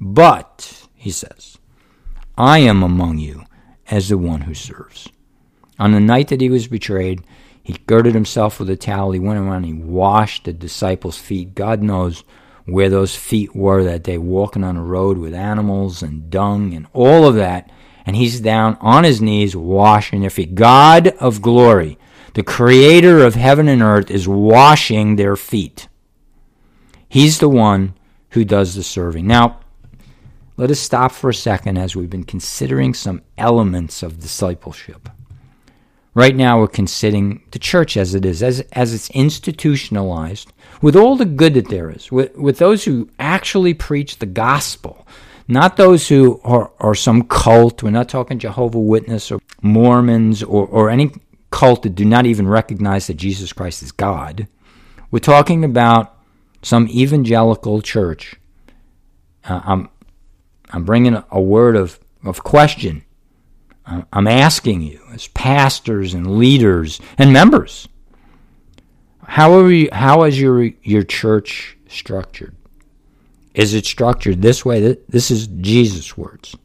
But, 0.00 0.88
he 0.94 1.12
says, 1.12 1.58
I 2.36 2.58
am 2.58 2.82
among 2.82 3.18
you 3.18 3.44
as 3.88 4.08
the 4.08 4.18
one 4.18 4.42
who 4.42 4.54
serves. 4.54 5.08
On 5.78 5.92
the 5.92 6.00
night 6.00 6.28
that 6.28 6.40
he 6.40 6.48
was 6.48 6.66
betrayed, 6.66 7.22
he 7.62 7.74
girded 7.86 8.14
himself 8.14 8.58
with 8.58 8.68
a 8.70 8.76
towel. 8.76 9.12
He 9.12 9.20
went 9.20 9.38
around 9.38 9.64
and 9.64 9.66
he 9.66 9.74
washed 9.74 10.44
the 10.44 10.52
disciples' 10.52 11.18
feet. 11.18 11.54
God 11.54 11.82
knows 11.82 12.24
where 12.64 12.88
those 12.88 13.16
feet 13.16 13.54
were 13.54 13.82
that 13.84 14.02
day, 14.02 14.18
walking 14.18 14.64
on 14.64 14.76
a 14.76 14.82
road 14.82 15.18
with 15.18 15.34
animals 15.34 16.02
and 16.02 16.30
dung 16.30 16.74
and 16.74 16.86
all 16.92 17.26
of 17.26 17.34
that. 17.34 17.70
And 18.04 18.16
he's 18.16 18.40
down 18.40 18.76
on 18.80 19.04
his 19.04 19.20
knees 19.20 19.54
washing 19.56 20.20
their 20.20 20.30
feet. 20.30 20.54
God 20.54 21.08
of 21.20 21.42
glory, 21.42 21.98
the 22.34 22.42
creator 22.42 23.24
of 23.24 23.34
heaven 23.34 23.68
and 23.68 23.82
earth, 23.82 24.10
is 24.10 24.26
washing 24.26 25.16
their 25.16 25.36
feet. 25.36 25.88
He's 27.08 27.38
the 27.38 27.48
one 27.48 27.94
who 28.30 28.44
does 28.44 28.74
the 28.74 28.82
serving. 28.82 29.26
Now, 29.26 29.60
let 30.56 30.70
us 30.70 30.80
stop 30.80 31.12
for 31.12 31.30
a 31.30 31.34
second 31.34 31.76
as 31.76 31.94
we've 31.94 32.10
been 32.10 32.24
considering 32.24 32.94
some 32.94 33.22
elements 33.38 34.02
of 34.02 34.20
discipleship. 34.20 35.08
Right 36.14 36.36
now, 36.36 36.60
we're 36.60 36.68
considering 36.68 37.42
the 37.52 37.58
church 37.58 37.96
as 37.96 38.14
it 38.14 38.26
is, 38.26 38.42
as, 38.42 38.60
as 38.72 38.92
it's 38.92 39.08
institutionalized, 39.10 40.52
with 40.82 40.94
all 40.94 41.16
the 41.16 41.24
good 41.24 41.54
that 41.54 41.68
there 41.68 41.90
is, 41.90 42.12
with, 42.12 42.36
with 42.36 42.58
those 42.58 42.84
who 42.84 43.08
actually 43.18 43.72
preach 43.72 44.18
the 44.18 44.26
gospel, 44.26 45.06
not 45.48 45.76
those 45.76 46.08
who 46.08 46.40
are, 46.44 46.70
are 46.80 46.94
some 46.94 47.22
cult. 47.22 47.82
We're 47.82 47.90
not 47.90 48.10
talking 48.10 48.38
Jehovah 48.38 48.78
Witness 48.78 49.30
or 49.30 49.40
Mormons 49.62 50.42
or, 50.42 50.66
or 50.66 50.90
any 50.90 51.12
cult 51.50 51.82
that 51.82 51.94
do 51.94 52.04
not 52.04 52.26
even 52.26 52.46
recognize 52.46 53.06
that 53.06 53.14
Jesus 53.14 53.52
Christ 53.52 53.82
is 53.82 53.92
God. 53.92 54.48
We're 55.10 55.18
talking 55.18 55.64
about 55.64 56.18
some 56.62 56.88
evangelical 56.88 57.80
church. 57.82 58.36
Uh, 59.44 59.60
I'm 59.64 59.88
I'm 60.72 60.84
bringing 60.84 61.22
a 61.30 61.40
word 61.40 61.76
of, 61.76 62.00
of 62.24 62.42
question. 62.42 63.04
I'm 63.84 64.28
asking 64.28 64.82
you, 64.82 65.00
as 65.12 65.26
pastors 65.28 66.14
and 66.14 66.38
leaders 66.38 67.00
and 67.18 67.32
members, 67.32 67.88
how 69.26 69.54
are 69.54 69.70
you, 69.70 69.88
how 69.92 70.22
is 70.24 70.40
your 70.40 70.62
your 70.82 71.02
church 71.02 71.76
structured? 71.88 72.54
Is 73.54 73.74
it 73.74 73.84
structured 73.84 74.40
this 74.40 74.64
way? 74.64 74.96
This 75.08 75.30
is 75.30 75.46
Jesus' 75.46 76.16
words. 76.16 76.56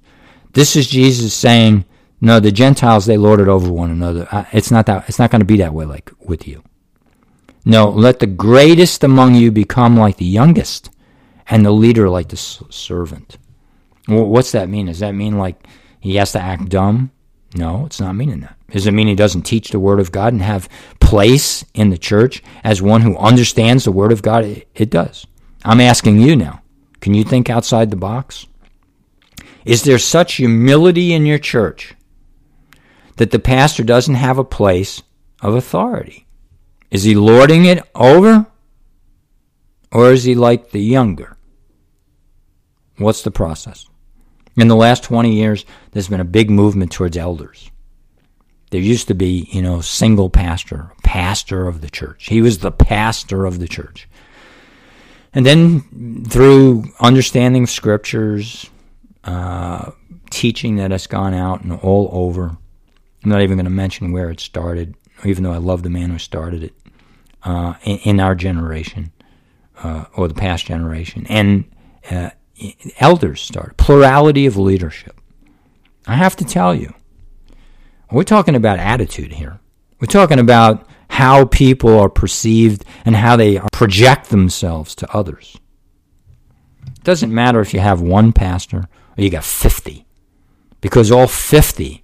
This 0.53 0.75
is 0.75 0.87
Jesus 0.87 1.33
saying, 1.33 1.85
"No, 2.21 2.39
the 2.39 2.51
Gentiles 2.51 3.05
they 3.05 3.17
lord 3.17 3.39
it 3.39 3.47
over 3.47 3.71
one 3.71 3.91
another. 3.91 4.27
It's 4.53 4.71
not 4.71 4.85
that. 4.85 5.09
It's 5.09 5.19
not 5.19 5.31
going 5.31 5.41
to 5.41 5.45
be 5.45 5.57
that 5.57 5.73
way 5.73 5.85
like 5.85 6.11
with 6.19 6.47
you. 6.47 6.63
No, 7.65 7.89
let 7.89 8.19
the 8.19 8.27
greatest 8.27 9.03
among 9.03 9.35
you 9.35 9.51
become 9.51 9.97
like 9.97 10.17
the 10.17 10.25
youngest, 10.25 10.89
and 11.49 11.65
the 11.65 11.71
leader 11.71 12.09
like 12.09 12.29
the 12.29 12.37
servant." 12.37 13.37
what's 14.07 14.53
that 14.53 14.69
mean? 14.69 14.85
Does 14.85 14.99
that 14.99 15.11
mean 15.13 15.37
like 15.37 15.67
he 15.99 16.15
has 16.15 16.31
to 16.33 16.41
act 16.41 16.69
dumb? 16.69 17.11
No, 17.55 17.85
it's 17.85 17.99
not 17.99 18.15
meaning 18.15 18.41
that. 18.41 18.57
Does 18.69 18.87
it 18.87 18.93
mean 18.93 19.07
he 19.07 19.15
doesn't 19.15 19.43
teach 19.43 19.69
the 19.69 19.79
Word 19.79 19.99
of 19.99 20.11
God 20.11 20.33
and 20.33 20.41
have 20.41 20.69
place 20.99 21.63
in 21.73 21.89
the 21.89 21.97
church 21.97 22.43
as 22.63 22.81
one 22.81 23.01
who 23.01 23.17
understands 23.17 23.85
the 23.85 23.91
Word 23.91 24.11
of 24.11 24.21
God? 24.21 24.43
It, 24.43 24.67
it 24.75 24.89
does. 24.89 25.25
I'm 25.63 25.81
asking 25.81 26.19
you 26.19 26.35
now. 26.35 26.61
Can 26.99 27.13
you 27.13 27.23
think 27.23 27.49
outside 27.49 27.89
the 27.89 27.95
box? 27.95 28.47
Is 29.65 29.83
there 29.83 29.99
such 29.99 30.35
humility 30.35 31.13
in 31.13 31.25
your 31.25 31.39
church 31.39 31.95
that 33.15 33.31
the 33.31 33.39
pastor 33.39 33.83
doesn't 33.83 34.15
have 34.15 34.37
a 34.37 34.43
place 34.43 35.01
of 35.41 35.55
authority? 35.55 36.27
Is 36.91 37.03
he 37.03 37.15
lording 37.15 37.65
it 37.65 37.83
over? 37.95 38.47
Or 39.91 40.11
is 40.11 40.23
he 40.23 40.35
like 40.35 40.71
the 40.71 40.81
younger? 40.81 41.37
What's 42.97 43.21
the 43.21 43.31
process? 43.31 43.85
In 44.57 44.67
the 44.67 44.75
last 44.75 45.03
20 45.03 45.33
years, 45.33 45.65
there's 45.91 46.09
been 46.09 46.19
a 46.19 46.25
big 46.25 46.49
movement 46.49 46.91
towards 46.91 47.15
elders. 47.15 47.69
There 48.71 48.81
used 48.81 49.07
to 49.07 49.13
be, 49.13 49.47
you 49.51 49.61
know, 49.61 49.81
single 49.81 50.29
pastor, 50.29 50.91
pastor 51.03 51.67
of 51.67 51.81
the 51.81 51.89
church. 51.89 52.25
He 52.27 52.41
was 52.41 52.59
the 52.59 52.71
pastor 52.71 53.45
of 53.45 53.59
the 53.59 53.67
church. 53.67 54.09
And 55.33 55.45
then 55.45 56.25
through 56.27 56.85
understanding 56.99 57.67
scriptures, 57.67 58.69
uh, 59.23 59.91
teaching 60.31 60.77
that 60.77 60.91
has 60.91 61.05
gone 61.05 61.35
out 61.35 61.61
and 61.61 61.71
all 61.71 62.09
over, 62.11 62.57
I'm 63.23 63.29
not 63.29 63.41
even 63.41 63.57
going 63.57 63.65
to 63.65 63.71
mention 63.71 64.11
where 64.11 64.31
it 64.31 64.39
started, 64.39 64.95
even 65.23 65.43
though 65.43 65.53
I 65.53 65.57
love 65.57 65.83
the 65.83 65.89
man 65.89 66.09
who 66.09 66.17
started 66.17 66.63
it, 66.63 66.73
uh, 67.43 67.75
in, 67.83 67.97
in, 67.99 68.19
our 68.19 68.35
generation 68.35 69.11
uh, 69.83 70.05
or 70.15 70.27
the 70.27 70.33
past 70.33 70.65
generation. 70.65 71.27
And 71.27 71.65
uh, 72.09 72.31
elders 72.99 73.41
started, 73.41 73.77
plurality 73.77 74.45
of 74.45 74.57
leadership. 74.57 75.19
I 76.05 76.15
have 76.15 76.35
to 76.37 76.45
tell 76.45 76.73
you, 76.73 76.93
we're 78.11 78.23
talking 78.23 78.55
about 78.55 78.79
attitude 78.79 79.33
here. 79.33 79.59
We're 79.99 80.07
talking 80.07 80.39
about 80.39 80.87
how 81.09 81.45
people 81.45 81.97
are 81.99 82.09
perceived 82.09 82.85
and 83.05 83.15
how 83.15 83.35
they 83.35 83.59
project 83.71 84.29
themselves 84.29 84.95
to 84.95 85.11
others. 85.13 85.57
It 86.85 87.03
doesn't 87.03 87.33
matter 87.33 87.59
if 87.61 87.73
you 87.73 87.79
have 87.79 88.01
one 88.01 88.33
pastor 88.33 88.87
or 89.17 89.23
you 89.23 89.29
got 89.29 89.43
50, 89.43 90.05
because 90.81 91.11
all 91.11 91.27
50 91.27 92.03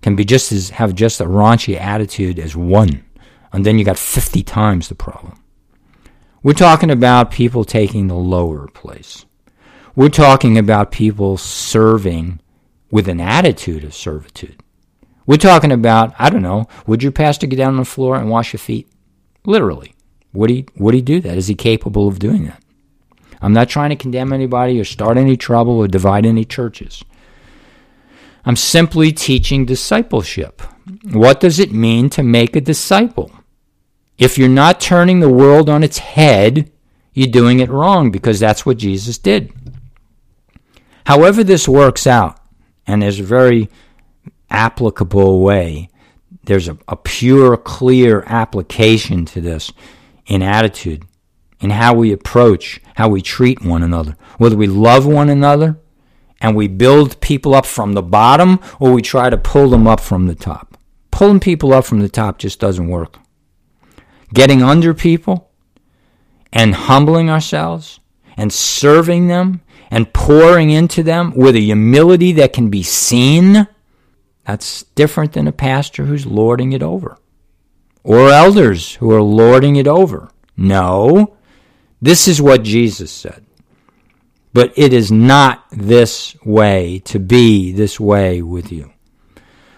can 0.00 0.16
be 0.16 0.24
just 0.24 0.52
as 0.52 0.70
have 0.70 0.94
just 0.94 1.20
a 1.20 1.24
raunchy 1.24 1.78
attitude 1.78 2.38
as 2.38 2.56
one, 2.56 3.04
and 3.52 3.64
then 3.64 3.78
you 3.78 3.84
got 3.84 3.98
50 3.98 4.42
times 4.42 4.88
the 4.88 4.94
problem. 4.94 5.42
We're 6.42 6.54
talking 6.54 6.90
about 6.90 7.30
people 7.30 7.64
taking 7.64 8.08
the 8.08 8.14
lower 8.14 8.66
place. 8.68 9.24
We're 9.94 10.08
talking 10.08 10.56
about 10.56 10.90
people 10.90 11.36
serving 11.36 12.40
with 12.90 13.08
an 13.08 13.20
attitude 13.20 13.84
of 13.84 13.94
servitude. 13.94 14.62
We're 15.26 15.36
talking 15.36 15.70
about, 15.70 16.14
I 16.18 16.30
don't 16.30 16.42
know, 16.42 16.66
would 16.86 17.02
your 17.02 17.12
pastor 17.12 17.46
get 17.46 17.56
down 17.56 17.74
on 17.74 17.80
the 17.80 17.84
floor 17.84 18.16
and 18.16 18.30
wash 18.30 18.52
your 18.52 18.58
feet? 18.58 18.88
Literally. 19.44 19.94
Would 20.32 20.48
he, 20.48 20.66
would 20.76 20.94
he 20.94 21.02
do 21.02 21.20
that? 21.20 21.36
Is 21.36 21.48
he 21.48 21.54
capable 21.54 22.08
of 22.08 22.18
doing 22.18 22.44
that? 22.44 22.62
I'm 23.42 23.52
not 23.52 23.68
trying 23.68 23.90
to 23.90 23.96
condemn 23.96 24.32
anybody 24.32 24.80
or 24.80 24.84
start 24.84 25.18
any 25.18 25.36
trouble 25.36 25.76
or 25.76 25.88
divide 25.88 26.24
any 26.24 26.46
churches. 26.46 27.04
I'm 28.46 28.56
simply 28.56 29.12
teaching 29.12 29.66
discipleship. 29.66 30.62
What 31.12 31.40
does 31.40 31.58
it 31.58 31.72
mean 31.72 32.08
to 32.10 32.22
make 32.22 32.56
a 32.56 32.60
disciple? 32.60 33.30
If 34.16 34.38
you're 34.38 34.48
not 34.48 34.80
turning 34.80 35.20
the 35.20 35.28
world 35.28 35.68
on 35.68 35.82
its 35.82 35.98
head, 35.98 36.72
you're 37.12 37.28
doing 37.28 37.60
it 37.60 37.68
wrong 37.68 38.10
because 38.10 38.40
that's 38.40 38.64
what 38.64 38.78
Jesus 38.78 39.18
did. 39.18 39.52
However, 41.04 41.42
this 41.42 41.68
works 41.68 42.06
out, 42.06 42.38
and 42.86 43.02
there's 43.02 43.20
a 43.20 43.24
very 43.24 43.68
applicable 44.50 45.40
way, 45.40 45.88
there's 46.44 46.68
a, 46.68 46.76
a 46.88 46.96
pure, 46.96 47.56
clear 47.56 48.24
application 48.26 49.24
to 49.26 49.40
this 49.40 49.72
in 50.26 50.42
attitude, 50.42 51.04
in 51.60 51.70
how 51.70 51.94
we 51.94 52.12
approach, 52.12 52.80
how 52.96 53.08
we 53.08 53.22
treat 53.22 53.64
one 53.64 53.82
another, 53.82 54.16
whether 54.38 54.56
we 54.56 54.66
love 54.66 55.06
one 55.06 55.28
another 55.28 55.78
and 56.40 56.56
we 56.56 56.66
build 56.66 57.20
people 57.20 57.54
up 57.54 57.64
from 57.64 57.92
the 57.92 58.02
bottom 58.02 58.58
or 58.80 58.92
we 58.92 59.00
try 59.00 59.30
to 59.30 59.38
pull 59.38 59.70
them 59.70 59.86
up 59.86 60.00
from 60.00 60.26
the 60.26 60.34
top. 60.34 60.76
Pulling 61.12 61.40
people 61.40 61.72
up 61.72 61.84
from 61.84 62.00
the 62.00 62.08
top 62.08 62.38
just 62.38 62.58
doesn't 62.58 62.88
work. 62.88 63.18
Getting 64.34 64.62
under 64.62 64.92
people 64.92 65.50
and 66.52 66.74
humbling 66.74 67.30
ourselves 67.30 68.00
and 68.36 68.52
serving 68.52 69.28
them 69.28 69.60
and 69.92 70.10
pouring 70.14 70.70
into 70.70 71.02
them 71.02 71.34
with 71.36 71.54
a 71.54 71.60
humility 71.60 72.32
that 72.32 72.54
can 72.54 72.70
be 72.70 72.82
seen, 72.82 73.68
that's 74.46 74.84
different 74.94 75.34
than 75.34 75.46
a 75.46 75.52
pastor 75.52 76.06
who's 76.06 76.24
lording 76.24 76.72
it 76.72 76.82
over. 76.82 77.18
Or 78.02 78.30
elders 78.30 78.94
who 78.94 79.12
are 79.12 79.20
lording 79.20 79.76
it 79.76 79.86
over. 79.86 80.30
No, 80.56 81.36
this 82.00 82.26
is 82.26 82.40
what 82.40 82.62
Jesus 82.62 83.12
said. 83.12 83.44
But 84.54 84.72
it 84.76 84.94
is 84.94 85.12
not 85.12 85.66
this 85.70 86.36
way 86.42 87.02
to 87.04 87.18
be 87.18 87.70
this 87.70 88.00
way 88.00 88.40
with 88.40 88.72
you. 88.72 88.92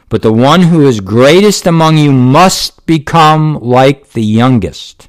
But 0.09 0.23
the 0.23 0.33
one 0.33 0.63
who 0.63 0.87
is 0.87 1.01
greatest 1.01 1.67
among 1.67 1.99
you 1.99 2.13
must 2.13 2.87
become 2.87 3.59
like 3.61 4.13
the 4.13 4.23
youngest, 4.23 5.09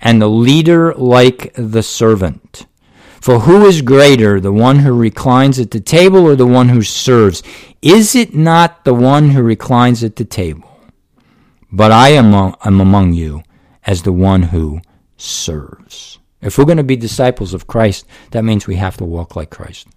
and 0.00 0.20
the 0.20 0.30
leader 0.30 0.94
like 0.94 1.52
the 1.56 1.82
servant. 1.82 2.64
For 3.24 3.38
who 3.38 3.64
is 3.64 3.80
greater, 3.80 4.38
the 4.38 4.52
one 4.52 4.80
who 4.80 4.92
reclines 4.92 5.58
at 5.58 5.70
the 5.70 5.80
table 5.80 6.26
or 6.26 6.36
the 6.36 6.46
one 6.46 6.68
who 6.68 6.82
serves? 6.82 7.42
Is 7.80 8.14
it 8.14 8.34
not 8.34 8.84
the 8.84 8.92
one 8.92 9.30
who 9.30 9.42
reclines 9.42 10.04
at 10.04 10.16
the 10.16 10.26
table? 10.26 10.78
But 11.72 11.90
I 11.90 12.10
am, 12.10 12.34
am 12.34 12.80
among 12.82 13.14
you 13.14 13.42
as 13.86 14.02
the 14.02 14.12
one 14.12 14.42
who 14.42 14.82
serves. 15.16 16.18
If 16.42 16.58
we're 16.58 16.66
going 16.66 16.76
to 16.76 16.84
be 16.84 16.96
disciples 16.96 17.54
of 17.54 17.66
Christ, 17.66 18.04
that 18.32 18.44
means 18.44 18.66
we 18.66 18.76
have 18.76 18.98
to 18.98 19.06
walk 19.06 19.36
like 19.36 19.48
Christ. 19.48 19.88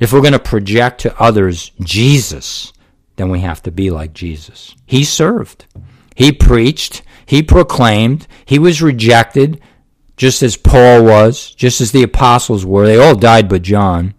If 0.00 0.14
we're 0.14 0.22
going 0.22 0.32
to 0.32 0.38
project 0.38 1.02
to 1.02 1.20
others 1.20 1.72
Jesus, 1.82 2.72
then 3.16 3.28
we 3.28 3.40
have 3.40 3.62
to 3.64 3.70
be 3.70 3.90
like 3.90 4.14
Jesus. 4.14 4.74
He 4.86 5.04
served. 5.04 5.66
He 6.14 6.32
preached. 6.32 7.02
He 7.26 7.42
proclaimed. 7.42 8.26
He 8.46 8.58
was 8.58 8.80
rejected 8.80 9.60
just 10.18 10.42
as 10.42 10.56
Paul 10.56 11.04
was, 11.04 11.54
just 11.54 11.80
as 11.80 11.92
the 11.92 12.02
apostles 12.02 12.66
were. 12.66 12.86
They 12.86 12.98
all 12.98 13.14
died 13.14 13.48
but 13.48 13.62
John. 13.62 14.14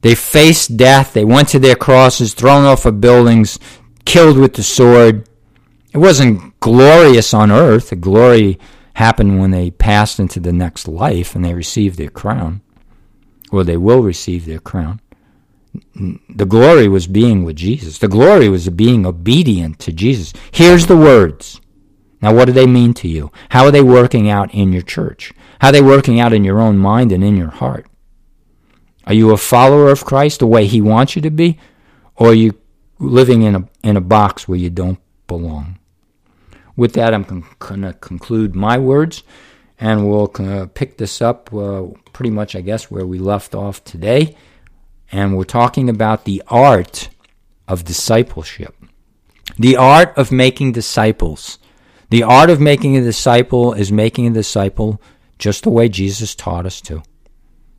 They 0.00 0.14
faced 0.14 0.76
death. 0.76 1.12
They 1.12 1.24
went 1.24 1.48
to 1.48 1.58
their 1.58 1.74
crosses, 1.74 2.32
thrown 2.32 2.64
off 2.64 2.86
of 2.86 3.00
buildings, 3.00 3.58
killed 4.04 4.38
with 4.38 4.54
the 4.54 4.62
sword. 4.62 5.28
It 5.92 5.98
wasn't 5.98 6.58
glorious 6.60 7.34
on 7.34 7.50
earth. 7.50 7.90
The 7.90 7.96
glory 7.96 8.58
happened 8.94 9.40
when 9.40 9.50
they 9.50 9.70
passed 9.70 10.18
into 10.18 10.40
the 10.40 10.52
next 10.52 10.86
life 10.88 11.34
and 11.34 11.44
they 11.44 11.54
received 11.54 11.98
their 11.98 12.10
crown, 12.10 12.62
or 13.50 13.64
they 13.64 13.76
will 13.76 14.02
receive 14.02 14.46
their 14.46 14.60
crown. 14.60 15.00
The 16.28 16.46
glory 16.46 16.86
was 16.86 17.06
being 17.06 17.44
with 17.44 17.56
Jesus. 17.56 17.98
The 17.98 18.08
glory 18.08 18.48
was 18.48 18.68
being 18.68 19.06
obedient 19.06 19.78
to 19.80 19.92
Jesus. 19.92 20.32
Here's 20.52 20.86
the 20.86 20.96
words 20.96 21.60
now, 22.22 22.32
what 22.32 22.44
do 22.44 22.52
they 22.52 22.66
mean 22.66 22.94
to 22.94 23.08
you? 23.08 23.32
How 23.48 23.64
are 23.64 23.72
they 23.72 23.82
working 23.82 24.30
out 24.30 24.54
in 24.54 24.72
your 24.72 24.82
church? 24.82 25.32
How 25.60 25.68
are 25.68 25.72
they 25.72 25.82
working 25.82 26.20
out 26.20 26.32
in 26.32 26.44
your 26.44 26.60
own 26.60 26.78
mind 26.78 27.10
and 27.10 27.24
in 27.24 27.36
your 27.36 27.50
heart? 27.50 27.86
Are 29.06 29.14
you 29.14 29.32
a 29.32 29.36
follower 29.36 29.90
of 29.90 30.04
Christ 30.04 30.38
the 30.38 30.46
way 30.46 30.66
He 30.66 30.80
wants 30.80 31.16
you 31.16 31.22
to 31.22 31.30
be? 31.30 31.58
Or 32.14 32.28
are 32.28 32.34
you 32.34 32.58
living 33.00 33.42
in 33.42 33.56
a, 33.56 33.68
in 33.82 33.96
a 33.96 34.00
box 34.00 34.46
where 34.46 34.58
you 34.58 34.70
don't 34.70 35.00
belong? 35.26 35.80
With 36.76 36.92
that, 36.94 37.12
I'm 37.12 37.24
con- 37.24 37.44
going 37.58 37.82
to 37.82 37.92
conclude 37.94 38.54
my 38.54 38.78
words 38.78 39.24
and 39.80 40.08
we'll 40.08 40.30
uh, 40.38 40.66
pick 40.66 40.98
this 40.98 41.20
up 41.20 41.52
uh, 41.52 41.88
pretty 42.12 42.30
much, 42.30 42.54
I 42.54 42.60
guess, 42.60 42.88
where 42.88 43.04
we 43.04 43.18
left 43.18 43.52
off 43.52 43.82
today. 43.82 44.36
And 45.10 45.36
we're 45.36 45.42
talking 45.42 45.88
about 45.88 46.24
the 46.24 46.40
art 46.46 47.08
of 47.66 47.84
discipleship, 47.84 48.76
the 49.58 49.76
art 49.76 50.16
of 50.16 50.30
making 50.30 50.72
disciples. 50.72 51.58
The 52.12 52.24
art 52.24 52.50
of 52.50 52.60
making 52.60 52.94
a 52.94 53.00
disciple 53.00 53.72
is 53.72 53.90
making 53.90 54.26
a 54.26 54.30
disciple 54.30 55.00
just 55.38 55.62
the 55.62 55.70
way 55.70 55.88
Jesus 55.88 56.34
taught 56.34 56.66
us 56.66 56.82
to. 56.82 57.02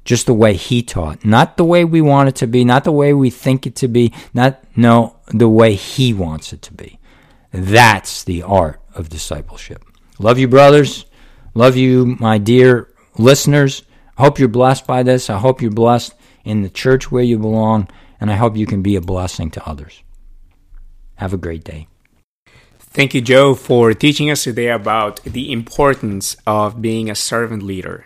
Just 0.06 0.26
the 0.26 0.34
way 0.34 0.56
he 0.56 0.82
taught. 0.82 1.24
Not 1.24 1.56
the 1.56 1.64
way 1.64 1.86
we 1.86 2.02
want 2.02 2.30
it 2.30 2.36
to 2.38 2.48
be, 2.48 2.66
not 2.66 2.84
the 2.84 2.92
way 2.92 3.14
we 3.14 3.30
think 3.30 3.68
it 3.68 3.76
to 3.76 3.88
be, 3.88 4.12
not 4.34 4.64
no, 4.76 5.18
the 5.28 5.48
way 5.48 5.76
he 5.76 6.16
wants 6.16 6.52
it 6.52 6.64
to 6.64 6.74
be. 6.74 6.98
That's 7.52 8.24
the 8.24 8.42
art 8.42 8.82
of 8.96 9.08
discipleship. 9.08 9.86
Love 10.18 10.40
you, 10.40 10.48
brothers. 10.48 11.06
Love 11.54 11.78
you, 11.78 12.18
my 12.20 12.40
dear 12.40 12.92
listeners. 13.20 13.84
I 14.18 14.24
hope 14.24 14.40
you're 14.40 14.48
blessed 14.48 14.88
by 14.88 15.04
this. 15.04 15.30
I 15.30 15.38
hope 15.38 15.62
you're 15.62 15.70
blessed 15.70 16.16
in 16.44 16.64
the 16.64 16.72
church 16.72 17.12
where 17.12 17.22
you 17.24 17.38
belong, 17.38 17.88
and 18.20 18.32
I 18.32 18.36
hope 18.38 18.58
you 18.58 18.66
can 18.66 18.82
be 18.82 18.96
a 18.96 19.02
blessing 19.02 19.52
to 19.52 19.70
others. 19.70 20.02
Have 21.18 21.34
a 21.34 21.38
great 21.38 21.64
day. 21.64 21.88
Thank 22.94 23.16
you, 23.16 23.22
Joe, 23.22 23.56
for 23.56 23.91
teaching 23.96 24.30
us 24.30 24.44
today 24.44 24.70
about 24.70 25.24
the 25.24 25.52
importance 25.52 26.38
of 26.46 26.80
being 26.80 27.10
a 27.10 27.16
servant 27.16 27.64
leader, 27.64 28.06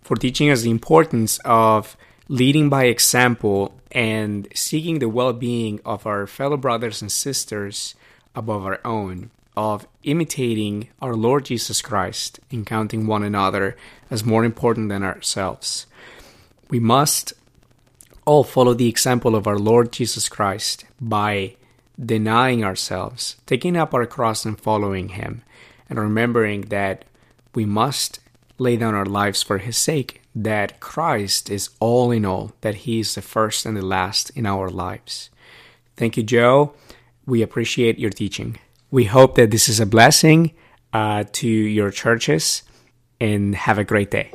for 0.00 0.16
teaching 0.16 0.48
us 0.48 0.62
the 0.62 0.70
importance 0.70 1.38
of 1.44 1.94
leading 2.26 2.70
by 2.70 2.84
example 2.84 3.78
and 3.92 4.48
seeking 4.54 4.98
the 4.98 5.10
well 5.10 5.34
being 5.34 5.78
of 5.84 6.06
our 6.06 6.26
fellow 6.26 6.56
brothers 6.56 7.02
and 7.02 7.12
sisters 7.12 7.94
above 8.34 8.64
our 8.64 8.80
own, 8.82 9.30
of 9.54 9.86
imitating 10.04 10.88
our 11.02 11.12
Lord 11.12 11.44
Jesus 11.44 11.82
Christ 11.82 12.40
and 12.50 12.64
counting 12.64 13.06
one 13.06 13.22
another 13.22 13.76
as 14.10 14.24
more 14.24 14.42
important 14.42 14.88
than 14.88 15.02
ourselves. 15.02 15.84
We 16.70 16.80
must 16.80 17.34
all 18.24 18.42
follow 18.42 18.72
the 18.72 18.88
example 18.88 19.36
of 19.36 19.46
our 19.46 19.58
Lord 19.58 19.92
Jesus 19.92 20.30
Christ 20.30 20.86
by 20.98 21.56
denying 21.98 22.64
ourselves, 22.64 23.36
taking 23.46 23.76
up 23.76 23.92
our 23.92 24.06
cross 24.06 24.44
and 24.44 24.60
following 24.60 25.10
Him, 25.10 25.42
and 25.88 25.98
remembering 25.98 26.62
that 26.62 27.04
we 27.54 27.64
must 27.64 28.20
lay 28.58 28.76
down 28.76 28.94
our 28.94 29.06
lives 29.06 29.42
for 29.42 29.58
His 29.58 29.76
sake, 29.76 30.22
that 30.34 30.80
Christ 30.80 31.50
is 31.50 31.70
all 31.80 32.10
in 32.10 32.24
all, 32.24 32.52
that 32.60 32.76
He 32.76 33.00
is 33.00 33.14
the 33.14 33.22
first 33.22 33.66
and 33.66 33.76
the 33.76 33.84
last 33.84 34.30
in 34.30 34.46
our 34.46 34.68
lives. 34.68 35.30
Thank 35.96 36.16
you, 36.16 36.22
Joe. 36.22 36.74
We 37.26 37.42
appreciate 37.42 37.98
your 37.98 38.10
teaching. 38.10 38.58
We 38.90 39.04
hope 39.04 39.34
that 39.34 39.50
this 39.50 39.68
is 39.68 39.80
a 39.80 39.86
blessing 39.86 40.54
uh, 40.92 41.24
to 41.32 41.48
your 41.48 41.90
churches 41.90 42.62
and 43.20 43.54
have 43.54 43.78
a 43.78 43.84
great 43.84 44.10
day. 44.10 44.30